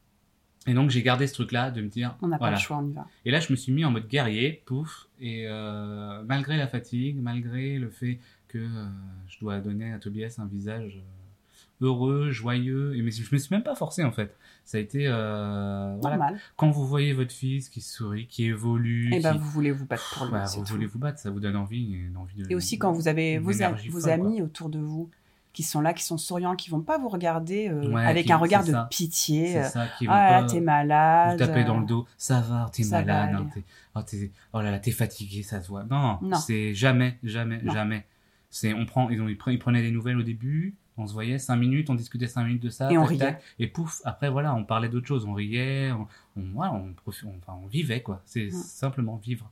Et 0.66 0.74
donc 0.74 0.90
j'ai 0.90 1.02
gardé 1.02 1.26
ce 1.26 1.34
truc-là 1.34 1.70
de 1.70 1.80
me 1.80 1.88
dire, 1.88 2.16
On 2.22 2.28
n'a 2.28 2.38
voilà. 2.38 2.52
pas 2.54 2.58
le 2.58 2.62
choix, 2.64 2.78
on 2.78 2.86
y 2.88 2.92
va. 2.92 3.06
Et 3.24 3.30
là, 3.30 3.40
je 3.40 3.50
me 3.52 3.56
suis 3.56 3.72
mis 3.72 3.84
en 3.84 3.90
mode 3.90 4.08
guerrier, 4.08 4.62
pouf, 4.66 5.06
et 5.20 5.44
euh, 5.46 6.22
malgré 6.26 6.56
la 6.56 6.66
fatigue, 6.66 7.20
malgré 7.22 7.78
le 7.78 7.88
fait 7.90 8.18
que 8.48 8.58
euh, 8.58 8.86
je 9.28 9.38
dois 9.40 9.60
donner 9.60 9.92
à 9.92 9.98
Tobias 9.98 10.36
un 10.38 10.46
visage 10.46 10.96
euh, 10.98 11.86
heureux, 11.86 12.30
joyeux, 12.30 12.96
et 12.96 13.02
mais 13.02 13.10
je 13.10 13.22
me 13.32 13.38
suis 13.38 13.54
même 13.54 13.62
pas 13.62 13.74
forcé 13.74 14.02
en 14.02 14.10
fait. 14.12 14.34
Ça 14.64 14.78
a 14.78 14.80
été, 14.80 15.06
euh, 15.06 15.96
voilà, 16.00 16.32
quand 16.56 16.70
vous 16.70 16.86
voyez 16.86 17.12
votre 17.12 17.32
fils 17.32 17.68
qui 17.68 17.80
sourit, 17.80 18.26
qui 18.26 18.46
évolue, 18.46 19.14
Et 19.14 19.20
ben 19.20 19.34
qui- 19.34 19.38
vous 19.38 19.50
voulez 19.50 19.70
vous 19.70 19.86
battre 19.86 20.12
pour 20.16 20.24
lui. 20.26 20.32
Bah, 20.32 20.44
vous 20.46 20.64
tout. 20.64 20.72
voulez 20.72 20.86
vous 20.86 20.98
battre, 20.98 21.18
ça 21.20 21.30
vous 21.30 21.38
donne 21.38 21.54
envie, 21.56 21.92
une 21.92 22.16
envie 22.16 22.42
de. 22.42 22.50
Et 22.50 22.54
aussi 22.56 22.76
quand 22.78 22.92
vous 22.92 23.06
avez 23.08 23.38
vos, 23.38 23.50
a- 23.50 23.54
énergie 23.66 23.88
vos 23.90 24.00
folle, 24.00 24.10
amis 24.10 24.42
autour 24.42 24.68
de 24.70 24.78
vous 24.80 25.08
qui 25.56 25.62
sont 25.62 25.80
là, 25.80 25.94
qui 25.94 26.04
sont 26.04 26.18
souriants, 26.18 26.54
qui 26.54 26.68
vont 26.68 26.82
pas 26.82 26.98
vous 26.98 27.08
regarder 27.08 27.70
euh, 27.70 27.90
Ouais, 27.90 28.04
avec 28.04 28.26
qui- 28.26 28.32
un 28.32 28.36
regard 28.36 28.62
de 28.62 28.72
ça. 28.72 28.88
pitié. 28.90 29.52
C'est 29.54 29.58
euh, 29.60 29.68
ça 29.68 29.86
qui 29.96 30.04
vont 30.06 30.12
Ah 30.14 30.42
là, 30.42 30.46
t'es 30.46 30.58
vous 30.58 30.64
malade. 30.64 31.38
taper 31.38 31.64
dans 31.64 31.80
le 31.80 31.86
dos. 31.86 32.06
Ça 32.18 32.42
va, 32.42 32.68
t'es 32.70 32.84
malade. 32.84 33.30
hein, 33.34 33.48
t'es- 33.54 33.64
oh, 33.94 34.02
t'es- 34.02 34.30
oh 34.52 34.60
là 34.60 34.70
là, 34.70 34.78
t'es 34.78 34.90
fatigué, 34.90 35.42
ça 35.42 35.62
se 35.62 35.68
voit. 35.68 35.84
Non, 35.84 36.18
Non. 36.20 36.36
c'est 36.36 36.74
jamais, 36.74 37.18
jamais, 37.22 37.62
Non. 37.62 37.72
jamais. 37.72 38.04
C'est, 38.50 38.74
on 38.74 38.84
prend, 38.84 39.08
ils, 39.08 39.18
ont, 39.22 39.28
ils 39.28 39.36
pre- 39.36 39.50
ils 39.50 39.58
prenaient 39.58 39.80
des 39.80 39.90
nouvelles 39.90 40.18
au 40.18 40.22
début, 40.22 40.76
on 40.98 41.06
se 41.06 41.14
voyait 41.14 41.38
5 41.38 41.56
minutes, 41.56 41.88
on 41.88 41.94
discutait 41.94 42.26
5 42.26 42.44
minutes 42.44 42.62
de 42.62 42.68
ça. 42.70 42.92
Et 42.92 42.98
on 42.98 43.02
tac, 43.02 43.08
riait. 43.10 43.18
tac, 43.20 43.42
et 43.58 43.66
pouf, 43.66 44.02
après 44.04 44.28
voilà, 44.28 44.54
on 44.54 44.64
parlait 44.64 44.90
d'autre 44.90 45.06
chose, 45.06 45.24
on 45.24 45.32
riait, 45.32 45.90
on, 45.92 46.06
on, 46.38 46.42
voilà, 46.52 46.74
on, 46.74 46.94
on- 47.06 47.10
enfin, 47.38 47.58
on 47.62 47.66
vivait 47.66 48.02
quoi. 48.02 48.20
C'est 48.26 48.48
Mm. 48.48 48.50
simplement 48.52 49.16
vivre. 49.16 49.50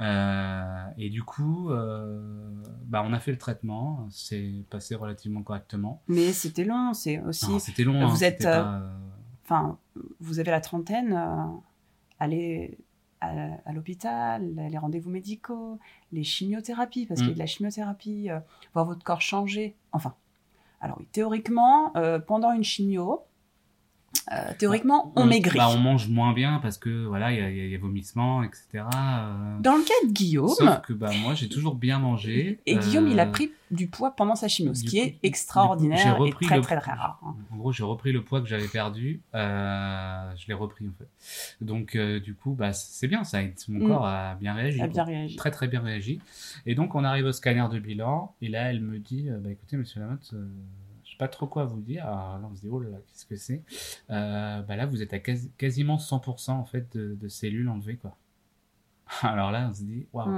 Euh, 0.00 0.84
et 0.96 1.10
du 1.10 1.22
coup, 1.22 1.70
euh, 1.70 2.20
bah, 2.84 3.02
on 3.04 3.12
a 3.12 3.18
fait 3.18 3.32
le 3.32 3.38
traitement, 3.38 4.06
c'est 4.10 4.64
passé 4.70 4.94
relativement 4.94 5.42
correctement. 5.42 6.02
Mais 6.08 6.32
c'était 6.32 6.64
long, 6.64 6.94
c'est 6.94 7.20
aussi. 7.20 7.50
Non, 7.50 7.58
c'était 7.58 7.84
long. 7.84 8.06
vous 8.06 8.22
hein, 8.24 8.26
êtes, 8.26 8.44
euh, 8.44 8.62
pas, 8.62 8.82
Enfin, 9.44 9.78
vous 10.20 10.38
avez 10.40 10.50
la 10.50 10.60
trentaine, 10.60 11.18
allez 12.18 12.78
à, 13.20 13.30
à 13.64 13.72
l'hôpital, 13.72 14.54
les 14.70 14.78
rendez-vous 14.78 15.10
médicaux, 15.10 15.78
les 16.12 16.22
chimiothérapies, 16.22 17.06
parce 17.06 17.20
qu'il 17.20 17.30
y 17.30 17.30
a 17.30 17.32
Mm. 17.32 17.34
de 17.34 17.38
la 17.40 17.46
chimiothérapie, 17.46 18.28
voir 18.74 18.84
votre 18.84 19.02
corps 19.02 19.22
changer. 19.22 19.74
Enfin, 19.92 20.14
alors 20.80 20.98
oui, 21.00 21.06
théoriquement, 21.12 21.92
pendant 22.26 22.52
une 22.52 22.62
chimio, 22.62 23.22
euh, 24.32 24.52
théoriquement, 24.58 25.12
on, 25.16 25.24
maigrit. 25.26 25.56
bah, 25.56 25.68
on 25.70 25.78
mange 25.78 26.08
moins 26.08 26.32
bien 26.32 26.58
parce 26.62 26.76
que 26.78 27.06
voilà, 27.06 27.32
il 27.32 27.56
y 27.56 27.60
y 27.68 27.70
y 27.70 27.74
a 27.74 27.78
vomissements, 27.78 28.42
etc. 28.42 28.66
euh, 28.74 29.58
Dans 29.60 29.76
le 29.76 29.82
cas 29.84 30.06
de 30.06 30.12
Guillaume, 30.12 30.48
Sauf 30.48 30.80
que 30.82 30.92
bah, 30.92 31.10
moi, 31.22 31.34
j'ai 31.34 31.48
toujours 31.48 31.74
bien 31.74 31.98
mangé. 31.98 32.58
et 32.66 32.76
Guillaume, 32.76 33.08
il 33.08 33.18
a 33.20 33.26
euh, 33.26 33.30
pris 33.30 33.50
du 33.70 33.86
poids 33.86 34.10
pendant 34.16 34.34
sa 34.34 34.48
chimio, 34.48 34.72
ce 34.74 34.82
qui 34.84 34.96
coup- 34.98 35.02
est 35.02 35.06
du 35.06 35.12
coup, 35.12 35.18
extraordinaire 35.24 35.98
j'ai 35.98 36.08
et 36.08 36.12
repris 36.12 36.46
très 36.46 36.56
le- 36.56 36.62
très 36.62 36.78
très 36.80 36.92
rare. 36.92 37.20
hein. 37.24 37.34
En 37.52 37.56
gros, 37.56 37.72
j'ai 37.72 37.84
repris 37.84 38.12
le 38.12 38.22
poids 38.22 38.40
que 38.40 38.46
j'avais 38.48 38.68
perdu. 38.68 39.20
euh, 39.34 40.32
je 40.36 40.46
l'ai 40.48 40.54
repris 40.54 40.86
en 40.88 40.92
fait. 40.98 41.08
Donc, 41.64 41.94
euh, 41.96 42.20
du 42.20 42.34
coup, 42.34 42.52
bah, 42.54 42.72
c'est 42.72 43.08
bien. 43.08 43.24
Ça, 43.24 43.42
aide- 43.42 43.54
mon 43.68 43.84
Mm. 43.84 43.88
corps 43.88 44.06
a 44.06 44.34
bien 44.36 44.54
réagi. 44.54 44.80
A 44.80 44.86
bien 44.86 45.04
réagi. 45.04 45.36
Très 45.36 45.50
très 45.50 45.68
bien 45.68 45.80
réagi. 45.80 46.20
Et 46.66 46.74
donc, 46.74 46.94
on 46.94 47.04
arrive 47.04 47.26
au 47.26 47.32
scanner 47.32 47.66
de 47.70 47.78
bilan. 47.78 48.34
Et 48.42 48.48
là, 48.48 48.70
elle 48.70 48.80
me 48.80 48.98
dit, 48.98 49.28
euh, 49.28 49.38
bah, 49.38 49.50
écoutez, 49.50 49.76
Monsieur 49.76 50.00
Lamotte, 50.00 50.30
euh, 50.34 50.46
pas 51.18 51.28
trop 51.28 51.46
quoi 51.46 51.64
vous 51.64 51.80
dire. 51.80 52.06
Alors 52.06 52.38
là, 52.38 52.48
on 52.50 52.54
se 52.54 52.60
dit, 52.62 52.68
oh 52.70 52.80
là 52.80 52.88
là, 52.90 52.98
qu'est-ce 53.06 53.26
que 53.26 53.36
c'est? 53.36 53.62
Euh, 54.10 54.62
Bah 54.62 54.76
là, 54.76 54.86
vous 54.86 55.02
êtes 55.02 55.12
à 55.12 55.18
quasi- 55.18 55.50
quasiment 55.58 55.98
100% 55.98 56.52
en 56.52 56.64
fait 56.64 56.96
de, 56.96 57.16
de 57.20 57.28
cellules 57.28 57.68
enlevées, 57.68 57.96
quoi. 57.96 58.16
Alors 59.22 59.50
là, 59.50 59.68
on 59.70 59.74
se 59.74 59.82
dit, 59.82 60.06
waouh, 60.12 60.28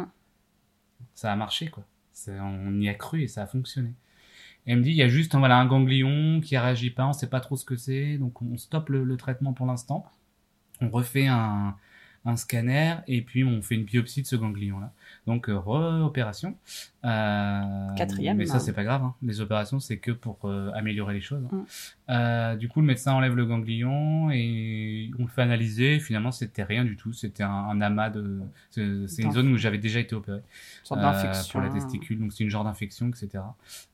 ça 1.14 1.32
a 1.32 1.36
marché, 1.36 1.68
quoi. 1.68 1.84
On 2.28 2.80
y 2.80 2.88
a 2.88 2.94
cru 2.94 3.22
et 3.22 3.28
ça 3.28 3.42
a 3.42 3.46
fonctionné. 3.46 3.94
Et 4.66 4.72
elle 4.72 4.78
me 4.78 4.82
dit, 4.82 4.90
il 4.90 4.96
y 4.96 5.02
a 5.02 5.08
juste 5.08 5.34
voilà, 5.34 5.56
un 5.58 5.66
ganglion 5.66 6.40
qui 6.40 6.56
réagit 6.58 6.90
pas, 6.90 7.06
on 7.06 7.12
sait 7.14 7.28
pas 7.30 7.40
trop 7.40 7.56
ce 7.56 7.64
que 7.64 7.76
c'est, 7.76 8.18
donc 8.18 8.42
on 8.42 8.56
stoppe 8.58 8.90
le, 8.90 9.04
le 9.04 9.16
traitement 9.16 9.52
pour 9.54 9.66
l'instant. 9.66 10.04
On 10.82 10.90
refait 10.90 11.26
un, 11.26 11.76
un 12.26 12.36
scanner 12.36 12.96
et 13.08 13.22
puis 13.22 13.44
on 13.44 13.62
fait 13.62 13.76
une 13.76 13.84
biopsie 13.84 14.20
de 14.22 14.26
ce 14.26 14.36
ganglion-là. 14.36 14.92
Donc, 15.26 15.48
euh, 15.48 15.58
re-opération. 15.58 16.54
Euh, 17.04 17.94
Quatrième. 17.96 18.36
Mais 18.36 18.46
ça, 18.46 18.58
c'est 18.58 18.72
pas 18.74 18.84
grave. 18.84 19.02
hein. 19.02 19.14
Les 19.22 19.40
opérations, 19.40 19.80
c'est 19.80 19.96
que 19.98 20.10
pour 20.12 20.38
euh, 20.44 20.70
améliorer 20.74 21.14
les 21.14 21.20
choses. 21.20 21.42
hein. 21.50 21.56
Mm. 21.56 21.64
Euh, 22.10 22.56
du 22.56 22.68
coup, 22.68 22.80
le 22.80 22.86
médecin 22.86 23.12
enlève 23.12 23.34
le 23.34 23.46
ganglion 23.46 24.30
et 24.30 25.10
on 25.18 25.22
le 25.22 25.28
fait 25.28 25.42
analyser. 25.42 25.98
Finalement, 25.98 26.30
c'était 26.32 26.62
rien 26.62 26.84
du 26.84 26.96
tout. 26.96 27.12
C'était 27.12 27.42
un, 27.42 27.50
un 27.50 27.80
amas 27.80 28.10
de. 28.10 28.40
C'est 28.70 29.22
une 29.22 29.32
zone 29.32 29.48
où 29.52 29.56
j'avais 29.56 29.78
déjà 29.78 30.00
été 30.00 30.14
opéré 30.14 30.38
Une 30.38 30.42
sorte 30.84 31.00
euh, 31.00 31.04
d'infection. 31.04 31.52
pour 31.52 31.60
la 31.62 31.68
testicule, 31.72 32.18
donc 32.18 32.32
c'est 32.32 32.44
une 32.44 32.50
genre 32.50 32.64
d'infection, 32.64 33.08
etc. 33.08 33.44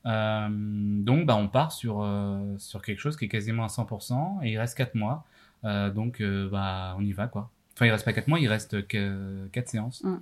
Euh, 0.07 0.49
donc 0.51 1.27
bah, 1.27 1.37
on 1.37 1.49
part 1.49 1.73
sur, 1.73 2.03
euh, 2.03 2.41
sur 2.59 2.83
quelque 2.83 2.99
chose 3.01 3.17
qui 3.17 3.27
est 3.27 3.29
quasiment 3.29 3.65
à 3.65 3.69
100%, 3.69 4.41
et 4.43 4.53
il 4.53 4.59
reste 4.59 4.77
4 4.77 4.95
mois, 4.95 5.25
Euh, 5.65 5.91
donc 5.91 6.23
bah, 6.53 6.95
on 6.99 7.03
y 7.03 7.12
va 7.12 7.27
quoi. 7.29 7.51
Enfin 7.77 7.87
il 7.87 7.91
reste 7.91 8.05
pas 8.07 8.15
4 8.15 8.27
mois, 8.29 8.41
il 8.41 8.49
reste 8.49 8.87
que 8.89 9.47
4 9.53 9.69
séances 9.69 10.03
Mm. 10.03 10.17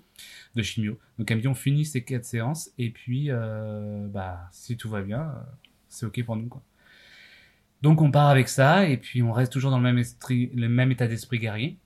de 0.56 0.62
chimio. 0.62 0.98
Donc 1.18 1.30
elle 1.30 1.36
me 1.36 1.42
dit 1.42 1.48
on 1.48 1.54
finit 1.54 1.84
ces 1.84 2.02
4 2.02 2.24
séances, 2.24 2.70
et 2.78 2.90
puis 2.90 3.30
euh, 3.30 4.06
bah, 4.08 4.48
si 4.50 4.76
tout 4.76 4.90
va 4.90 5.02
bien, 5.02 5.20
euh, 5.22 5.40
c'est 5.88 6.04
ok 6.06 6.24
pour 6.24 6.36
nous 6.36 6.48
quoi. 6.48 6.62
Donc 7.82 8.00
on 8.02 8.10
part 8.10 8.28
avec 8.28 8.48
ça, 8.48 8.88
et 8.88 8.96
puis 8.96 9.22
on 9.22 9.32
reste 9.32 9.52
toujours 9.52 9.70
dans 9.70 9.78
le 9.78 9.84
même, 9.84 9.98
esprit, 9.98 10.50
le 10.54 10.68
même 10.68 10.90
état 10.90 11.06
d'esprit 11.06 11.38
guerrier 11.38 11.78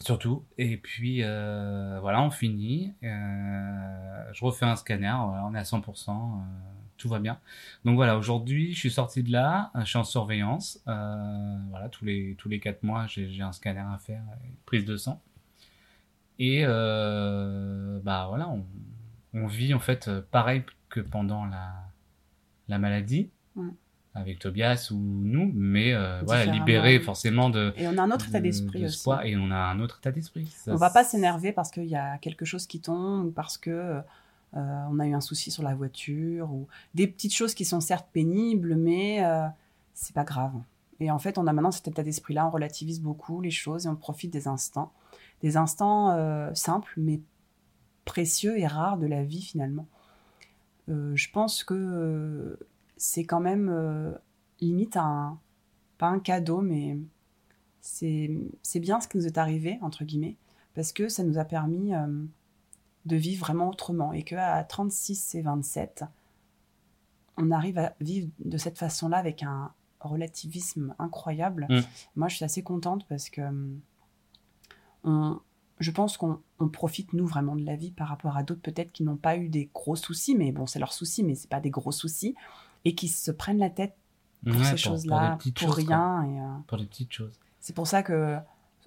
surtout. 0.00 0.44
Et 0.58 0.76
puis 0.76 1.22
euh, 1.22 1.98
voilà, 2.00 2.20
on 2.22 2.30
finit. 2.30 2.92
Euh, 3.02 4.24
je 4.32 4.44
refais 4.44 4.66
un 4.66 4.76
scanner, 4.76 5.14
voilà, 5.24 5.46
on 5.46 5.54
est 5.54 5.58
à 5.58 5.62
100%, 5.64 6.10
euh, 6.10 6.42
tout 6.96 7.08
va 7.08 7.18
bien. 7.18 7.38
Donc 7.84 7.96
voilà, 7.96 8.16
aujourd'hui, 8.16 8.72
je 8.74 8.78
suis 8.78 8.90
sorti 8.90 9.22
de 9.22 9.30
là, 9.32 9.70
euh, 9.76 9.80
je 9.80 9.86
suis 9.86 9.98
en 9.98 10.04
surveillance. 10.04 10.80
Euh, 10.88 11.56
voilà, 11.70 11.88
tous 11.88 12.04
les 12.04 12.34
tous 12.38 12.48
les 12.48 12.58
quatre 12.60 12.82
mois, 12.82 13.06
j'ai 13.06 13.40
un 13.42 13.52
scanner 13.52 13.80
à 13.80 13.98
faire, 13.98 14.22
une 14.44 14.54
prise 14.66 14.84
de 14.84 14.96
sang. 14.96 15.20
Et 16.38 16.62
euh, 16.66 17.98
bah 18.02 18.26
voilà, 18.28 18.48
on, 18.48 18.64
on 19.34 19.46
vit 19.46 19.72
en 19.74 19.80
fait 19.80 20.10
pareil 20.30 20.62
que 20.88 21.00
pendant 21.00 21.44
la 21.46 21.72
la 22.68 22.78
maladie. 22.78 23.30
Ouais. 23.54 23.70
Avec 24.14 24.38
Tobias 24.38 24.88
ou 24.92 24.96
nous, 24.98 25.52
mais 25.54 25.92
euh, 25.92 26.22
voilà, 26.24 26.50
libéré 26.50 27.00
forcément 27.00 27.50
de, 27.50 27.74
Et 27.76 27.86
on 27.86 27.98
a 27.98 28.02
un 28.02 28.10
autre 28.10 28.28
état 28.28 28.38
de- 28.38 28.44
d'esprit 28.44 28.80
de 28.80 28.86
aussi. 28.86 29.10
et 29.24 29.36
on 29.36 29.50
a 29.50 29.56
un 29.58 29.78
autre 29.78 29.98
état 29.98 30.10
d'esprit. 30.10 30.50
On 30.66 30.76
va 30.76 30.88
pas 30.88 31.04
s'énerver 31.04 31.52
parce 31.52 31.70
qu'il 31.70 31.84
y 31.84 31.96
a 31.96 32.16
quelque 32.16 32.46
chose 32.46 32.66
qui 32.66 32.80
tombe 32.80 33.26
ou 33.26 33.30
parce 33.30 33.58
que 33.58 34.00
on 34.52 34.98
a 34.98 35.06
eu 35.06 35.14
un 35.14 35.20
souci 35.20 35.50
sur 35.50 35.62
la 35.62 35.74
voiture 35.74 36.50
ou 36.52 36.66
des 36.94 37.06
petites 37.06 37.34
choses 37.34 37.54
qui 37.54 37.64
sont 37.64 37.80
certes 37.80 38.08
pénibles, 38.12 38.74
mais 38.76 39.24
euh, 39.24 39.46
c'est 39.94 40.14
pas 40.14 40.24
grave. 40.24 40.52
Et 41.00 41.10
en 41.10 41.18
fait, 41.18 41.38
on 41.38 41.46
a 41.46 41.52
maintenant 41.52 41.70
cet 41.70 41.88
état 41.88 42.02
d'esprit-là, 42.02 42.46
on 42.46 42.50
relativise 42.50 43.00
beaucoup 43.00 43.40
les 43.40 43.50
choses 43.50 43.86
et 43.86 43.88
on 43.88 43.96
profite 43.96 44.32
des 44.32 44.48
instants, 44.48 44.92
des 45.42 45.56
instants 45.56 46.10
euh, 46.10 46.50
simples 46.54 46.94
mais 46.96 47.20
précieux 48.04 48.58
et 48.58 48.66
rares 48.66 48.98
de 48.98 49.06
la 49.06 49.24
vie 49.24 49.42
finalement. 49.42 49.86
Euh, 50.88 51.14
je 51.16 51.30
pense 51.30 51.64
que 51.64 51.74
euh, 51.74 52.56
c'est 52.96 53.24
quand 53.24 53.40
même 53.40 53.68
euh, 53.68 54.12
limite 54.60 54.96
un 54.96 55.38
pas 55.98 56.08
un 56.08 56.18
cadeau, 56.18 56.60
mais 56.60 56.98
c'est 57.80 58.28
bien 58.76 59.00
ce 59.00 59.08
qui 59.08 59.16
nous 59.16 59.26
est 59.26 59.38
arrivé 59.38 59.78
entre 59.80 60.04
guillemets 60.04 60.36
parce 60.74 60.92
que 60.92 61.08
ça 61.08 61.24
nous 61.24 61.38
a 61.38 61.44
permis 61.44 61.94
euh, 61.94 62.24
de 63.06 63.16
vivre 63.16 63.40
vraiment 63.46 63.68
autrement 63.68 64.12
et 64.12 64.22
qu'à 64.22 64.62
36 64.64 65.34
et 65.36 65.42
27, 65.42 66.04
on 67.36 67.50
arrive 67.50 67.78
à 67.78 67.94
vivre 68.00 68.28
de 68.44 68.58
cette 68.58 68.78
façon-là 68.78 69.16
avec 69.18 69.42
un 69.42 69.72
relativisme 70.00 70.94
incroyable. 70.98 71.66
Mm. 71.70 71.80
Moi, 72.16 72.28
je 72.28 72.36
suis 72.36 72.44
assez 72.44 72.62
contente 72.62 73.06
parce 73.08 73.30
que 73.30 73.42
hum, 73.42 73.80
on, 75.04 75.40
je 75.78 75.90
pense 75.90 76.16
qu'on 76.16 76.40
on 76.58 76.68
profite, 76.68 77.12
nous, 77.12 77.26
vraiment 77.26 77.56
de 77.56 77.64
la 77.64 77.76
vie 77.76 77.90
par 77.90 78.08
rapport 78.08 78.36
à 78.36 78.42
d'autres, 78.42 78.62
peut-être, 78.62 78.92
qui 78.92 79.04
n'ont 79.04 79.16
pas 79.16 79.36
eu 79.36 79.48
des 79.48 79.70
gros 79.74 79.96
soucis, 79.96 80.34
mais 80.34 80.52
bon, 80.52 80.66
c'est 80.66 80.78
leurs 80.78 80.92
soucis, 80.92 81.22
mais 81.22 81.34
c'est 81.34 81.50
pas 81.50 81.60
des 81.60 81.70
gros 81.70 81.92
soucis, 81.92 82.34
et 82.84 82.94
qui 82.94 83.08
se 83.08 83.30
prennent 83.30 83.58
la 83.58 83.70
tête 83.70 83.96
pour 84.44 84.56
Ouais, 84.56 84.64
ces 84.64 84.76
choses-là, 84.76 85.38
pour, 85.54 85.74
choses, 85.74 85.74
rien. 85.74 86.22
Et, 86.24 86.40
euh, 86.40 86.58
Pour 86.66 86.78
des 86.78 86.86
petites 86.86 87.12
choses. 87.12 87.38
c'est 87.60 87.74
pour 87.74 87.86
ça 87.86 88.02
que 88.02 88.38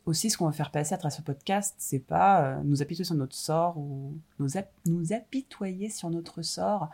aussi 0.06 0.30
ce 0.30 0.38
qu'on 0.38 0.48
veut 0.48 0.52
faire 0.54 0.72
passer 0.72 0.94
à 0.94 0.98
travers 0.98 1.16
ce 1.16 1.22
podcast, 1.22 1.76
c'est 1.78 2.00
pas 2.00 2.42
euh, 2.44 2.62
nous 2.64 2.82
apitoyer 2.82 3.04
sur 3.06 3.16
notre 3.16 3.36
sort 3.36 3.78
ou 3.78 4.14
nous, 4.40 4.58
ap- 4.58 4.72
nous 4.86 5.14
apitoyer 5.14 5.90
sur 5.90 6.10
notre 6.10 6.42
sort 6.42 6.90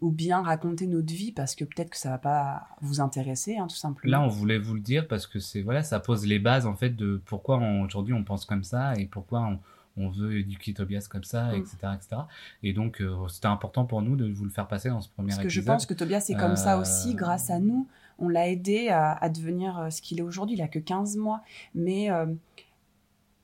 ou 0.00 0.10
bien 0.10 0.42
raconter 0.42 0.86
notre 0.88 1.12
vie 1.14 1.30
parce 1.32 1.54
que 1.54 1.64
peut-être 1.64 1.90
que 1.90 1.96
ça 1.96 2.10
va 2.10 2.18
pas 2.18 2.66
vous 2.80 3.00
intéresser, 3.00 3.56
hein, 3.56 3.68
tout 3.68 3.76
simplement. 3.76 4.10
Là, 4.18 4.22
on 4.24 4.28
voulait 4.28 4.58
vous 4.58 4.74
le 4.74 4.80
dire 4.80 5.06
parce 5.06 5.26
que 5.26 5.38
c'est 5.38 5.62
voilà, 5.62 5.82
ça 5.84 6.00
pose 6.00 6.26
les 6.26 6.38
bases 6.40 6.66
en 6.66 6.74
fait 6.74 6.90
de 6.90 7.20
pourquoi 7.26 7.58
aujourd'hui 7.84 8.12
on 8.12 8.24
pense 8.24 8.44
comme 8.44 8.64
ça 8.64 8.94
et 8.96 9.06
pourquoi 9.06 9.40
on, 9.42 9.58
on 9.96 10.08
veut 10.10 10.38
éduquer 10.40 10.74
Tobias 10.74 11.06
comme 11.08 11.22
ça, 11.24 11.52
Mm. 11.52 11.54
etc., 11.54 11.76
etc. 11.94 12.22
Et 12.64 12.72
donc, 12.72 13.00
euh, 13.00 13.14
c'était 13.28 13.46
important 13.46 13.84
pour 13.84 14.02
nous 14.02 14.16
de 14.16 14.28
vous 14.32 14.44
le 14.44 14.50
faire 14.50 14.66
passer 14.66 14.88
dans 14.88 15.00
ce 15.02 15.08
premier 15.08 15.28
Parce 15.28 15.42
que 15.42 15.48
je 15.48 15.60
épisode. 15.60 15.74
pense 15.76 15.86
que 15.86 15.94
Tobias 15.94 16.24
est 16.28 16.34
comme 16.34 16.56
ça 16.56 16.76
Euh, 16.76 16.80
aussi, 16.80 17.14
grâce 17.14 17.50
à 17.50 17.60
nous. 17.60 17.86
On 18.18 18.28
l'a 18.28 18.48
aidé 18.48 18.88
à, 18.88 19.12
à 19.12 19.28
devenir 19.28 19.78
euh, 19.78 19.90
ce 19.90 20.00
qu'il 20.02 20.18
est 20.18 20.22
aujourd'hui. 20.22 20.56
Il 20.56 20.62
a 20.62 20.68
que 20.68 20.78
15 20.78 21.16
mois. 21.16 21.42
Mais, 21.74 22.10
euh, 22.10 22.26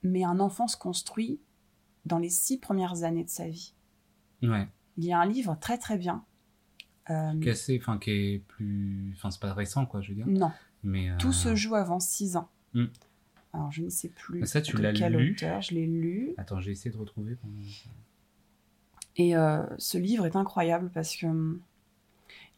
mais 0.03 0.25
un 0.25 0.41
enfant 0.41 0.69
se 0.69 0.77
construit 0.77 1.41
dans 2.07 2.19
les 2.19 2.31
six 2.31 2.59
premières 2.59 3.03
années 3.05 3.25
de 3.25 3.31
sa 3.31 3.49
vie. 3.49 3.75
Ouais. 4.43 4.67
Il 4.97 5.05
y 5.05 5.13
a 5.13 5.19
un 5.21 5.27
livre 5.27 5.57
très 5.61 5.79
très 5.79 5.99
bien. 5.99 6.25
Euh, 7.11 7.39
Qui 7.41 7.51
assez- 7.51 7.79
enfin 7.81 7.99
qui 7.99 8.11
est 8.11 8.39
plus, 8.47 9.13
enfin 9.17 9.31
c'est 9.31 9.41
pas 9.41 9.55
récent 9.55 9.87
quoi, 9.87 10.01
je 10.03 10.11
veux 10.11 10.15
dire. 10.15 10.27
non, 10.27 10.53
Mais 10.83 11.09
euh, 11.11 11.17
tout 11.19 11.33
se 11.33 11.55
joue 11.55 11.75
avant 11.75 12.01
6 12.01 12.37
ans. 12.37 12.49
Mm. 12.75 12.85
Alors 13.55 13.73
je 13.73 13.83
ne 13.83 13.89
sais 13.89 14.11
plus 14.11 14.41
Mais 14.41 14.47
ça, 14.47 14.61
tu 14.61 14.77
l'as 14.77 14.93
lu 14.93 15.33
auteur. 15.33 15.63
Je 15.63 15.73
l'ai 15.75 15.87
lu. 15.87 16.35
Attends, 16.37 16.61
j'ai 16.61 16.71
essayé 16.73 16.91
de 16.91 16.99
retrouver. 16.99 17.35
pendant- 17.37 17.55
Et 19.17 19.35
euh, 19.37 19.63
ce 19.79 19.97
livre 19.99 20.27
est 20.27 20.37
incroyable 20.37 20.91
parce 20.93 21.17
que 21.17 21.27
hum, 21.27 21.61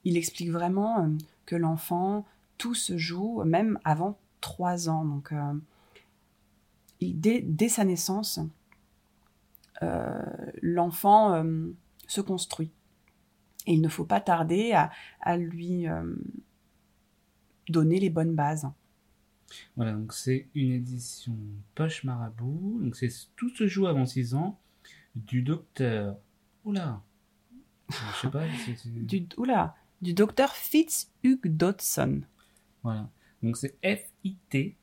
il 0.04 0.16
explique 0.16 0.50
vraiment 0.50 0.98
hum, 1.00 1.18
que 1.46 1.56
l'enfant, 1.56 2.24
tout 2.58 2.74
se 2.74 2.96
joue 2.98 3.42
même 3.44 3.78
avant 3.84 4.18
3 4.40 4.88
ans. 4.88 5.04
Donc, 5.04 5.32
euh, 5.32 5.52
il- 7.00 7.18
dès, 7.20 7.40
dès 7.42 7.68
sa 7.68 7.84
naissance, 7.84 8.40
euh, 9.82 10.22
l'enfant 10.62 11.44
se 12.06 12.20
construit. 12.20 12.70
Et 13.66 13.74
il 13.74 13.80
ne 13.80 13.88
faut 13.88 14.04
pas 14.04 14.20
tarder 14.20 14.72
à, 14.72 14.90
à 15.20 15.36
lui 15.36 15.86
donner 17.68 18.00
les 18.00 18.10
bonnes 18.10 18.34
bases. 18.34 18.68
Voilà, 19.76 19.92
donc 19.92 20.12
c'est 20.12 20.48
une 20.54 20.72
édition 20.72 21.36
Poche 21.74 22.04
Marabout. 22.04 22.80
Donc 22.82 22.96
c'est 22.96 23.10
tout 23.36 23.50
se 23.50 23.66
joue 23.66 23.86
avant 23.86 24.06
6 24.06 24.34
ans 24.34 24.58
du 25.16 25.42
docteur. 25.42 26.16
Oula. 26.64 27.02
Je 27.88 27.96
sais 28.22 28.30
pas. 28.30 28.44
Du, 28.84 29.26
oula, 29.36 29.74
du 30.00 30.14
docteur 30.14 30.52
Fitzhugh 30.52 31.46
Dodson. 31.46 32.22
Voilà. 32.82 33.08
Donc 33.42 33.56
c'est 33.56 33.76
F-I-T-Z-H-U-G-H 33.82 34.76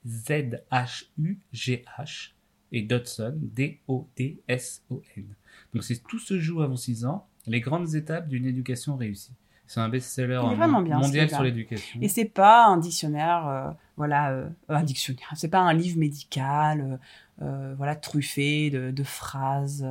et 2.72 2.82
Dodson, 2.82 3.38
D-O-D-S-O-N. 3.42 5.26
Donc 5.74 5.84
c'est 5.84 6.04
tout 6.08 6.20
se 6.20 6.40
joue 6.40 6.62
avant 6.62 6.76
6 6.76 7.06
ans, 7.06 7.28
les 7.46 7.62
grandes 7.62 7.96
étapes 7.96 8.28
d'une 8.28 8.46
éducation 8.46 8.98
réussie. 8.98 9.34
C'est 9.68 9.82
un 9.82 9.90
best-seller 9.90 10.40
mondial 10.42 11.30
sur 11.30 11.44
l'éducation. 11.44 12.00
Et 12.02 12.08
c'est 12.08 12.26
pas 12.26 12.68
un 12.68 12.78
dictionnaire, 12.78 13.48
euh, 13.48 13.70
voilà, 13.98 14.32
euh, 14.32 14.48
un 14.70 14.84
dictionnaire. 14.84 15.34
C'est 15.36 15.50
pas 15.50 15.60
un 15.60 15.74
livre 15.74 15.98
médical, 16.00 17.00
euh, 17.42 17.76
voilà, 17.76 17.96
truffé 17.98 18.70
de, 18.70 18.92
de 18.92 19.04
phrases 19.04 19.86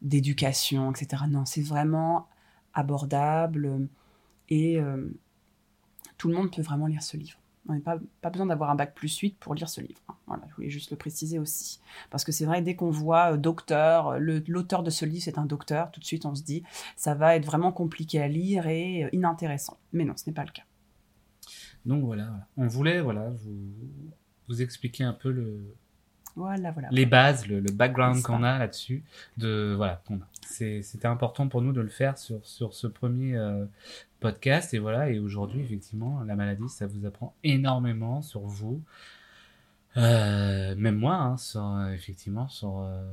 d'éducation, 0.00 0.92
etc. 0.92 1.24
Non, 1.28 1.44
c'est 1.44 1.62
vraiment 1.62 2.28
abordable 2.72 3.88
et 4.48 4.80
euh, 4.80 5.08
tout 6.18 6.28
le 6.28 6.34
monde 6.34 6.54
peut 6.54 6.62
vraiment 6.62 6.86
lire 6.86 7.02
ce 7.02 7.16
livre. 7.16 7.38
On 7.66 7.72
n'a 7.72 7.80
pas, 7.80 7.98
pas 8.20 8.28
besoin 8.28 8.46
d'avoir 8.46 8.68
un 8.70 8.74
bac 8.74 8.94
plus 8.94 9.16
8 9.16 9.38
pour 9.38 9.54
lire 9.54 9.70
ce 9.70 9.80
livre. 9.80 10.00
hein. 10.08 10.16
Voilà, 10.26 10.42
je 10.50 10.54
voulais 10.54 10.68
juste 10.70 10.90
le 10.90 10.98
préciser 10.98 11.38
aussi. 11.38 11.80
Parce 12.10 12.22
que 12.24 12.30
c'est 12.30 12.44
vrai, 12.44 12.60
dès 12.60 12.76
qu'on 12.76 12.90
voit 12.90 13.32
euh, 13.32 13.36
docteur, 13.38 14.08
euh, 14.08 14.18
l'auteur 14.46 14.82
de 14.82 14.90
ce 14.90 15.06
livre, 15.06 15.22
c'est 15.24 15.38
un 15.38 15.46
docteur, 15.46 15.90
tout 15.90 16.00
de 16.00 16.04
suite 16.04 16.26
on 16.26 16.34
se 16.34 16.42
dit, 16.42 16.62
ça 16.96 17.14
va 17.14 17.36
être 17.36 17.46
vraiment 17.46 17.72
compliqué 17.72 18.20
à 18.20 18.28
lire 18.28 18.66
et 18.66 19.08
inintéressant. 19.12 19.78
Mais 19.92 20.04
non, 20.04 20.14
ce 20.16 20.28
n'est 20.28 20.34
pas 20.34 20.44
le 20.44 20.50
cas. 20.50 20.64
Donc 21.86 22.04
voilà. 22.04 22.48
on 22.56 22.66
voulait 22.66 23.00
voilà, 23.00 23.30
vous, 23.30 23.72
vous 24.48 24.62
expliquer 24.62 25.04
un 25.04 25.12
peu 25.12 25.30
le, 25.30 25.74
Voilà, 26.36 26.72
voilà. 26.72 26.88
les 26.90 27.06
bases, 27.06 27.46
le, 27.46 27.60
le 27.60 27.70
background 27.72 28.20
qu'on 28.22 28.42
a 28.42 28.58
là-dessus. 28.58 29.02
De 29.36 29.74
voilà, 29.76 30.02
C'était 30.42 31.06
important 31.06 31.48
pour 31.48 31.62
nous 31.62 31.72
de 31.72 31.80
le 31.80 31.88
faire 31.88 32.18
sur 32.18 32.44
sur 32.44 32.74
ce 32.74 32.86
premier 32.88 33.36
euh, 33.36 33.64
podcast 34.20 34.74
et 34.74 34.78
voilà. 34.80 35.10
Et 35.10 35.18
aujourd'hui, 35.20 35.60
effectivement, 35.60 36.22
la 36.26 36.34
maladie, 36.34 36.68
ça 36.68 36.86
vous 36.86 37.06
apprend 37.06 37.34
énormément 37.44 38.20
sur 38.22 38.40
vous, 38.40 38.80
Euh, 39.96 40.74
même 40.76 40.96
moi, 40.96 41.14
hein, 41.14 41.36
sur 41.36 41.62
effectivement 41.92 42.48
sur 42.48 42.80
euh, 42.80 43.04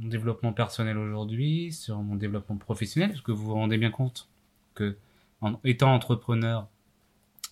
mon 0.00 0.08
développement 0.08 0.52
personnel 0.54 0.96
aujourd'hui, 0.96 1.70
sur 1.72 1.98
mon 1.98 2.16
développement 2.16 2.56
professionnel, 2.56 3.10
parce 3.10 3.20
que 3.20 3.30
vous 3.32 3.44
vous 3.44 3.54
rendez 3.54 3.76
bien 3.76 3.90
compte 3.90 4.28
que 4.74 4.96
en 5.42 5.58
étant 5.64 5.92
entrepreneur, 5.94 6.66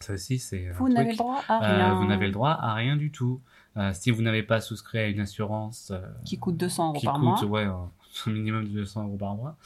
ça 0.00 0.14
aussi 0.14 0.38
c'est 0.38 0.70
Vous 0.70 0.88
n'avez 0.88 1.10
le 1.10 1.16
droit 1.18 1.42
à 1.48 1.56
Euh, 1.62 1.76
rien. 1.76 1.94
vous 1.96 2.06
n'avez 2.06 2.26
le 2.26 2.32
droit 2.32 2.52
à 2.52 2.72
rien 2.72 2.96
du 2.96 3.10
tout. 3.10 3.40
Euh, 3.76 3.92
si 3.94 4.10
vous 4.10 4.20
n'avez 4.22 4.42
pas 4.42 4.60
souscrit 4.60 4.98
à 4.98 5.06
une 5.06 5.20
assurance 5.20 5.90
euh, 5.92 6.00
Qui 6.24 6.38
coûte 6.38 6.56
200 6.56 6.88
euros 6.90 6.98
qui 6.98 7.06
par 7.06 7.14
coûte 7.14 7.22
mois. 7.24 7.44
ouais, 7.44 7.66
un 8.26 8.30
minimum 8.30 8.64
de 8.64 8.70
200 8.70 9.04
euros 9.04 9.16
par 9.16 9.34
mois, 9.34 9.56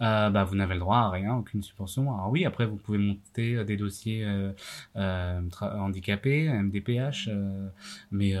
euh, 0.00 0.30
bah, 0.30 0.44
vous 0.44 0.54
n'avez 0.54 0.74
le 0.74 0.80
droit 0.80 0.98
à 0.98 1.10
rien, 1.10 1.36
aucune 1.36 1.62
subvention. 1.62 2.12
Alors 2.12 2.30
oui, 2.30 2.44
après 2.44 2.66
vous 2.66 2.76
pouvez 2.76 2.98
monter 2.98 3.56
euh, 3.56 3.64
des 3.64 3.76
dossiers 3.76 4.24
euh, 4.24 4.52
euh, 4.96 5.40
handicapés, 5.60 6.48
MDPH, 6.48 7.28
euh, 7.28 7.68
mais 8.10 8.34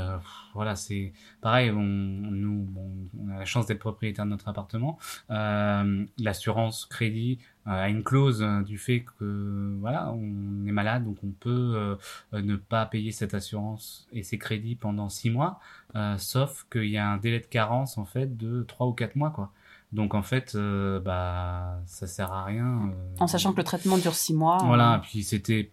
voilà, 0.54 0.76
c'est 0.76 1.12
pareil. 1.40 1.70
On, 1.70 1.82
nous, 1.82 2.62
bon, 2.62 2.90
on 3.20 3.30
a 3.30 3.38
la 3.38 3.44
chance 3.44 3.66
d'être 3.66 3.78
propriétaire 3.78 4.24
de 4.24 4.30
notre 4.30 4.48
appartement. 4.48 4.98
L'assurance 5.28 6.86
crédit 6.86 7.38
a 7.66 7.88
une 7.88 8.04
clause 8.04 8.46
du 8.66 8.78
fait 8.78 9.04
que 9.18 9.76
voilà, 9.80 10.12
on 10.12 10.66
est 10.66 10.72
malade, 10.72 11.04
donc 11.04 11.16
on 11.24 11.30
peut 11.30 11.96
ne 12.32 12.56
pas 12.56 12.86
payer 12.86 13.12
cette 13.12 13.34
assurance 13.34 14.06
et 14.12 14.22
ses 14.22 14.38
crédits 14.38 14.76
pendant 14.76 15.08
six 15.08 15.30
mois, 15.30 15.60
euh, 15.96 16.18
sauf 16.18 16.66
qu'il 16.70 16.86
y 16.90 16.98
a 16.98 17.08
un 17.08 17.16
délai 17.18 17.40
de 17.40 17.46
carence 17.46 17.98
en 17.98 18.04
fait 18.04 18.36
de 18.36 18.62
trois 18.64 18.86
ou 18.86 18.92
quatre 18.92 19.16
mois 19.16 19.30
quoi. 19.30 19.52
Donc 19.92 20.14
en 20.14 20.22
fait, 20.22 20.54
euh, 20.56 20.98
bah 21.00 21.80
ça 21.86 22.06
sert 22.06 22.32
à 22.32 22.44
rien. 22.44 22.90
euh, 22.92 23.16
En 23.20 23.26
sachant 23.28 23.52
que 23.52 23.58
le 23.58 23.64
traitement 23.64 23.96
dure 23.98 24.14
6 24.14 24.34
mois. 24.34 24.58
voilà, 24.64 24.94
euh, 24.94 24.98
puis 24.98 25.22
c'était 25.22 25.70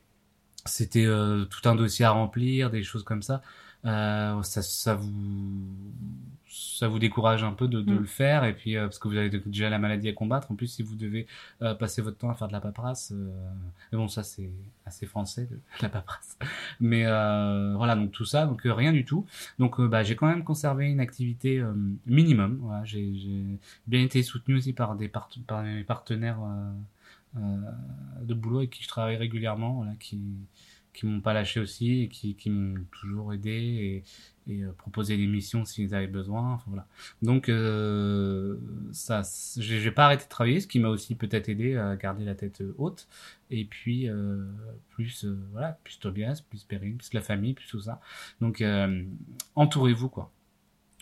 c'était 0.65 1.05
tout 1.49 1.67
un 1.69 1.75
dossier 1.75 2.05
à 2.05 2.11
remplir, 2.11 2.69
des 2.69 2.83
choses 2.83 3.03
comme 3.03 3.23
ça. 3.23 3.41
Euh, 3.85 4.41
ça, 4.43 4.61
ça 4.61 4.95
vous 4.95 5.11
ça 6.53 6.87
vous 6.89 6.99
décourage 6.99 7.43
un 7.43 7.53
peu 7.53 7.67
de, 7.67 7.81
de 7.81 7.93
Mm. 7.93 7.99
le 7.99 8.05
faire 8.05 8.43
et 8.43 8.53
puis 8.53 8.75
euh, 8.75 8.83
parce 8.83 8.99
que 8.99 9.07
vous 9.07 9.15
avez 9.15 9.29
déjà 9.29 9.69
la 9.69 9.79
maladie 9.79 10.09
à 10.09 10.13
combattre. 10.13 10.51
En 10.51 10.55
plus, 10.55 10.67
si 10.67 10.83
vous 10.83 10.95
devez 10.95 11.25
euh, 11.61 11.73
passer 11.75 12.01
votre 12.01 12.17
temps 12.17 12.29
à 12.29 12.33
faire 12.35 12.47
de 12.49 12.53
la 12.53 12.59
paperasse, 12.59 13.11
euh, 13.15 13.31
mais 13.91 13.97
bon, 13.97 14.07
ça 14.09 14.23
c'est 14.23 14.49
assez 14.85 15.05
français 15.05 15.47
de 15.49 15.57
la 15.81 15.89
paperasse. 15.89 16.37
Mais 16.81 17.05
euh, 17.05 17.73
voilà, 17.77 17.95
donc 17.95 18.11
tout 18.11 18.25
ça, 18.25 18.45
donc 18.47 18.61
rien 18.65 18.91
du 18.91 19.05
tout. 19.05 19.25
Donc 19.59 19.79
bah, 19.81 20.03
j'ai 20.03 20.15
quand 20.15 20.27
même 20.27 20.43
conservé 20.43 20.87
une 20.91 20.99
activité 20.99 21.59
euh, 21.59 21.73
minimum. 22.05 22.57
Voilà, 22.61 22.83
j'ai 22.83 23.11
bien 23.87 24.01
été 24.03 24.21
soutenu 24.23 24.55
aussi 24.57 24.73
par 24.73 24.95
des 24.95 25.07
part- 25.07 25.29
par 25.47 25.63
mes 25.63 25.83
partenaires. 25.83 26.39
euh, 26.43 26.71
de 28.23 28.33
boulot 28.33 28.57
avec 28.59 28.71
qui 28.71 28.83
je 28.83 28.87
travaille 28.89 29.15
régulièrement, 29.15 29.73
voilà, 29.75 29.93
qui 29.99 30.19
qui 30.93 31.05
m'ont 31.05 31.21
pas 31.21 31.33
lâché 31.33 31.59
aussi 31.59 32.01
et 32.03 32.07
qui, 32.09 32.35
qui 32.35 32.49
m'ont 32.49 32.83
toujours 32.91 33.33
aidé 33.33 34.03
et, 34.47 34.51
et 34.51 34.63
euh, 34.63 34.71
proposé 34.77 35.15
des 35.17 35.27
missions 35.27 35.63
s'ils 35.65 35.95
avaient 35.95 36.07
besoin. 36.07 36.53
Enfin, 36.53 36.65
voilà. 36.67 36.87
Donc 37.21 37.47
euh, 37.49 38.57
ça, 38.91 39.21
j'ai 39.57 39.91
pas 39.91 40.05
arrêté 40.05 40.25
de 40.25 40.29
travailler, 40.29 40.59
ce 40.59 40.67
qui 40.67 40.79
m'a 40.79 40.89
aussi 40.89 41.15
peut-être 41.15 41.47
aidé 41.49 41.77
à 41.77 41.95
garder 41.95 42.25
la 42.25 42.35
tête 42.35 42.61
euh, 42.61 42.75
haute. 42.77 43.07
Et 43.49 43.65
puis 43.65 44.09
euh, 44.09 44.45
plus 44.89 45.25
euh, 45.25 45.37
voilà, 45.51 45.77
plus 45.83 45.99
Tobias, 45.99 46.41
plus 46.49 46.63
Perrine, 46.63 46.97
plus 46.97 47.13
la 47.13 47.21
famille, 47.21 47.53
plus 47.53 47.67
tout 47.67 47.81
ça. 47.81 48.01
Donc 48.41 48.61
euh, 48.61 49.03
entourez-vous 49.55 50.09
quoi. 50.09 50.31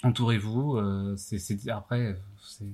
Entourez-vous. 0.03 0.77
euh, 0.77 1.15
c'est 1.17 1.69
après 1.69 2.15
c'est 2.41 2.65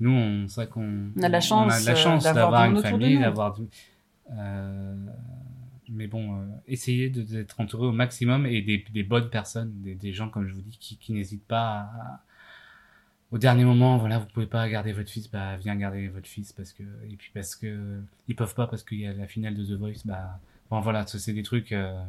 nous 0.00 0.10
on 0.10 0.48
c'est 0.48 0.62
vrai 0.62 0.68
qu'on 0.68 1.10
On 1.16 1.22
a 1.22 1.28
la 1.28 1.38
on 1.38 1.68
a 1.70 1.78
la 1.80 1.94
chance 1.94 2.24
d'avoir 2.24 2.64
une 2.64 2.76
famille, 2.82 3.18
d'avoir 3.20 3.54
du- 3.54 3.68
euh, 4.32 4.96
mais 5.94 6.06
bon, 6.06 6.40
euh, 6.40 6.44
essayez 6.66 7.10
d'être 7.10 7.60
entouré 7.60 7.86
au 7.86 7.92
maximum 7.92 8.46
et 8.46 8.62
des, 8.62 9.02
bonnes 9.02 9.30
personnes, 9.30 9.72
des, 9.82 10.12
gens, 10.12 10.28
comme 10.28 10.46
je 10.46 10.54
vous 10.54 10.62
dis, 10.62 10.78
qui, 10.78 11.12
n'hésitent 11.12 11.46
pas 11.46 11.88
au 13.34 13.38
dernier 13.38 13.64
moment, 13.64 13.98
voilà, 13.98 14.20
vous 14.20 14.26
pouvez 14.26 14.46
pas 14.46 14.68
garder 14.68 14.92
votre 14.92 15.10
fils, 15.10 15.28
bah 15.28 15.56
viens 15.56 15.74
garder 15.74 16.06
votre 16.06 16.28
fils 16.28 16.52
parce 16.52 16.72
que 16.72 16.84
et 17.10 17.16
puis 17.16 17.32
parce 17.34 17.56
que 17.56 18.00
ils 18.28 18.36
peuvent 18.36 18.54
pas 18.54 18.68
parce 18.68 18.84
qu'il 18.84 19.00
y 19.00 19.08
a 19.08 19.12
la 19.12 19.26
finale 19.26 19.56
de 19.56 19.64
The 19.64 19.76
Voice, 19.76 20.02
bah 20.04 20.38
bon 20.70 20.80
voilà, 20.80 21.04
c'est 21.06 21.32
des 21.32 21.42
trucs, 21.42 21.72
euh, 21.72 22.00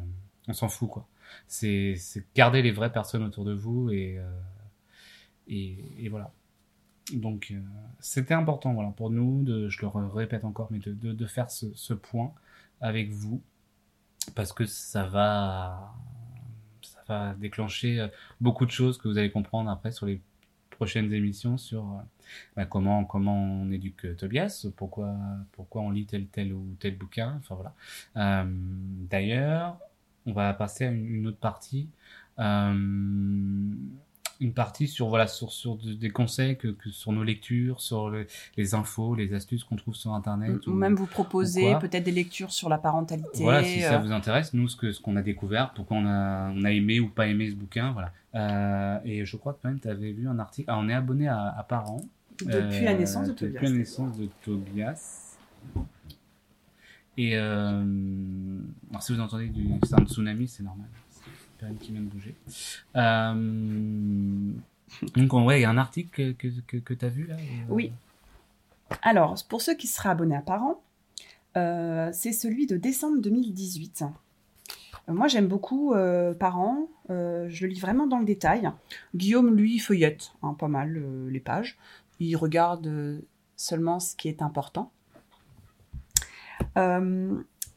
on 0.46 0.52
s'en 0.52 0.68
fout 0.68 0.88
quoi. 0.88 1.08
C'est 1.48 1.96
garder 2.36 2.62
les 2.62 2.70
vraies 2.70 2.92
personnes 2.92 3.24
autour 3.24 3.44
de 3.44 3.52
vous 3.54 3.90
et 3.90 4.18
euh, 4.18 4.30
et, 5.48 6.08
voilà. 6.08 6.30
Donc 7.12 7.48
euh, 7.50 7.60
c'était 7.98 8.34
important 8.34 8.72
voilà 8.74 8.90
pour 8.90 9.10
nous 9.10 9.44
je 9.68 9.80
le 9.80 10.06
répète 10.06 10.44
encore, 10.44 10.68
mais 10.70 10.78
de 10.78 10.92
de, 10.92 11.26
faire 11.26 11.50
ce 11.50 11.92
point 11.94 12.32
avec 12.80 13.10
vous 13.10 13.42
parce 14.34 14.52
que 14.52 14.64
ça 14.66 15.06
va 15.06 15.94
ça 16.82 17.00
va 17.08 17.34
déclencher 17.34 18.00
euh, 18.00 18.08
beaucoup 18.40 18.66
de 18.66 18.70
choses 18.70 18.98
que 18.98 19.08
vous 19.08 19.18
allez 19.18 19.30
comprendre 19.30 19.70
après 19.70 19.92
sur 19.92 20.06
les 20.06 20.20
prochaines 20.70 21.12
émissions 21.12 21.56
sur 21.58 21.82
euh, 21.84 22.02
bah, 22.56 22.66
comment 22.66 23.04
comment 23.04 23.36
on 23.36 23.70
éduque 23.70 24.06
euh, 24.06 24.14
Tobias, 24.14 24.66
pourquoi 24.76 25.14
pourquoi 25.52 25.82
on 25.82 25.90
lit 25.90 26.06
tel 26.06 26.26
tel 26.26 26.52
ou 26.52 26.76
tel 26.80 26.96
bouquin, 26.96 27.40
enfin 27.40 27.54
voilà. 27.54 28.44
D'ailleurs, 29.10 29.78
on 30.26 30.32
va 30.32 30.52
passer 30.54 30.84
à 30.86 30.90
une 30.90 31.26
autre 31.26 31.38
partie. 31.38 31.88
Euh, 32.38 33.70
une 34.40 34.52
partie 34.52 34.86
sur 34.88 35.08
voilà 35.08 35.26
sur 35.26 35.50
sur 35.52 35.76
de- 35.76 35.92
des 35.94 36.10
conseils 36.10 36.56
que, 36.58 36.68
que 36.68 36.90
sur 36.90 37.12
nos 37.12 37.24
lectures, 37.24 37.80
sur 37.80 38.10
le- 38.10 38.26
les 38.56 38.74
infos, 38.74 39.14
les 39.14 39.32
astuces 39.34 39.64
qu'on 39.64 39.76
trouve 39.76 39.94
sur 39.94 40.12
internet 40.12 40.66
Ou 40.66 40.72
même 40.74 40.94
vous 40.94 41.06
proposer 41.06 41.74
peut-être 41.80 42.04
des 42.04 42.12
lectures 42.12 42.52
sur 42.52 42.68
la 42.68 42.78
parentalité. 42.78 43.42
voilà, 43.42 43.64
si 43.64 43.80
ça 43.80 43.94
euh, 43.94 43.98
vous 43.98 44.12
intéresse, 44.12 44.52
nous, 44.54 44.68
ce 44.68 44.76
que 44.76 44.92
ce 44.92 45.00
qu'on 45.00 45.16
a 45.16 45.22
découvert, 45.22 45.72
pourquoi 45.74 45.96
on 45.96 46.06
a, 46.06 46.50
on 46.54 46.64
a 46.64 46.70
aimé 46.72 47.00
ou 47.00 47.08
pas 47.08 47.26
aimé 47.28 47.48
ce 47.50 47.54
bouquin, 47.54 47.92
voilà. 47.92 48.12
Euh, 48.34 48.98
et 49.04 49.24
je 49.24 49.36
crois 49.38 49.54
que 49.54 49.66
même, 49.66 49.80
tu 49.80 49.88
avais 49.88 50.12
vu 50.12 50.28
un 50.28 50.38
article. 50.38 50.68
Ah, 50.70 50.78
on 50.78 50.88
est 50.88 50.94
abonné 50.94 51.28
à, 51.28 51.48
à 51.56 51.62
Parents. 51.62 52.02
depuis 52.40 52.84
la 52.84 52.92
Euh, 52.92 52.98
naissance 52.98 53.28
de 53.28 53.32
Tobias. 53.32 53.52
Depuis 53.60 53.72
la 53.72 53.78
naissance 53.78 54.18
de 54.18 54.28
Tobias. 54.44 55.22
Et 57.16 57.34
euh, 57.38 57.82
alors, 58.90 59.02
si 59.02 59.14
vous 59.14 59.20
entendez 59.20 59.46
du, 59.48 59.66
c'est 59.84 59.94
un 59.98 60.04
tsunami, 60.04 60.46
c'est 60.48 60.62
normal. 60.62 60.86
Perrine 61.56 61.78
qui 61.78 61.92
vient 61.92 62.00
de 62.00 62.06
bouger. 62.06 62.34
Euh, 62.96 64.52
donc, 65.16 65.32
ouais, 65.46 65.58
il 65.58 65.62
y 65.62 65.64
a 65.64 65.70
un 65.70 65.78
article 65.78 66.34
que, 66.34 66.48
que, 66.48 66.76
que, 66.76 66.94
tu 66.94 67.04
as 67.04 67.08
vu 67.08 67.26
là 67.26 67.36
et, 67.36 67.40
euh, 67.40 67.64
Oui. 67.68 67.92
Alors, 69.02 69.34
pour 69.48 69.62
ceux 69.62 69.74
qui 69.74 69.86
seraient 69.86 70.10
abonnés 70.10 70.36
à 70.36 70.42
Parents, 70.42 70.80
euh, 71.56 72.10
c'est 72.12 72.32
celui 72.32 72.66
de 72.66 72.76
décembre 72.76 73.20
2018. 73.20 74.04
Euh, 75.08 75.12
Moi, 75.12 75.28
j'aime 75.28 75.48
beaucoup 75.48 75.94
euh, 75.94 76.34
Parents. 76.34 76.88
je 77.08 77.62
le 77.62 77.66
lis 77.66 77.80
vraiment 77.80 78.06
dans 78.06 78.18
le 78.18 78.24
détail. 78.24 78.70
Guillaume, 79.14 79.54
lui, 79.54 79.78
feuillette 79.78 80.32
hein, 80.42 80.54
pas 80.54 80.68
mal 80.68 81.02
les 81.28 81.40
pages. 81.40 81.78
Il 82.20 82.36
regarde 82.36 83.20
seulement 83.56 84.00
ce 84.00 84.14
qui 84.16 84.28
est 84.28 84.42
important. 84.42 84.92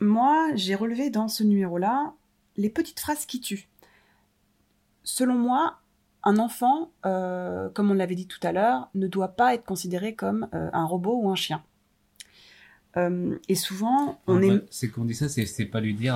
Moi, 0.02 0.52
j'ai 0.56 0.76
relevé 0.76 1.10
dans 1.10 1.28
ce 1.28 1.44
numéro-là 1.44 2.14
les 2.60 2.70
petites 2.70 2.99
phrases 2.99 3.26
qui 3.26 3.39
tuent. 3.39 3.68
Selon 5.03 5.36
moi, 5.36 5.78
un 6.24 6.38
enfant, 6.38 6.91
euh, 7.05 7.70
comme 7.70 7.89
on 7.89 7.93
l'avait 7.93 8.16
dit 8.16 8.28
tout 8.28 8.39
à 8.43 8.51
l'heure, 8.51 8.89
ne 8.93 9.07
doit 9.07 9.30
pas 9.30 9.53
être 9.53 9.64
considéré 9.66 10.14
comme 10.14 10.47
euh, 10.53 10.70
un 10.74 10.86
robot 10.86 11.18
ou 11.24 11.30
un 11.30 11.36
chien. 11.36 11.64
Euh, 12.97 13.38
et 13.47 13.55
souvent, 13.55 14.20
on 14.28 14.41
est... 14.41 14.62
C'est 14.70 14.89
qu'on 14.89 15.05
dit 15.05 15.16
ça, 15.16 15.30
c'est 15.30 15.66
pas 15.66 15.80
lui 15.80 15.93
dire 15.93 16.16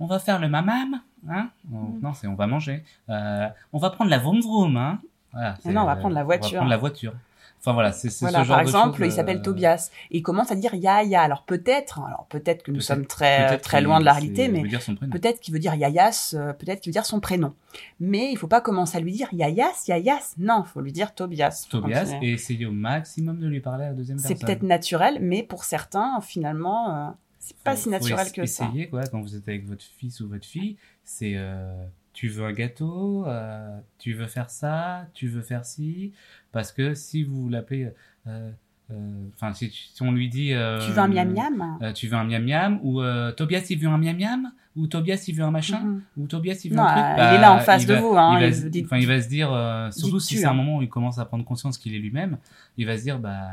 on 0.00 0.06
va 0.06 0.18
faire 0.20 0.38
le 0.38 0.48
mamam, 0.48 1.00
hein? 1.28 1.50
Non, 1.70 1.78
Mm. 1.80 2.00
Non, 2.00 2.14
c'est 2.14 2.26
on 2.28 2.34
va 2.34 2.46
manger. 2.46 2.84
On 3.08 3.78
va 3.78 3.90
prendre 3.90 4.10
la 4.10 4.18
vroom 4.18 4.40
vroom, 4.40 4.76
hein? 4.76 5.00
Voilà, 5.32 5.56
non, 5.66 5.82
on 5.82 5.86
va 5.86 5.96
prendre 5.96 6.14
la 6.14 6.22
On 6.22 6.26
voiture. 6.26 6.50
va 6.52 6.56
prendre 6.58 6.70
la 6.70 6.76
voiture. 6.76 7.14
Enfin 7.60 7.72
voilà, 7.72 7.92
c'est 7.92 8.08
c'est 8.08 8.24
Voilà, 8.24 8.40
ce 8.40 8.44
genre 8.44 8.56
par 8.56 8.64
de 8.64 8.68
exemple, 8.70 9.04
il 9.04 9.12
s'appelle 9.12 9.38
euh, 9.38 9.42
Tobias 9.42 9.90
et 10.10 10.18
il 10.18 10.22
commence 10.22 10.50
à 10.52 10.54
dire 10.54 10.74
Yaya. 10.74 11.20
Alors 11.20 11.42
peut-être, 11.42 12.00
alors 12.00 12.26
peut-être 12.28 12.62
que 12.62 12.70
nous 12.70 12.80
sommes 12.80 13.04
très 13.06 13.58
très 13.58 13.80
loin 13.80 13.98
de 14.00 14.04
la 14.04 14.12
c'est- 14.14 14.20
réalité, 14.20 14.48
mais 14.48 14.62
peut-être 15.10 15.40
qu'il 15.40 15.52
veut 15.52 15.60
dire 15.60 15.74
Yayas, 15.74 16.34
euh, 16.34 16.52
peut-être 16.52 16.80
qu'il 16.80 16.90
veut 16.90 16.94
dire 16.94 17.04
son 17.06 17.20
prénom. 17.20 17.52
Mais 18.00 18.30
il 18.30 18.36
faut 18.38 18.46
pas 18.46 18.60
commencer 18.60 18.96
à 18.96 19.00
lui 19.00 19.12
dire 19.12 19.28
Yayas, 19.32 19.84
Yayas. 19.88 20.34
Non, 20.38 20.62
il 20.66 20.68
faut 20.68 20.80
lui 20.80 20.92
dire 20.92 21.14
Tobias. 21.14 21.66
Tobias 21.68 22.14
et 22.22 22.32
essayer 22.32 22.64
au 22.66 22.72
maximum 22.72 23.38
de 23.40 23.46
lui 23.48 23.60
parler 23.60 23.84
à 23.84 23.88
la 23.88 23.94
deuxième 23.94 24.18
C'est 24.18 24.28
personne. 24.28 24.46
peut-être 24.46 24.62
naturel, 24.62 25.18
mais 25.20 25.42
pour 25.42 25.64
certains, 25.64 26.20
finalement, 26.20 26.94
euh, 26.94 27.10
c'est 27.40 27.56
pas 27.58 27.74
Faut- 27.74 27.82
si 27.82 27.88
naturel 27.88 28.26
faut 28.26 28.32
que 28.34 28.46
ça. 28.46 28.64
essayer, 28.66 28.88
quoi, 28.88 29.02
quand 29.06 29.20
vous 29.20 29.34
êtes 29.34 29.48
avec 29.48 29.66
votre 29.66 29.84
fils 29.84 30.20
ou 30.20 30.28
votre 30.28 30.46
fille, 30.46 30.76
c'est 31.04 31.32
euh, 31.34 31.72
tu 32.18 32.26
veux 32.26 32.44
un 32.44 32.52
gâteau, 32.52 33.24
euh, 33.28 33.78
tu 34.00 34.12
veux 34.12 34.26
faire 34.26 34.50
ça, 34.50 35.06
tu 35.14 35.28
veux 35.28 35.40
faire 35.40 35.64
ci, 35.64 36.12
parce 36.50 36.72
que 36.72 36.92
si 36.94 37.22
vous 37.22 37.48
l'appelez, 37.48 37.92
euh, 38.26 38.50
euh, 38.90 39.24
enfin 39.36 39.52
si, 39.54 39.70
si 39.70 40.02
on 40.02 40.10
lui 40.10 40.28
dit, 40.28 40.52
euh, 40.52 40.84
Tu 40.84 40.90
veux 40.90 40.98
un 40.98 41.06
miam 41.06 41.32
miam? 41.32 41.78
euh, 41.80 41.92
tu 41.92 42.08
veux 42.08 42.16
un 42.16 42.24
miam 42.24 42.42
miam, 42.44 42.80
ou 42.82 43.00
euh, 43.02 43.30
Tobias 43.30 43.64
il 43.70 43.78
veut 43.78 43.86
un 43.86 43.98
miam 43.98 44.16
miam, 44.16 44.50
ou 44.74 44.88
Tobias 44.88 45.26
il 45.28 45.36
veut 45.36 45.44
un 45.44 45.52
machin, 45.52 45.78
Mhm. 45.78 46.02
ou 46.16 46.26
Tobias 46.26 46.60
il 46.64 46.70
veut 46.72 46.76
Non, 46.76 46.82
un 46.82 46.86
truc, 46.92 47.04
euh, 47.04 47.16
bah, 47.16 47.30
il 47.32 47.36
est 47.36 47.40
là 47.40 47.52
en 47.52 47.60
face 47.60 47.82
il 47.82 47.86
de 47.86 47.94
va- 47.94 48.00
vous, 48.00 48.16
hein, 48.16 48.30
il, 48.34 48.40
va, 48.40 48.46
il 48.48 48.54
se- 48.56 48.62
vous 48.62 48.68
dit- 48.68 48.82
enfin, 48.84 48.96
il 48.98 49.06
va 49.06 49.22
se 49.22 49.28
dire, 49.28 49.52
euh, 49.52 49.88
surtout 49.92 50.18
si 50.18 50.38
c'est 50.38 50.44
un 50.46 50.50
hein. 50.50 50.54
moment 50.54 50.78
où 50.78 50.82
il 50.82 50.88
commence 50.88 51.20
à 51.20 51.24
prendre 51.24 51.44
conscience 51.44 51.78
qu'il 51.78 51.94
est 51.94 52.00
lui-même, 52.00 52.38
il 52.78 52.84
va 52.86 52.98
se 52.98 53.04
dire, 53.04 53.20
bah, 53.20 53.46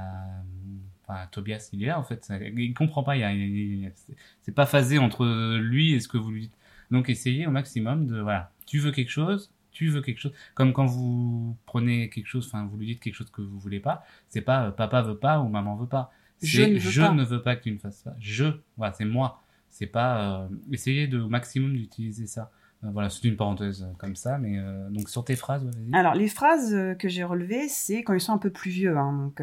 enfin, 1.07 1.19
Tobias, 1.31 1.69
il 1.71 1.83
est 1.83 1.87
là 1.87 1.99
en 1.99 2.03
fait. 2.03 2.27
Il 2.57 2.73
comprend 2.73 3.03
pas. 3.03 3.15
Il 3.15 3.19
y 3.19 3.23
a, 3.23 3.31
il 3.31 3.91
c'est- 3.93 4.15
c'est 4.41 4.55
pas 4.55 4.65
phasé 4.65 4.97
entre 4.97 5.23
lui 5.57 5.93
et 5.93 5.99
ce 5.99 6.07
que 6.07 6.17
vous 6.17 6.31
lui 6.31 6.41
dites. 6.41 6.53
Donc 6.91 7.09
essayez 7.09 7.45
au 7.47 7.51
maximum 7.51 8.07
de 8.07 8.19
voilà. 8.21 8.51
Tu 8.65 8.79
veux 8.79 8.91
quelque 8.91 9.11
chose, 9.11 9.51
tu 9.71 9.89
veux 9.89 10.01
quelque 10.01 10.19
chose. 10.19 10.33
Comme 10.53 10.73
quand 10.73 10.85
vous 10.85 11.55
prenez 11.65 12.09
quelque 12.09 12.27
chose, 12.27 12.47
enfin 12.47 12.65
vous 12.65 12.77
lui 12.77 12.87
dites 12.87 12.99
quelque 13.01 13.13
chose 13.15 13.29
que 13.29 13.41
vous 13.41 13.59
voulez 13.59 13.79
pas. 13.79 14.03
C'est 14.29 14.41
pas 14.41 14.67
euh, 14.67 14.71
papa 14.71 15.01
veut 15.01 15.17
pas 15.17 15.39
ou 15.39 15.47
maman 15.49 15.75
veut 15.75 15.87
pas. 15.87 16.11
Je 16.41 16.63
ne 16.63 16.73
veux 16.73 16.79
je 16.79 17.01
pas. 17.01 17.11
ne 17.11 17.23
veux 17.23 17.41
pas 17.41 17.55
que 17.55 17.63
tu 17.63 17.71
ne 17.71 17.77
fasses 17.77 18.01
ça. 18.03 18.15
Je, 18.19 18.45
voilà, 18.77 18.93
c'est 18.93 19.05
moi. 19.05 19.41
C'est 19.69 19.87
pas 19.87 20.43
euh, 20.43 20.47
essayez 20.71 21.07
de 21.07 21.19
au 21.19 21.27
maximum 21.29 21.73
d'utiliser 21.73 22.25
ça. 22.27 22.51
Euh, 22.83 22.89
voilà, 22.91 23.09
c'est 23.09 23.27
une 23.27 23.35
parenthèse 23.37 23.87
comme 23.97 24.15
ça, 24.15 24.37
mais 24.37 24.57
donc 24.89 25.09
sur 25.09 25.23
tes 25.25 25.35
phrases, 25.35 25.63
vas-y. 25.65 25.93
Alors, 25.95 26.13
les 26.13 26.27
phrases 26.27 26.75
que 26.99 27.07
j'ai 27.09 27.23
relevées, 27.23 27.67
c'est 27.67 28.03
quand 28.03 28.13
ils 28.13 28.21
sont 28.21 28.33
un 28.33 28.37
peu 28.37 28.51
plus 28.51 28.71
vieux. 28.71 28.97
hein. 28.97 29.31
donc, 29.37 29.41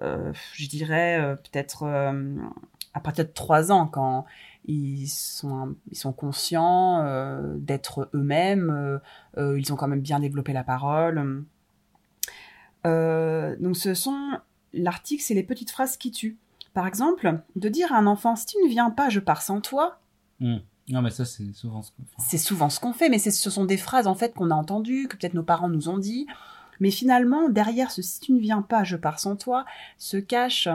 je 0.00 0.68
dirais 0.68 1.36
peut-être 1.44 1.84
à 2.94 3.00
partir 3.00 3.24
de 3.24 3.30
3 3.30 3.70
ans, 3.72 3.86
quand 3.86 4.24
ils 4.64 5.08
sont, 5.08 5.74
ils 5.90 5.96
sont 5.96 6.12
conscients 6.12 7.00
euh, 7.00 7.56
d'être 7.58 8.08
eux-mêmes, 8.14 8.70
euh, 8.70 8.98
euh, 9.38 9.58
ils 9.58 9.72
ont 9.72 9.76
quand 9.76 9.88
même 9.88 10.00
bien 10.00 10.20
développé 10.20 10.52
la 10.52 10.64
parole. 10.64 11.44
Donc, 12.84 13.76
ce 13.76 13.94
sont. 13.94 14.38
L'article, 14.72 15.22
c'est 15.22 15.34
les 15.34 15.44
petites 15.44 15.70
phrases 15.70 15.96
qui 15.96 16.10
tuent. 16.10 16.36
Par 16.72 16.86
exemple, 16.86 17.40
de 17.54 17.68
dire 17.68 17.92
à 17.92 17.98
un 17.98 18.06
enfant 18.06 18.34
Si 18.34 18.46
tu 18.46 18.56
ne 18.64 18.68
viens 18.68 18.90
pas, 18.90 19.08
je 19.08 19.20
pars 19.20 19.42
sans 19.42 19.60
toi. 19.60 20.00
Hum. 20.40 20.60
Non, 20.90 21.00
mais 21.00 21.10
ça 21.10 21.24
c'est 21.24 21.50
souvent 21.54 21.80
ce 21.82 21.92
qu'on 21.92 22.04
fait. 22.04 22.16
C'est 22.18 22.38
souvent 22.38 22.68
ce 22.68 22.78
qu'on 22.78 22.92
fait, 22.92 23.08
mais 23.08 23.18
ce 23.18 23.50
sont 23.50 23.64
des 23.64 23.78
phrases 23.78 24.06
en 24.06 24.14
fait 24.14 24.34
qu'on 24.34 24.50
a 24.50 24.54
entendues, 24.54 25.08
que 25.08 25.16
peut-être 25.16 25.32
nos 25.32 25.42
parents 25.42 25.70
nous 25.70 25.88
ont 25.88 25.96
dit. 25.96 26.26
Mais 26.80 26.90
finalement, 26.90 27.48
derrière 27.48 27.90
ce 27.90 28.02
si 28.02 28.20
tu 28.20 28.32
ne 28.32 28.40
viens 28.40 28.60
pas, 28.60 28.84
je 28.84 28.96
pars 28.96 29.18
sans 29.18 29.36
toi, 29.36 29.64
se 29.96 30.16
cachent 30.18 30.68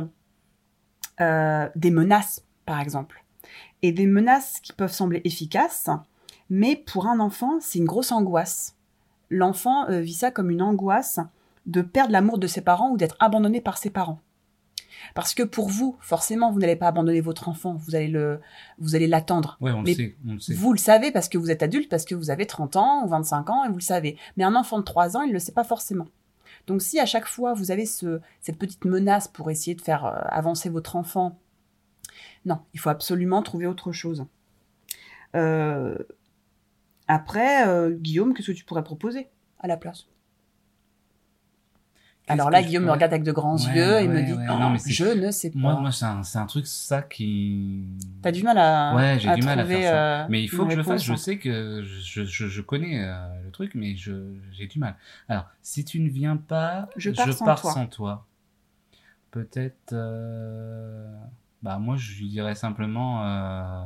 euh, 1.22 1.70
des 1.76 1.92
menaces, 1.92 2.44
par 2.66 2.80
exemple. 2.80 3.24
Et 3.82 3.92
des 3.92 4.08
menaces 4.08 4.60
qui 4.62 4.74
peuvent 4.74 4.92
sembler 4.92 5.22
efficaces, 5.24 5.90
mais 6.50 6.76
pour 6.76 7.08
un 7.08 7.20
enfant, 7.20 7.60
c'est 7.62 7.80
une 7.80 7.86
grosse 7.86 8.12
angoisse. 8.12 8.76
L'enfant 9.30 9.88
euh, 9.90 10.00
vit 10.02 10.14
ça 10.14 10.32
comme 10.32 10.50
une 10.50 10.62
angoisse 10.62 11.20
de 11.66 11.82
perdre 11.82 12.12
l'amour 12.12 12.40
de 12.40 12.48
ses 12.48 12.62
parents 12.62 12.92
ou 12.92 12.98
d'être 12.98 13.16
abandonné 13.20 13.62
par 13.62 13.78
ses 13.78 13.90
parents. 13.90 14.20
Parce 15.16 15.34
que 15.34 15.44
pour 15.44 15.70
vous, 15.70 15.96
forcément, 16.02 16.52
vous 16.52 16.60
n'allez 16.60 16.76
pas 16.76 16.88
abandonner 16.88 17.22
votre 17.22 17.48
enfant, 17.48 17.76
vous 17.76 17.96
allez 17.96 18.08
le, 18.08 18.40
vous 18.80 18.96
allez 18.96 19.08
l'attendre. 19.08 19.58
Ouais, 19.62 19.72
on 19.72 19.82
Mais 19.82 19.92
le 19.92 19.96
sait, 19.96 20.16
on 20.28 20.34
le 20.34 20.40
sait. 20.40 20.54
Vous 20.54 20.74
le 20.74 20.80
savez 20.80 21.12
parce 21.12 21.30
que 21.30 21.38
vous 21.38 21.52
êtes 21.52 21.64
adulte, 21.64 21.90
parce 21.90 22.06
que 22.06 22.16
vous 22.16 22.32
avez 22.32 22.46
30 22.46 22.76
ans 22.76 23.06
ou 23.06 23.10
25 23.10 23.50
ans 23.50 23.64
et 23.66 23.70
vous 23.70 23.78
le 23.78 23.82
savez. 23.82 24.18
Mais 24.38 24.44
un 24.44 24.56
enfant 24.56 24.80
de 24.80 24.84
3 24.84 25.18
ans, 25.18 25.22
il 25.22 25.30
ne 25.30 25.34
le 25.34 25.40
sait 25.40 25.52
pas 25.52 25.64
forcément. 25.64 26.08
Donc 26.68 26.82
si 26.82 27.00
à 27.00 27.06
chaque 27.06 27.26
fois 27.26 27.54
vous 27.54 27.72
avez 27.72 27.86
ce, 27.86 28.20
cette 28.42 28.58
petite 28.58 28.86
menace 28.86 29.28
pour 29.28 29.50
essayer 29.50 29.76
de 29.76 29.82
faire 29.82 30.06
euh, 30.06 30.20
avancer 30.30 30.70
votre 30.70 30.96
enfant, 30.96 31.38
non, 32.46 32.60
il 32.74 32.80
faut 32.80 32.90
absolument 32.90 33.42
trouver 33.44 33.66
autre 33.68 33.92
chose. 33.92 34.26
Euh, 35.36 35.96
Après, 37.10 37.68
euh, 37.68 37.92
Guillaume, 37.92 38.34
qu'est-ce 38.34 38.52
que 38.52 38.58
tu 38.58 38.64
pourrais 38.64 38.84
proposer 38.84 39.28
à 39.60 39.68
la 39.68 39.76
place? 39.78 40.06
Alors 42.28 42.52
là, 42.52 42.62
Guillaume 42.62 42.86
me 42.86 42.92
regarde 42.92 43.12
avec 43.12 43.24
de 43.24 43.32
grands 43.32 43.58
Ouais, 43.58 43.76
yeux 43.76 44.02
et 44.02 44.08
me 44.08 44.22
dit 44.22 44.34
ouais, 44.34 44.46
Oh, 44.50 44.60
non, 44.60 44.70
mais 44.70 44.78
c'est- 44.78 44.94
Je 44.94 45.06
ne 45.06 45.32
sais 45.32 45.50
pas. 45.50 45.58
Moi, 45.58 45.76
moi 45.76 45.92
c'est 45.92 46.06
un, 46.06 46.22
un 46.36 46.46
truc, 46.46 46.68
ça 46.68 47.02
qui. 47.02 47.84
T'as 48.22 48.32
du 48.32 48.44
mal 48.44 48.58
à, 48.60 48.94
Ouais, 48.96 49.18
j'ai 49.20 49.32
du 49.36 49.42
mal 49.42 49.60
à 49.60 49.66
faire 49.66 49.82
ça. 49.82 49.96
euh, 49.96 50.26
Mais 50.30 50.44
il 50.44 50.48
faut 50.50 50.66
que 50.66 50.72
je 50.72 50.78
le 50.78 50.84
fasse. 50.84 51.04
Je 51.04 51.16
sais 51.16 51.38
que 51.40 51.84
je, 51.84 52.24
je, 52.24 52.48
je 52.48 52.62
connais 52.62 53.00
euh, 53.04 53.42
le 53.44 53.50
truc, 53.52 53.74
mais 53.74 53.96
je 53.96 54.12
j'ai 54.52 54.68
du 54.68 54.78
mal. 54.78 54.96
Alors, 55.28 55.46
si 55.64 55.84
tu 55.84 56.00
ne 56.00 56.10
viens 56.10 56.38
pas, 56.38 56.88
Je 56.98 57.10
pars 57.10 57.34
sans 57.34 57.56
toi. 57.56 57.74
sans 57.74 57.88
toi. 57.88 58.26
Peut-être. 59.32 59.94
euh, 59.94 61.08
Bah, 61.62 61.78
moi, 61.80 61.96
je 61.98 62.18
lui 62.20 62.30
dirais 62.30 62.56
simplement. 62.56 63.24
euh, 63.26 63.84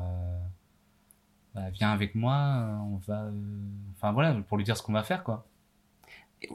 bah, 1.55 1.61
viens 1.71 1.91
avec 1.91 2.15
moi, 2.15 2.79
on 2.91 2.97
va. 2.97 3.23
euh, 3.23 3.31
Enfin, 3.95 4.11
voilà, 4.11 4.33
pour 4.47 4.57
lui 4.57 4.63
dire 4.63 4.75
ce 4.77 4.83
qu'on 4.83 4.93
va 4.93 5.03
faire, 5.03 5.23
quoi. 5.23 5.45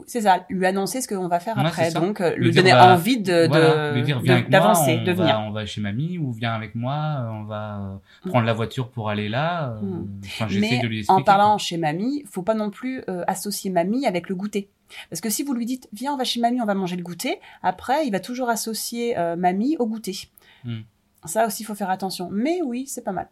C'est 0.05 0.21
ça, 0.21 0.45
lui 0.49 0.67
annoncer 0.67 1.01
ce 1.01 1.07
qu'on 1.07 1.27
va 1.27 1.39
faire 1.39 1.57
Ouais, 1.57 1.65
après. 1.65 1.91
Donc, 1.91 2.21
euh, 2.21 2.35
Lui 2.35 2.51
donner 2.51 2.73
bah, 2.73 2.93
envie 2.93 3.19
de, 3.19 3.47
Voilà, 3.47 3.91
de- 3.93 4.01
de- 4.43 4.47
d'avancer, 4.49 4.97
de 4.99 5.11
va- 5.11 5.23
venir. 5.23 5.39
on 5.39 5.49
va 5.49 5.65
chez 5.65 5.81
mamie 5.81 6.19
ou 6.19 6.31
viens 6.31 6.53
avec 6.53 6.75
moi, 6.75 6.93
euh, 7.21 7.29
on 7.31 7.43
va 7.45 7.99
Mm. 8.23 8.29
prendre 8.29 8.45
la 8.45 8.53
voiture 8.53 8.91
pour 8.91 9.09
aller 9.09 9.29
là. 9.29 9.79
Mm. 9.81 10.05
Enfin, 10.25 10.47
Mais 10.59 10.79
de 10.79 10.85
lui 10.85 11.05
en 11.07 11.23
parlant 11.23 11.53
quoi. 11.53 11.57
chez 11.57 11.77
mamie, 11.77 12.23
faut 12.29 12.43
pas 12.43 12.53
non 12.53 12.69
plus 12.69 13.03
associer 13.27 13.71
mamie 13.71 14.05
avec 14.05 14.29
le 14.29 14.35
goûter. 14.35 14.69
Parce 15.09 15.21
que 15.21 15.29
si 15.31 15.41
vous 15.41 15.53
lui 15.55 15.65
dites 15.65 15.89
viens 15.91 16.13
on 16.13 16.17
va 16.17 16.23
chez 16.23 16.39
mamie, 16.39 16.61
on 16.61 16.65
va 16.65 16.75
manger 16.75 16.95
le 16.95 17.01
goûter, 17.03 17.39
après 17.63 18.05
il 18.05 18.11
va 18.11 18.19
toujours 18.19 18.49
associer 18.49 19.15
mamie 19.39 19.75
au 19.79 19.87
goûter. 19.87 20.29
Hmm. 20.65 20.81
Ça 21.25 21.45
aussi 21.47 21.63
il 21.63 21.65
faut 21.65 21.75
faire 21.75 21.89
attention. 21.89 22.29
Mais 22.31 22.61
oui, 22.63 22.87
c'est 22.87 23.03
pas 23.03 23.11
mal. 23.11 23.29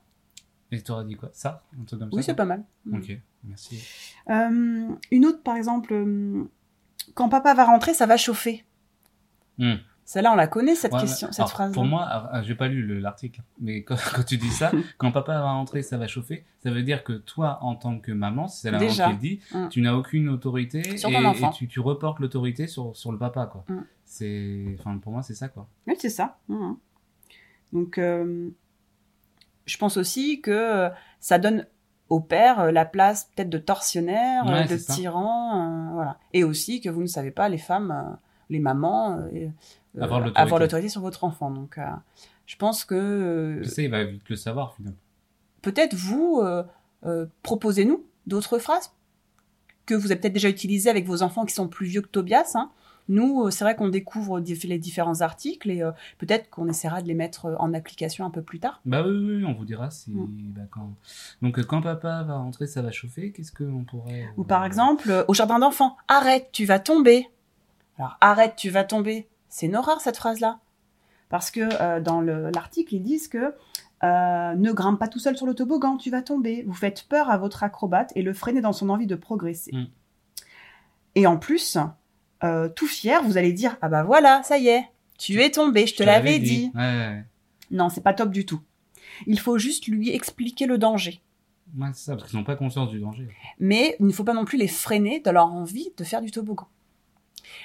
Et 0.72 0.82
tu 0.82 0.92
aurais 0.92 1.06
dit 1.06 1.16
quoi? 1.16 1.30
Ça? 1.34 1.64
Un 1.80 1.84
truc 1.86 2.00
comme 2.02 2.10
Oui, 2.12 2.24
c'est 2.24 2.36
pas 2.36 2.46
mal. 2.46 2.64
Ok, 2.92 3.18
merci. 3.46 3.82
Euh, 4.30 4.88
une 5.12 5.26
autre 5.26 5.42
par 5.44 5.56
exemple, 5.56 5.94
euh, 5.94 6.44
quand 7.14 7.30
papa 7.30 7.54
va 7.54 7.66
rentrer, 7.66 7.94
ça 7.94 8.06
va 8.06 8.18
chauffer. 8.18 8.66
Hmm. 9.58 9.76
Celle-là 10.04 10.32
on 10.32 10.36
la 10.36 10.48
connaît 10.48 10.76
cette 10.76 10.94
Ouais, 10.94 11.02
question, 11.02 11.28
cette 11.32 11.40
Alors, 11.40 11.50
phrase. 11.52 11.74
Pour 11.74 11.84
moi, 11.84 12.04
alors, 12.06 12.30
ah, 12.32 12.42
j'ai 12.42 12.56
pas 12.56 12.68
lu 12.70 12.82
le- 12.82 13.00
l'article, 13.00 13.42
mais 13.60 13.84
quand, 13.86 13.98
quand 14.16 14.24
tu 14.24 14.38
dis 14.38 14.50
ça, 14.52 14.72
quand 14.98 15.12
papa 15.12 15.34
va 15.34 15.52
rentrer, 15.52 15.82
ça 15.82 15.98
va 15.98 16.08
chauffer, 16.08 16.46
ça 16.64 16.72
veut 16.72 16.84
dire 16.84 17.04
que 17.04 17.14
toi, 17.14 17.60
en 17.62 17.76
tant 17.76 18.00
que 18.00 18.12
maman, 18.14 18.48
si 18.48 18.62
c'est 18.62 18.72
la 18.72 18.78
maman 18.78 18.90
Déjà. 18.90 19.08
qui 19.08 19.12
le 19.14 19.18
dit, 19.20 19.40
Mm. 19.54 19.68
tu 19.70 19.82
n'as 19.82 19.94
aucune 19.96 20.30
autorité 20.30 20.98
Sur 20.98 21.10
et, 21.10 21.16
tu, 21.54 21.68
tu 21.68 21.80
reportes 21.82 22.20
l'autorité 22.20 22.68
sur, 22.68 22.96
sur 22.96 23.12
le 23.12 23.18
papa, 23.18 23.48
quoi. 23.48 23.66
Mm. 23.68 23.84
C'est, 24.06 24.76
enfin, 24.80 24.98
pour 24.98 25.12
moi, 25.12 25.24
c'est 25.24 25.36
ça, 25.36 25.50
quoi. 25.50 25.68
Oui, 25.88 25.96
c'est 26.00 26.10
ça. 26.10 26.38
Donc, 27.74 27.98
euh, 27.98 28.50
je 29.66 29.78
pense 29.78 29.98
aussi 29.98 30.42
que 30.42 30.52
euh, 30.52 30.90
ça 31.20 31.38
donne 31.40 31.66
au 32.10 32.20
père 32.22 32.60
euh, 32.62 32.72
la 32.72 32.86
place 32.86 33.30
peut-être 33.36 33.50
de 33.50 33.58
tortionnaire, 33.58 34.46
Ouais, 34.46 34.66
de 34.68 34.78
ça. 34.78 34.94
tyran, 34.94 35.90
euh, 35.90 35.94
voilà. 35.94 36.18
Et 36.34 36.44
aussi 36.44 36.80
que 36.82 36.90
vous 36.90 37.02
ne 37.02 37.08
savez 37.08 37.32
pas, 37.32 37.50
les 37.50 37.58
femmes, 37.58 38.18
les 38.50 38.60
mamans, 38.60 39.20
Avoir 40.00 40.20
l'autorité. 40.60 40.90
sur 40.90 41.02
votre 41.02 41.24
enfant. 41.24 41.52
Donc, 41.52 41.78
je 42.46 42.56
pense 42.56 42.86
que 42.86 43.62
sais, 43.64 43.84
il 43.86 43.92
va 43.92 44.04
vite 44.06 44.30
le 44.30 44.36
savoir, 44.36 44.76
finalement. 44.76 44.98
peut-être 45.62 45.96
vous, 45.96 46.42
proposez-nous 47.44 48.06
d'autres 48.26 48.60
phrases 48.60 48.92
que 49.86 49.96
vous 49.96 50.12
avez 50.12 50.20
peut-être 50.20 50.34
déjà 50.34 50.50
utilisées 50.50 50.90
avec 50.90 51.06
vos 51.06 51.24
enfants 51.24 51.46
qui 51.46 51.54
sont 51.54 51.68
plus 51.70 51.88
vieux 51.88 52.02
que 52.02 52.08
Tobias. 52.10 52.52
hein. 52.56 52.70
Nous, 53.10 53.44
euh, 53.46 53.52
c'est 53.52 53.64
vrai 53.64 53.76
qu'on 53.76 53.88
découvre 53.88 54.40
les 54.40 54.78
différents 54.80 55.22
articles 55.22 55.70
et 55.72 55.82
euh, 55.82 55.92
peut-être 56.18 56.50
qu'on 56.50 56.68
essaiera 56.68 57.02
de 57.02 57.08
les 57.08 57.14
mettre 57.14 57.46
euh, 57.46 57.56
en 57.60 57.74
application 57.74 58.26
un 58.26 58.30
peu 58.30 58.42
plus 58.42 58.60
tard. 58.60 58.82
Bah 58.86 59.04
oui, 59.08 59.44
on 59.46 59.54
vous 59.54 59.66
dira 59.66 59.90
si, 59.92 60.12
Mm. 60.12 60.28
bah, 60.56 60.62
quand. 60.70 60.90
Donc, 61.42 61.60
quand 61.66 61.82
papa 61.82 62.24
va 62.24 62.36
rentrer, 62.38 62.68
ça 62.68 62.82
va 62.82 62.92
chauffer, 62.92 63.32
qu'est-ce 63.32 63.52
qu'on 63.52 63.84
pourrait. 63.86 64.28
Ou 64.38 64.44
par 64.44 64.66
exemple, 64.66 65.26
au 65.28 65.34
jardin 65.34 65.60
d'enfants, 65.60 65.96
arrête, 66.08 66.50
tu 66.52 66.66
vas 66.66 66.80
tomber. 66.80 67.30
Alors, 67.98 68.18
arrête, 68.22 68.56
tu 68.58 68.70
vas 68.70 68.84
tomber. 68.84 69.28
C'est 69.50 69.68
une 69.68 69.76
horreur 69.76 70.02
cette 70.02 70.18
phrase-là. 70.18 70.60
Parce 71.30 71.50
que 71.52 71.62
euh, 71.82 72.00
dans 72.02 72.22
le- 72.22 72.50
l'article, 72.54 72.96
ils 72.96 73.02
disent 73.04 73.28
que 73.28 73.54
euh, 74.04 74.54
ne 74.56 74.72
grimpe 74.72 75.00
pas 75.00 75.08
tout 75.08 75.20
seul 75.20 75.36
sur 75.36 75.46
le 75.48 75.54
toboggan, 75.56 75.98
tu 75.98 76.10
vas 76.12 76.22
tomber. 76.22 76.64
Vous 76.68 76.74
faites 76.74 77.04
peur 77.10 77.30
à 77.30 77.38
votre 77.38 77.64
acrobate 77.64 78.12
et 78.16 78.22
le 78.22 78.34
freinez 78.34 78.62
dans 78.62 78.72
son 78.74 78.90
envie 78.90 79.08
de 79.08 79.16
progresser. 79.16 79.72
Mm. 79.74 79.86
Et 81.16 81.26
en 81.28 81.38
plus, 81.38 81.78
euh, 82.44 82.70
tout 82.70 82.88
fier, 82.88 83.24
vous 83.24 83.38
allez 83.38 83.54
dire 83.54 83.78
Ah 83.82 83.90
bah 83.90 84.04
voilà, 84.04 84.44
ça 84.44 84.58
y 84.58 84.68
est, 84.68 84.86
tu 85.18 85.42
es 85.42 85.50
tombé, 85.50 85.88
je 85.88 85.96
te 85.96 86.04
l'avais 86.04 86.40
dit. 86.40 86.72
Ouais, 86.76 86.82
ouais, 86.82 87.24
Non, 87.72 87.90
c'est 87.90 88.02
pas 88.02 88.14
top 88.14 88.32
du 88.32 88.46
tout. 88.46 88.62
Il 89.26 89.40
faut 89.40 89.58
juste 89.58 89.88
lui 89.88 90.12
expliquer 90.12 90.68
le 90.68 90.78
danger. 90.78 91.22
ouais. 91.78 91.90
C'est 91.94 92.06
ça, 92.06 92.16
parce 92.16 92.30
qu'ils 92.30 92.38
n'ont 92.38 92.46
pas 92.46 92.56
conscience 92.56 92.90
du 92.90 93.00
danger. 93.00 93.28
Mais 93.60 93.96
il 94.00 94.06
ne 94.06 94.12
faut 94.12 94.24
pas 94.24 94.34
non 94.34 94.46
plus 94.46 94.58
les 94.58 94.68
freiner 94.68 95.20
de 95.20 95.32
leur 95.32 95.48
envie 95.48 95.92
de 95.98 96.04
faire 96.04 96.22
du 96.22 96.32
toboggan. 96.32 96.68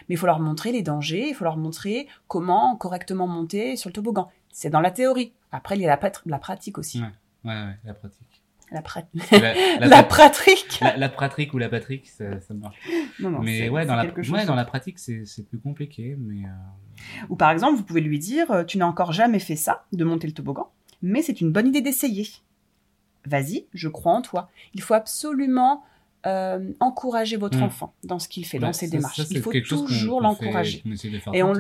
Mais 0.09 0.15
il 0.15 0.19
faut 0.19 0.27
leur 0.27 0.41
montrer 0.41 0.73
les 0.73 0.83
dangers, 0.83 1.29
il 1.29 1.35
faut 1.35 1.45
leur 1.45 1.57
montrer 1.57 2.07
comment 2.29 2.77
correctement 2.77 3.27
monter 3.27 3.77
sur 3.77 3.91
le 3.91 3.95
toboggan. 3.95 4.31
C'est 4.51 4.71
dans 4.71 4.81
la 4.81 4.91
théorie. 4.91 5.33
Après, 5.51 5.77
il 5.77 5.83
y 5.83 5.87
a 5.87 5.99
la, 6.25 6.39
pratique 6.39 6.79
aussi. 6.79 7.01
Ouais. 7.01 7.09
Ouais, 7.45 7.53
ouais, 7.53 7.77
la 7.85 7.95
pratique. 7.95 8.32
La, 8.73 8.81
pra- 8.81 9.05
La, 9.31 9.55
la, 9.81 9.87
la 9.87 10.03
pratique 10.03 10.79
la, 10.81 10.97
la 10.97 11.09
pratique 11.09 11.53
ou 11.55 11.59
la 11.59 11.69
patrick, 11.69 12.09
ça, 12.09 12.41
ça 12.41 12.55
marche. 12.55 12.77
Non, 13.21 13.31
non, 13.31 13.41
mais 13.41 13.69
ouais, 13.69 13.85
dans 13.85 13.95
la, 13.97 14.07
chose 14.15 14.31
ouais, 14.31 14.47
dans 14.47 14.55
la 14.55 14.65
pratique, 14.65 14.99
c'est 14.99 15.25
c'est 15.27 15.47
plus 15.47 15.59
compliqué, 15.59 16.17
mais. 16.19 16.47
euh, 16.47 17.25
Ou 17.29 17.37
par 17.37 17.51
exemple, 17.51 17.77
vous 17.77 17.85
pouvez 17.85 18.01
lui 18.01 18.19
dire 18.19 18.51
euh, 18.51 18.65
Tu 18.65 18.79
n'as 18.79 18.87
encore 18.87 19.13
jamais 19.13 19.39
fait 19.41 19.57
ça, 19.57 19.85
de 19.93 20.05
monter 20.05 20.27
le 20.27 20.33
toboggan, 20.33 20.71
mais 21.03 21.21
c'est 21.23 21.41
une 21.41 21.53
bonne 21.53 21.69
idée 21.69 21.83
d'essayer. 21.83 22.27
Vas-y, 23.27 23.67
je 23.73 23.89
crois 23.89 24.13
en 24.15 24.23
toi. 24.23 24.51
Il 24.75 24.83
faut 24.83 24.95
absolument 24.95 25.85
euh, 26.27 26.73
encourager 26.81 27.37
votre 27.37 27.59
Mm. 27.59 27.63
enfant 27.65 27.95
dans 28.05 28.19
ce 28.19 28.29
qu'il 28.29 28.47
fait, 28.47 28.59
bah, 28.59 28.69
dans 28.69 28.73
ses 28.73 28.87
ça- 28.87 28.97
démarches. 28.97 29.17
ça, 29.23 29.27
Il 29.31 29.41
faut 29.43 29.53
toujours 29.61 30.21
l'encourager. 30.21 30.83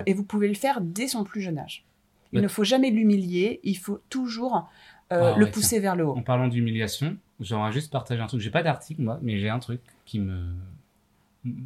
et 0.06 0.14
vous 0.14 0.24
pouvez 0.24 0.48
le 0.48 0.54
faire 0.54 0.80
dès 0.80 1.08
son 1.08 1.24
plus 1.24 1.40
jeune 1.40 1.58
âge. 1.58 1.84
Il 2.32 2.36
Bah- 2.36 2.42
ne 2.42 2.48
faut 2.48 2.64
jamais 2.64 2.90
l'humilier, 2.90 3.60
il 3.64 3.76
faut 3.76 4.00
toujours 4.08 4.68
euh, 5.12 5.32
Ah 5.34 5.38
le 5.38 5.44
ouais, 5.44 5.50
pousser 5.50 5.80
vers 5.80 5.96
le 5.96 6.04
haut. 6.06 6.16
En 6.16 6.22
parlant 6.22 6.48
d'humiliation, 6.48 7.16
j'aimerais 7.40 7.72
juste 7.72 7.90
partager 7.92 8.20
un 8.20 8.26
truc. 8.26 8.40
J'ai 8.40 8.50
pas 8.50 8.62
d'article, 8.62 9.02
moi, 9.02 9.18
mais 9.22 9.38
j'ai 9.38 9.48
un 9.48 9.58
truc 9.58 9.80
qui 10.04 10.18
me. 10.20 10.38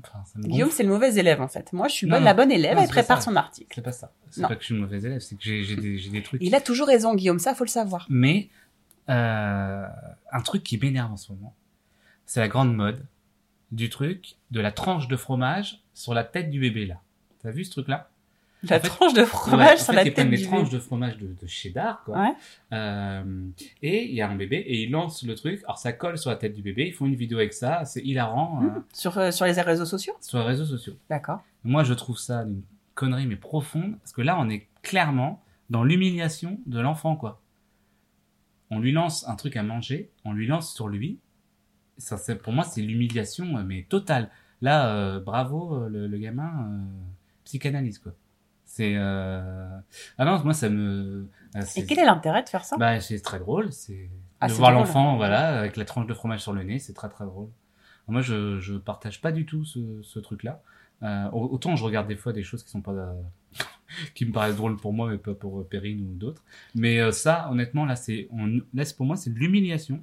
Enfin, 0.05 0.25
ça 0.25 0.39
me 0.39 0.45
Guillaume, 0.45 0.71
c'est 0.71 0.85
le 0.85 0.89
mauvais 0.89 1.15
élève 1.17 1.41
en 1.43 1.49
fait. 1.49 1.71
Moi, 1.75 1.89
je 1.89 1.93
suis 1.95 2.07
Non, 2.07 2.13
bonne- 2.13 2.21
non. 2.21 2.25
la 2.25 2.35
bonne 2.35 2.51
élève, 2.51 2.77
Non, 2.77 2.83
elle 2.83 2.89
prépare 2.89 3.23
son 3.23 3.37
article. 3.37 3.71
C'est 3.75 3.83
pas 3.83 3.93
ça. 3.93 4.11
C'est 4.31 4.41
pas 4.43 4.55
que 4.57 4.63
je 4.63 4.67
suis 4.67 4.75
une 4.75 4.81
mauvaise 4.81 5.05
élève, 5.05 5.21
c'est 5.21 5.37
que 5.37 5.43
j'ai 5.45 5.77
des, 5.77 6.23
trucs. 6.23 6.43
Il 6.43 6.55
a 6.55 6.61
toujours 6.61 6.87
raison, 6.87 7.15
Guillaume, 7.15 7.39
ça, 7.39 7.55
faut 7.55 7.65
le 7.65 7.69
savoir. 7.69 8.07
Mais 8.09 8.49
euh, 9.11 9.87
un 10.33 10.41
truc 10.41 10.63
qui 10.63 10.79
m'énerve 10.79 11.13
en 11.13 11.17
ce 11.17 11.31
moment, 11.33 11.55
c'est 12.25 12.41
la 12.41 12.49
grande 12.49 12.75
mode 12.75 13.05
du 13.71 13.91
truc 13.91 14.37
de 14.51 14.61
la 14.61 14.73
tranche 14.73 15.09
de 15.09 15.17
fromage 15.17 15.83
sur 15.93 16.15
la 16.15 16.25
tête 16.25 16.51
du 16.51 16.59
bébé 16.61 16.87
là. 16.87 17.01
T'as 17.43 17.51
vu 17.51 17.65
ce 17.65 17.71
truc 17.71 17.89
là 17.89 18.09
La 18.69 18.77
En 18.77 18.81
fait- 18.81 18.89
tranche 18.89 19.13
de 19.15 19.21
Ouais, 19.21 19.27
fromage 19.27 19.75
en 19.75 19.77
sur 19.85 19.87
fait, 19.87 20.05
la 20.05 20.11
tête 20.11 20.31
du 20.31 20.43
tranches 20.43 20.71
de 20.71 20.79
fromage 20.79 21.17
de, 21.19 21.27
de 21.41 21.47
cheddar 21.47 22.03
quoi. 22.05 22.19
Ouais. 22.21 22.33
Euh, 22.73 23.47
et 23.83 24.05
il 24.05 24.15
y 24.15 24.21
a 24.23 24.29
un 24.29 24.35
bébé 24.37 24.57
et 24.57 24.83
il 24.83 24.91
lance 24.91 25.23
le 25.25 25.35
truc. 25.35 25.61
Alors 25.65 25.79
ça 25.79 25.93
colle 25.93 26.19
sur 26.19 26.31
la 26.31 26.37
tête 26.37 26.55
du 26.55 26.63
bébé. 26.63 26.87
Ils 26.89 26.93
font 26.93 27.07
une 27.07 27.15
vidéo 27.17 27.39
avec 27.39 27.53
ça. 27.53 27.85
C'est 27.85 28.03
hilarant 28.03 28.63
euh, 28.65 28.69
Sur, 28.93 29.17
euh, 29.19 29.31
sur 29.31 29.45
les 29.47 29.53
réseaux 29.61 29.85
sociaux? 29.87 30.15
sur 30.21 30.39
les 30.39 30.45
réseaux 30.45 30.65
sociaux. 30.67 30.95
D'accord. 31.11 31.41
Moi, 31.65 31.85
je 31.85 31.95
trouve 31.95 32.19
ça 32.19 32.43
une 32.43 32.63
connerie, 32.95 33.27
mais 33.27 33.37
profonde, 33.37 33.99
parce 33.99 34.13
que 34.13 34.23
là, 34.23 34.37
on 34.41 34.49
est 34.49 34.67
clairement 34.83 35.43
dans 35.69 35.83
l'humiliation 35.85 36.59
de 36.67 36.79
l'enfant, 36.81 37.17
quoi. 37.17 37.41
On 38.71 38.79
lui 38.81 38.93
lance 38.93 39.27
un 39.29 39.37
truc 39.37 39.57
à 39.57 39.63
manger, 39.63 40.11
on 40.25 40.33
lui 40.33 40.47
lance 40.47 40.75
sur 40.75 40.89
lui. 40.89 41.19
Ça, 41.99 42.17
c'est- 42.17 42.37
pour 42.37 42.53
moi, 42.53 42.65
c'est 42.65 42.83
l'humiliation, 42.83 43.45
mais 43.65 43.85
totale. 43.89 44.31
Là, 44.63 45.19
bravo, 45.21 45.89
le, 45.89 46.07
le 46.07 46.19
gamin, 46.19 46.81
psychanalyse, 47.45 47.99
quoi. 47.99 48.13
C'est. 48.77 48.93
Euh... 48.95 49.67
Ah 50.19 50.25
non, 50.27 50.39
moi, 50.45 50.53
ça 50.53 50.69
me. 50.69 51.27
euh, 51.57 51.63
c'est- 51.63 51.81
Et 51.81 51.87
quel 51.87 51.99
est 51.99 52.05
l'intérêt 52.05 52.43
de 52.43 52.49
faire 52.51 52.63
ça? 52.67 52.77
Bah, 52.77 53.01
c'est 53.01 53.21
très 53.21 53.39
drôle, 53.39 53.73
c'est 53.73 54.11
Ah, 54.41 54.49
de 54.49 54.53
voir 54.53 54.71
l'enfant, 54.71 55.17
voilà, 55.17 55.59
avec 55.59 55.79
la 55.79 55.87
tranche 55.87 56.07
de 56.07 56.13
fromage 56.13 56.41
sur 56.41 56.53
le 56.53 56.63
nez, 56.63 56.79
c'est 56.79 56.93
très 56.93 57.09
très 57.09 57.25
drôle. 57.25 57.49
Moi, 58.07 58.21
je 58.21 58.61
je 58.61 58.75
partage 58.75 59.23
pas 59.23 59.33
du 59.33 59.47
tout 59.47 59.65
ce, 59.65 59.81
ce 60.03 60.19
truc-là. 60.19 60.61
Euh, 61.03 61.31
au- 61.31 61.49
autant 61.55 61.75
je 61.75 61.85
regarde 61.85 62.07
des 62.07 62.17
fois 62.17 62.33
des 62.35 62.43
choses 62.43 62.63
qui 62.63 62.71
sont 62.71 62.83
pas 62.83 62.93
euh, 62.93 63.15
qui 64.15 64.27
me 64.27 64.33
paraissent 64.33 64.57
drôles 64.57 64.77
pour 64.77 64.93
moi, 64.93 65.09
mais 65.11 65.17
pas 65.19 65.35
pour 65.35 65.61
euh, 65.61 65.65
Perrine 65.65 66.01
ou 66.07 66.15
d'autres. 66.15 66.43
Mais 66.75 67.01
euh, 67.01 67.13
ça, 67.13 67.49
honnêtement, 67.51 67.87
là, 67.87 67.97
c'est 67.97 68.29
on 68.31 68.61
laisse 68.75 68.93
pour 68.93 69.07
moi, 69.07 69.17
c'est 69.17 69.31
de 69.33 69.39
l'humiliation. 69.39 70.03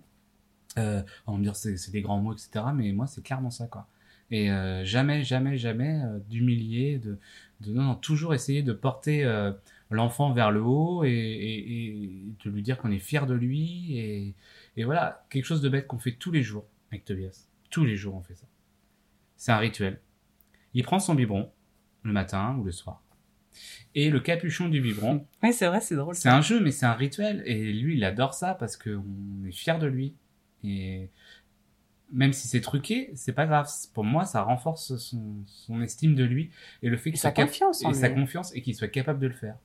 Euh, 0.79 1.03
on 1.27 1.33
va 1.33 1.37
me 1.37 1.43
dire 1.43 1.55
c'est 1.55 1.77
c'est 1.77 1.91
des 1.91 2.01
grands 2.01 2.19
mots, 2.19 2.33
etc. 2.33 2.65
Mais 2.73 2.91
moi, 2.91 3.05
c'est 3.05 3.23
clairement 3.23 3.51
ça, 3.51 3.67
quoi. 3.67 3.87
Et 4.31 4.49
euh, 4.51 4.83
jamais, 4.83 5.23
jamais, 5.23 5.57
jamais 5.59 6.01
euh, 6.03 6.17
d'humilier, 6.29 6.97
de, 6.97 7.19
de 7.63 7.71
non, 7.71 7.83
non, 7.83 7.95
toujours 7.95 8.33
essayer 8.33 8.63
de 8.63 8.73
porter 8.73 9.23
euh, 9.23 9.51
l'enfant 9.89 10.31
vers 10.33 10.51
le 10.51 10.61
haut 10.61 11.03
et, 11.03 11.09
et, 11.09 11.87
et 11.87 12.25
de 12.43 12.49
lui 12.49 12.61
dire 12.61 12.77
qu'on 12.77 12.91
est 12.91 12.99
fier 12.99 13.25
de 13.25 13.33
lui 13.33 13.97
et, 13.97 14.35
et 14.77 14.83
voilà 14.83 15.25
quelque 15.29 15.45
chose 15.45 15.61
de 15.61 15.69
bête 15.69 15.87
qu'on 15.87 15.99
fait 15.99 16.13
tous 16.13 16.31
les 16.31 16.43
jours 16.43 16.65
avec 16.91 17.05
Tobias. 17.05 17.47
Tous 17.69 17.85
les 17.85 17.95
jours 17.95 18.15
on 18.15 18.21
fait 18.21 18.35
ça. 18.35 18.47
C'est 19.37 19.51
un 19.51 19.57
rituel. 19.57 19.99
Il 20.73 20.83
prend 20.83 20.99
son 20.99 21.15
biberon 21.15 21.51
le 22.03 22.13
matin 22.13 22.55
ou 22.59 22.63
le 22.63 22.71
soir 22.71 23.01
et 23.95 24.09
le 24.09 24.19
capuchon 24.19 24.67
du 24.67 24.81
biberon. 24.81 25.27
Oui, 25.43 25.53
c'est 25.53 25.67
vrai, 25.67 25.79
c'est 25.79 25.95
drôle. 25.95 26.15
C'est 26.15 26.29
un 26.29 26.41
jeu 26.41 26.59
mais 26.59 26.71
c'est 26.71 26.85
un 26.85 26.93
rituel 26.93 27.43
et 27.45 27.71
lui 27.73 27.97
il 27.97 28.03
adore 28.03 28.33
ça 28.33 28.55
parce 28.55 28.77
qu'on 28.77 29.45
est 29.47 29.51
fier 29.51 29.79
de 29.79 29.87
lui 29.87 30.15
et 30.63 31.09
même 32.13 32.31
si 32.31 32.47
c'est 32.47 32.61
truqué, 32.61 33.11
c'est 33.15 33.33
pas 33.33 33.45
grave. 33.47 33.67
Pour 33.93 34.03
moi, 34.03 34.25
ça 34.25 34.43
renforce 34.43 34.95
son, 34.97 35.43
son 35.47 35.81
estime 35.81 36.15
de 36.15 36.23
lui 36.23 36.51
et 36.83 36.89
le 36.89 36.97
fait 36.97 37.09
qu'il 37.09 37.19
soit 37.19 37.31
confiance 37.31 37.83
et 37.83 37.93
sa 37.93 38.09
confiance 38.09 38.55
et 38.55 38.61
qu'il 38.61 38.75
soit 38.75 38.87
capable 38.87 39.19
de 39.19 39.27
le 39.27 39.33
faire. 39.33 39.57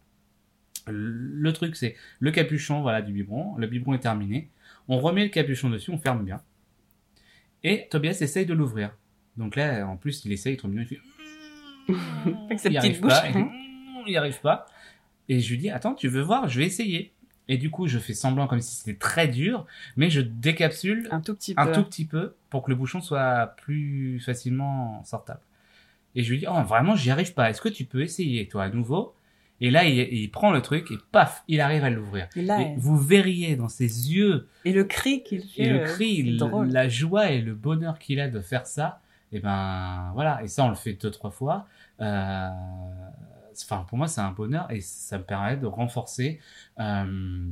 Le 0.86 1.52
truc, 1.52 1.76
c'est 1.76 1.94
le 2.18 2.30
capuchon, 2.30 2.80
voilà, 2.80 3.02
du 3.02 3.12
biberon. 3.12 3.56
Le 3.58 3.66
biberon 3.66 3.92
est 3.92 4.00
terminé. 4.00 4.50
On 4.88 4.98
remet 4.98 5.24
le 5.24 5.28
capuchon 5.28 5.68
dessus, 5.68 5.90
on 5.90 5.98
ferme 5.98 6.24
bien. 6.24 6.40
Et 7.62 7.86
Tobias 7.90 8.18
essaye 8.20 8.46
de 8.46 8.54
l'ouvrir. 8.54 8.96
Donc 9.36 9.54
là, 9.54 9.86
en 9.86 9.96
plus, 9.96 10.24
il 10.24 10.32
essaye, 10.32 10.56
trop 10.56 10.68
bien, 10.68 10.82
il 10.82 10.88
fait. 10.88 11.00
Avec 12.46 12.60
sa 12.60 12.70
petite 12.70 13.00
bouche. 13.00 13.10
pas, 13.10 13.26
il, 13.26 13.32
fait, 13.34 13.46
il 14.06 14.16
arrive 14.16 14.40
pas. 14.40 14.66
Et 15.28 15.40
je 15.40 15.50
lui 15.50 15.58
dis, 15.58 15.68
attends, 15.68 15.94
tu 15.94 16.08
veux 16.08 16.22
voir, 16.22 16.48
je 16.48 16.60
vais 16.60 16.66
essayer. 16.66 17.12
Et 17.48 17.56
du 17.56 17.70
coup, 17.70 17.86
je 17.88 17.98
fais 17.98 18.12
semblant 18.14 18.46
comme 18.46 18.60
si 18.60 18.76
c'était 18.76 18.98
très 18.98 19.26
dur, 19.28 19.66
mais 19.96 20.10
je 20.10 20.20
décapsule 20.20 21.08
Un 21.10 21.20
tout 21.20 21.34
petit 21.34 21.54
peu. 21.54 21.60
un 21.62 21.66
tout 21.72 21.82
petit 21.84 22.04
peu 22.04 22.34
pour 22.50 22.62
que 22.62 22.70
le 22.70 22.76
bouchon 22.76 23.00
soit 23.00 23.54
plus 23.62 24.20
facilement 24.20 25.02
sortable. 25.04 25.40
Et 26.14 26.22
je 26.22 26.30
lui 26.30 26.38
dis, 26.38 26.46
oh, 26.48 26.62
vraiment, 26.62 26.94
j'y 26.96 27.10
arrive 27.10 27.32
pas. 27.34 27.48
Est-ce 27.50 27.60
que 27.60 27.68
tu 27.68 27.84
peux 27.84 28.02
essayer, 28.02 28.48
toi, 28.48 28.64
à 28.64 28.68
nouveau? 28.70 29.14
Et 29.60 29.70
là, 29.70 29.84
il, 29.84 29.98
il 29.98 30.30
prend 30.30 30.52
le 30.52 30.62
truc 30.62 30.90
et 30.90 30.98
paf, 31.10 31.42
il 31.48 31.60
arrive 31.60 31.82
à 31.84 31.90
l'ouvrir. 31.90 32.28
Et 32.36 32.42
là, 32.42 32.60
Et 32.60 32.74
vous 32.76 32.96
verriez 32.96 33.56
dans 33.56 33.68
ses 33.68 34.12
yeux 34.12 34.46
et 34.64 34.72
le 34.72 34.84
cri 34.84 35.22
qu'il 35.24 35.40
fait. 35.42 35.62
et 35.62 35.68
le 35.68 35.80
euh, 35.80 35.84
cri, 35.84 36.22
le- 36.22 36.64
la 36.72 36.88
joie 36.88 37.30
et 37.30 37.40
le 37.40 37.54
bonheur 37.54 37.98
qu'il 37.98 38.20
a 38.20 38.28
de 38.28 38.40
faire 38.40 38.66
ça, 38.66 39.00
et 39.32 39.40
ben 39.40 40.10
voilà. 40.14 40.42
Et 40.44 40.48
ça, 40.48 40.64
on 40.64 40.68
le 40.68 40.76
fait 40.76 40.92
deux 40.92 41.10
trois 41.10 41.30
fois. 41.32 41.66
Euh, 42.00 42.48
Enfin, 43.64 43.84
pour 43.88 43.98
moi, 43.98 44.08
c'est 44.08 44.20
un 44.20 44.32
bonheur 44.32 44.70
et 44.70 44.80
ça 44.80 45.18
me 45.18 45.24
permet 45.24 45.56
de 45.56 45.66
renforcer 45.66 46.40
euh, 46.78 47.46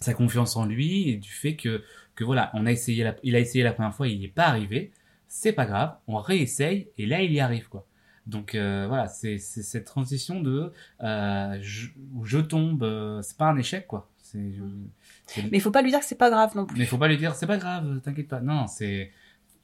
sa 0.00 0.14
confiance 0.14 0.56
en 0.56 0.66
lui 0.66 1.10
et 1.10 1.16
du 1.16 1.30
fait 1.30 1.56
que 1.56 1.82
que 2.14 2.24
voilà, 2.24 2.50
on 2.54 2.66
a 2.66 2.72
essayé, 2.72 3.04
la, 3.04 3.16
il 3.22 3.34
a 3.36 3.40
essayé 3.40 3.64
la 3.64 3.72
première 3.72 3.94
fois, 3.94 4.08
il 4.08 4.18
n'y 4.18 4.26
est 4.26 4.28
pas 4.28 4.46
arrivé. 4.46 4.92
C'est 5.28 5.52
pas 5.52 5.64
grave, 5.64 5.96
on 6.06 6.16
réessaye 6.16 6.88
et 6.98 7.06
là, 7.06 7.22
il 7.22 7.32
y 7.32 7.40
arrive 7.40 7.68
quoi. 7.68 7.86
Donc 8.26 8.54
euh, 8.54 8.86
voilà, 8.86 9.08
c'est 9.08 9.38
cette 9.38 9.84
transition 9.84 10.40
de 10.40 10.72
euh, 11.02 11.58
je, 11.60 12.38
tombe, 12.38 12.82
euh, 12.84 13.20
c'est 13.22 13.36
pas 13.36 13.46
un 13.46 13.56
échec 13.56 13.86
quoi. 13.86 14.08
Mais 14.34 15.48
il 15.52 15.60
faut 15.60 15.70
pas 15.70 15.82
lui 15.82 15.90
dire 15.90 16.00
que 16.00 16.06
c'est 16.06 16.14
pas 16.14 16.30
grave 16.30 16.54
non 16.54 16.64
plus. 16.64 16.78
mais 16.78 16.86
faut 16.86 16.98
pas 16.98 17.08
lui 17.08 17.16
dire, 17.16 17.34
c'est 17.34 17.46
pas 17.46 17.58
grave, 17.58 18.00
t'inquiète 18.02 18.28
pas. 18.28 18.40
Non, 18.40 18.66
c'est, 18.66 19.10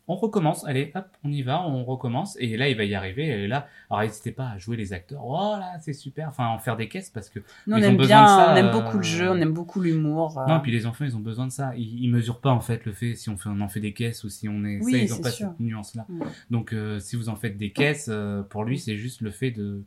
on 0.08 0.16
recommence, 0.16 0.64
allez, 0.66 0.90
hop, 0.94 1.06
on 1.22 1.30
y 1.30 1.42
va, 1.42 1.62
on 1.66 1.84
recommence, 1.84 2.36
et 2.40 2.56
là, 2.56 2.68
il 2.68 2.76
va 2.76 2.84
y 2.84 2.94
arriver, 2.94 3.26
et 3.26 3.46
là, 3.46 3.68
alors 3.90 4.02
n'hésitez 4.02 4.32
pas 4.32 4.48
à 4.48 4.58
jouer 4.58 4.76
les 4.76 4.92
acteurs, 4.94 5.22
oh 5.24 5.56
là, 5.58 5.74
c'est 5.80 5.92
super, 5.92 6.28
enfin, 6.28 6.46
en 6.48 6.58
faire 6.58 6.76
des 6.76 6.88
caisses, 6.88 7.10
parce 7.10 7.28
que, 7.28 7.40
on 7.66 7.72
ont 7.74 7.76
aime 7.76 7.96
besoin 7.96 8.06
bien, 8.06 8.22
de 8.22 8.28
ça, 8.28 8.52
on 8.52 8.56
aime 8.56 8.66
euh, 8.66 8.72
beaucoup 8.72 8.96
le 8.96 9.02
jeu, 9.02 9.30
on 9.30 9.36
aime 9.36 9.52
beaucoup 9.52 9.80
l'humour. 9.80 10.38
euh. 10.38 10.46
non, 10.46 10.60
puis 10.60 10.72
les 10.72 10.86
enfants, 10.86 11.04
ils 11.04 11.14
ont 11.14 11.20
besoin 11.20 11.46
de 11.46 11.52
ça, 11.52 11.72
ils, 11.76 12.04
ils 12.04 12.10
mesurent 12.10 12.40
pas, 12.40 12.50
en 12.50 12.60
fait, 12.60 12.86
le 12.86 12.92
fait, 12.92 13.14
si 13.14 13.28
on 13.28 13.36
fait, 13.36 13.50
on 13.50 13.60
en 13.60 13.68
fait 13.68 13.80
des 13.80 13.92
caisses, 13.92 14.24
ou 14.24 14.30
si 14.30 14.48
on 14.48 14.64
est, 14.64 14.80
Oui, 14.80 14.92
ça, 14.92 14.98
ils 14.98 15.14
ont 15.14 15.20
pas 15.20 15.30
sûr. 15.30 15.48
cette 15.50 15.60
nuance-là. 15.60 16.06
Mm. 16.08 16.20
Donc, 16.50 16.72
euh, 16.72 16.98
si 17.00 17.16
vous 17.16 17.28
en 17.28 17.36
faites 17.36 17.58
des 17.58 17.70
caisses, 17.72 18.08
euh, 18.10 18.42
pour 18.42 18.64
lui, 18.64 18.78
c'est 18.78 18.96
juste 18.96 19.20
le 19.20 19.30
fait 19.30 19.50
de, 19.50 19.82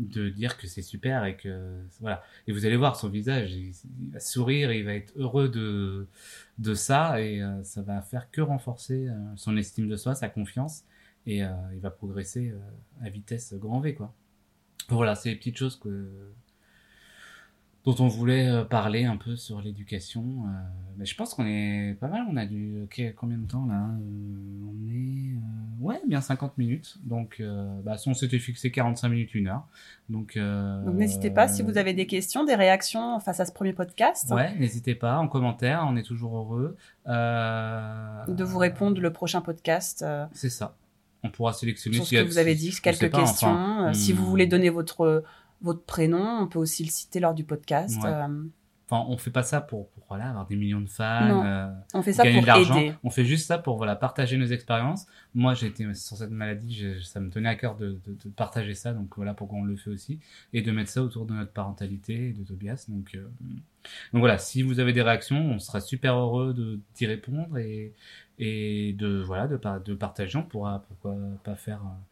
de 0.00 0.30
dire 0.30 0.56
que 0.56 0.66
c'est 0.66 0.82
super 0.82 1.24
et 1.24 1.36
que 1.36 1.82
voilà. 2.00 2.22
Et 2.46 2.52
vous 2.52 2.64
allez 2.64 2.76
voir 2.76 2.96
son 2.96 3.08
visage 3.08 3.52
il, 3.52 3.74
va 4.10 4.18
sourire 4.18 4.72
il 4.72 4.84
va 4.84 4.94
être 4.94 5.12
heureux 5.16 5.48
de 5.48 6.06
de 6.58 6.74
ça 6.74 7.20
et 7.20 7.42
euh, 7.42 7.62
ça 7.62 7.82
va 7.82 8.00
faire 8.00 8.30
que 8.30 8.40
renforcer 8.40 9.08
euh, 9.08 9.14
son 9.36 9.56
estime 9.56 9.88
de 9.88 9.96
soi 9.96 10.14
sa 10.14 10.28
confiance 10.28 10.84
et 11.26 11.44
euh, 11.44 11.50
il 11.74 11.80
va 11.80 11.90
progresser 11.90 12.50
euh, 12.50 13.04
à 13.04 13.10
vitesse 13.10 13.52
grand 13.54 13.80
V 13.80 13.94
quoi. 13.94 14.14
Voilà 14.88 15.14
c'est 15.14 15.30
les 15.30 15.36
petites 15.36 15.58
choses 15.58 15.78
que 15.78 16.32
dont 17.84 17.96
on 17.98 18.08
voulait 18.08 18.48
euh, 18.48 18.64
parler 18.64 19.04
un 19.04 19.16
peu 19.16 19.36
sur 19.36 19.60
l'éducation 19.62 20.22
euh, 20.22 20.50
mais 20.98 21.06
je 21.06 21.14
pense 21.16 21.32
qu'on 21.34 21.46
est 21.46 21.96
pas 21.98 22.08
mal 22.08 22.24
on 22.30 22.36
a 22.36 22.44
ok, 22.44 23.14
combien 23.16 23.38
de 23.38 23.46
temps 23.46 23.64
là 23.66 23.88
Euh, 24.00 24.68
on 24.68 24.88
est 24.88 25.38
ouais 25.80 26.00
bien 26.06 26.20
50 26.20 26.58
minutes 26.58 26.98
donc 27.04 27.42
bah, 27.84 27.96
si 27.96 28.08
on 28.08 28.14
s'était 28.14 28.38
fixé 28.38 28.70
45 28.70 29.08
minutes 29.08 29.34
une 29.34 29.48
heure 29.48 29.66
donc 30.10 30.36
Donc 30.36 30.94
n'hésitez 30.94 31.30
pas 31.30 31.48
si 31.48 31.62
vous 31.62 31.78
avez 31.78 31.94
des 31.94 32.06
questions, 32.06 32.44
des 32.44 32.54
réactions 32.54 33.18
face 33.20 33.40
à 33.40 33.46
ce 33.46 33.52
premier 33.52 33.72
podcast, 33.72 34.30
Ouais, 34.30 34.54
n'hésitez 34.58 34.94
pas 34.94 35.16
en 35.16 35.26
commentaire, 35.28 35.86
on 35.88 35.96
est 35.96 36.02
toujours 36.02 36.36
heureux. 36.36 36.76
De 37.06 38.44
vous 38.44 38.58
répondre 38.58 39.00
le 39.00 39.10
prochain 39.12 39.40
podcast 39.40 40.04
C'est 40.32 40.50
ça. 40.50 40.76
On 41.22 41.30
pourra 41.30 41.52
sélectionner 41.52 41.96
sur 41.96 42.04
ce 42.04 42.08
s'il 42.10 42.18
y 42.18 42.22
que 42.22 42.26
vous 42.28 42.38
avez 42.38 42.54
dit, 42.54 42.74
quelques 42.82 43.10
pas, 43.10 43.20
questions. 43.20 43.48
enfin, 43.48 43.92
Si 43.94 44.12
vous 44.12 44.26
voulez 44.26 44.46
donner 44.46 44.70
votre 44.70 45.22
votre 45.62 45.82
prénom, 45.84 46.40
on 46.40 46.46
peut 46.46 46.58
aussi 46.58 46.84
le 46.84 46.90
citer 46.90 47.20
lors 47.20 47.34
du 47.34 47.44
podcast. 47.44 47.96
Ouais. 48.02 48.08
Euh, 48.10 48.44
Enfin, 48.92 49.06
on 49.08 49.16
fait 49.16 49.30
pas 49.30 49.44
ça 49.44 49.60
pour, 49.60 49.88
pour 49.90 50.02
voilà, 50.08 50.30
avoir 50.30 50.46
des 50.48 50.56
millions 50.56 50.80
de 50.80 50.88
fans, 50.88 51.24
Non. 51.28 51.44
euh, 51.46 51.68
on 51.94 52.02
fait 52.02 52.12
ça 52.12 52.24
gagner 52.24 52.38
pour 52.38 52.42
de 52.42 52.46
l'argent. 52.48 52.76
aider. 52.76 52.92
On 53.04 53.10
fait 53.10 53.24
juste 53.24 53.46
ça 53.46 53.56
pour 53.56 53.76
voilà, 53.76 53.94
partager 53.94 54.36
nos 54.36 54.46
expériences. 54.46 55.06
Moi, 55.32 55.54
j'ai 55.54 55.68
été 55.68 55.84
sur 55.94 56.16
cette 56.16 56.32
maladie, 56.32 56.74
je- 56.74 56.98
ça 57.00 57.20
me 57.20 57.30
tenait 57.30 57.48
à 57.50 57.54
cœur 57.54 57.76
de, 57.76 58.00
de, 58.04 58.16
de 58.24 58.28
partager 58.34 58.74
ça, 58.74 58.92
donc 58.92 59.14
voilà 59.14 59.32
pourquoi 59.32 59.60
on 59.60 59.64
le 59.64 59.76
fait 59.76 59.90
aussi, 59.90 60.18
et 60.52 60.60
de 60.62 60.72
mettre 60.72 60.90
ça 60.90 61.04
autour 61.04 61.24
de 61.24 61.34
notre 61.34 61.52
parentalité 61.52 62.30
et 62.30 62.32
de 62.32 62.42
Tobias. 62.42 62.86
Donc, 62.88 63.14
euh, 63.14 63.28
donc 64.12 64.18
voilà, 64.18 64.38
si 64.38 64.62
vous 64.62 64.80
avez 64.80 64.92
des 64.92 65.02
réactions, 65.02 65.38
on 65.38 65.60
sera 65.60 65.80
super 65.80 66.16
heureux 66.16 66.52
de 66.52 66.80
d'y 66.96 67.06
répondre 67.06 67.58
et, 67.58 67.94
et 68.40 68.92
de 68.94 69.22
voilà 69.24 69.46
de, 69.46 69.56
de 69.84 69.94
partager. 69.94 70.36
On 70.36 70.42
pourra 70.42 70.82
pourquoi 70.88 71.14
pas 71.44 71.54
faire 71.54 71.80
euh, 71.84 72.09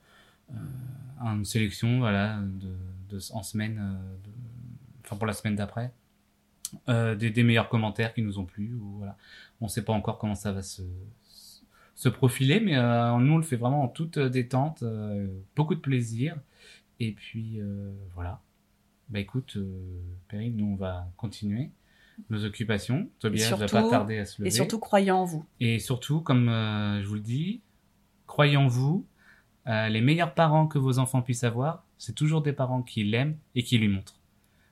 une 1.20 1.44
sélection 1.44 1.98
voilà 1.98 2.38
de, 2.40 3.16
de 3.16 3.20
en 3.32 3.42
semaine, 3.42 3.78
euh, 3.80 4.16
de- 4.24 4.30
enfin 5.04 5.16
pour 5.16 5.26
la 5.26 5.32
semaine 5.32 5.56
d'après. 5.56 5.92
Euh, 6.90 7.14
des, 7.14 7.30
des 7.30 7.44
meilleurs 7.44 7.70
commentaires 7.70 8.12
qui 8.12 8.20
nous 8.20 8.38
ont 8.38 8.44
plu 8.44 8.74
ou 8.74 8.98
voilà 8.98 9.16
on 9.62 9.68
sait 9.68 9.82
pas 9.82 9.94
encore 9.94 10.18
comment 10.18 10.34
ça 10.34 10.52
va 10.52 10.60
se 10.62 10.82
se 11.94 12.10
profiler 12.10 12.60
mais 12.60 12.76
euh, 12.76 13.16
nous 13.16 13.32
on 13.32 13.36
le 13.38 13.42
fait 13.42 13.56
vraiment 13.56 13.82
en 13.84 13.88
toute 13.88 14.18
détente 14.18 14.82
euh, 14.82 15.26
beaucoup 15.56 15.74
de 15.74 15.80
plaisir 15.80 16.36
et 17.00 17.12
puis 17.12 17.58
euh, 17.58 17.90
voilà 18.14 18.42
bah 19.08 19.18
écoute 19.18 19.54
euh, 19.56 19.98
Perrine 20.28 20.56
nous 20.58 20.66
on 20.66 20.76
va 20.76 21.10
continuer 21.16 21.70
nos 22.28 22.44
occupations 22.44 23.08
Tobias 23.18 23.48
va 23.56 23.66
surtout- 23.66 23.72
pas 23.72 23.88
tarder 23.88 24.18
à 24.18 24.26
se 24.26 24.42
lever 24.42 24.48
Et 24.48 24.50
surtout, 24.50 24.78
croyez 24.78 25.10
en 25.10 25.24
vous. 25.24 25.46
et 25.60 25.78
surtout, 25.78 26.20
comme 26.20 26.50
euh, 26.50 27.00
je 27.00 27.06
vous 27.06 27.14
le 27.14 27.20
dis, 27.20 27.62
croyez 28.26 28.56
en 28.58 28.66
vous. 28.66 29.06
Euh, 29.68 29.88
les 29.88 30.00
meilleurs 30.00 30.34
parents 30.34 30.66
que 30.66 30.78
vos 30.78 30.98
enfants 30.98 31.22
puissent 31.22 31.44
avoir, 31.44 31.84
c'est 31.98 32.14
toujours 32.14 32.42
des 32.42 32.52
parents 32.52 32.82
qui 32.82 33.04
l'aiment 33.04 33.36
et 33.54 33.62
qui 33.62 33.78
lui 33.78 33.88
montrent. 33.88 34.18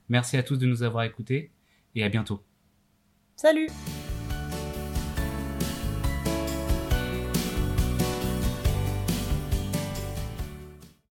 Merci 0.08 0.36
à 0.36 0.42
tous 0.42 0.56
de 0.56 0.66
nous 0.66 0.82
avoir 0.82 1.04
écoutés 1.04 1.50
et 1.94 2.04
à 2.04 2.08
bientôt. 2.08 2.42
Salut 3.36 3.68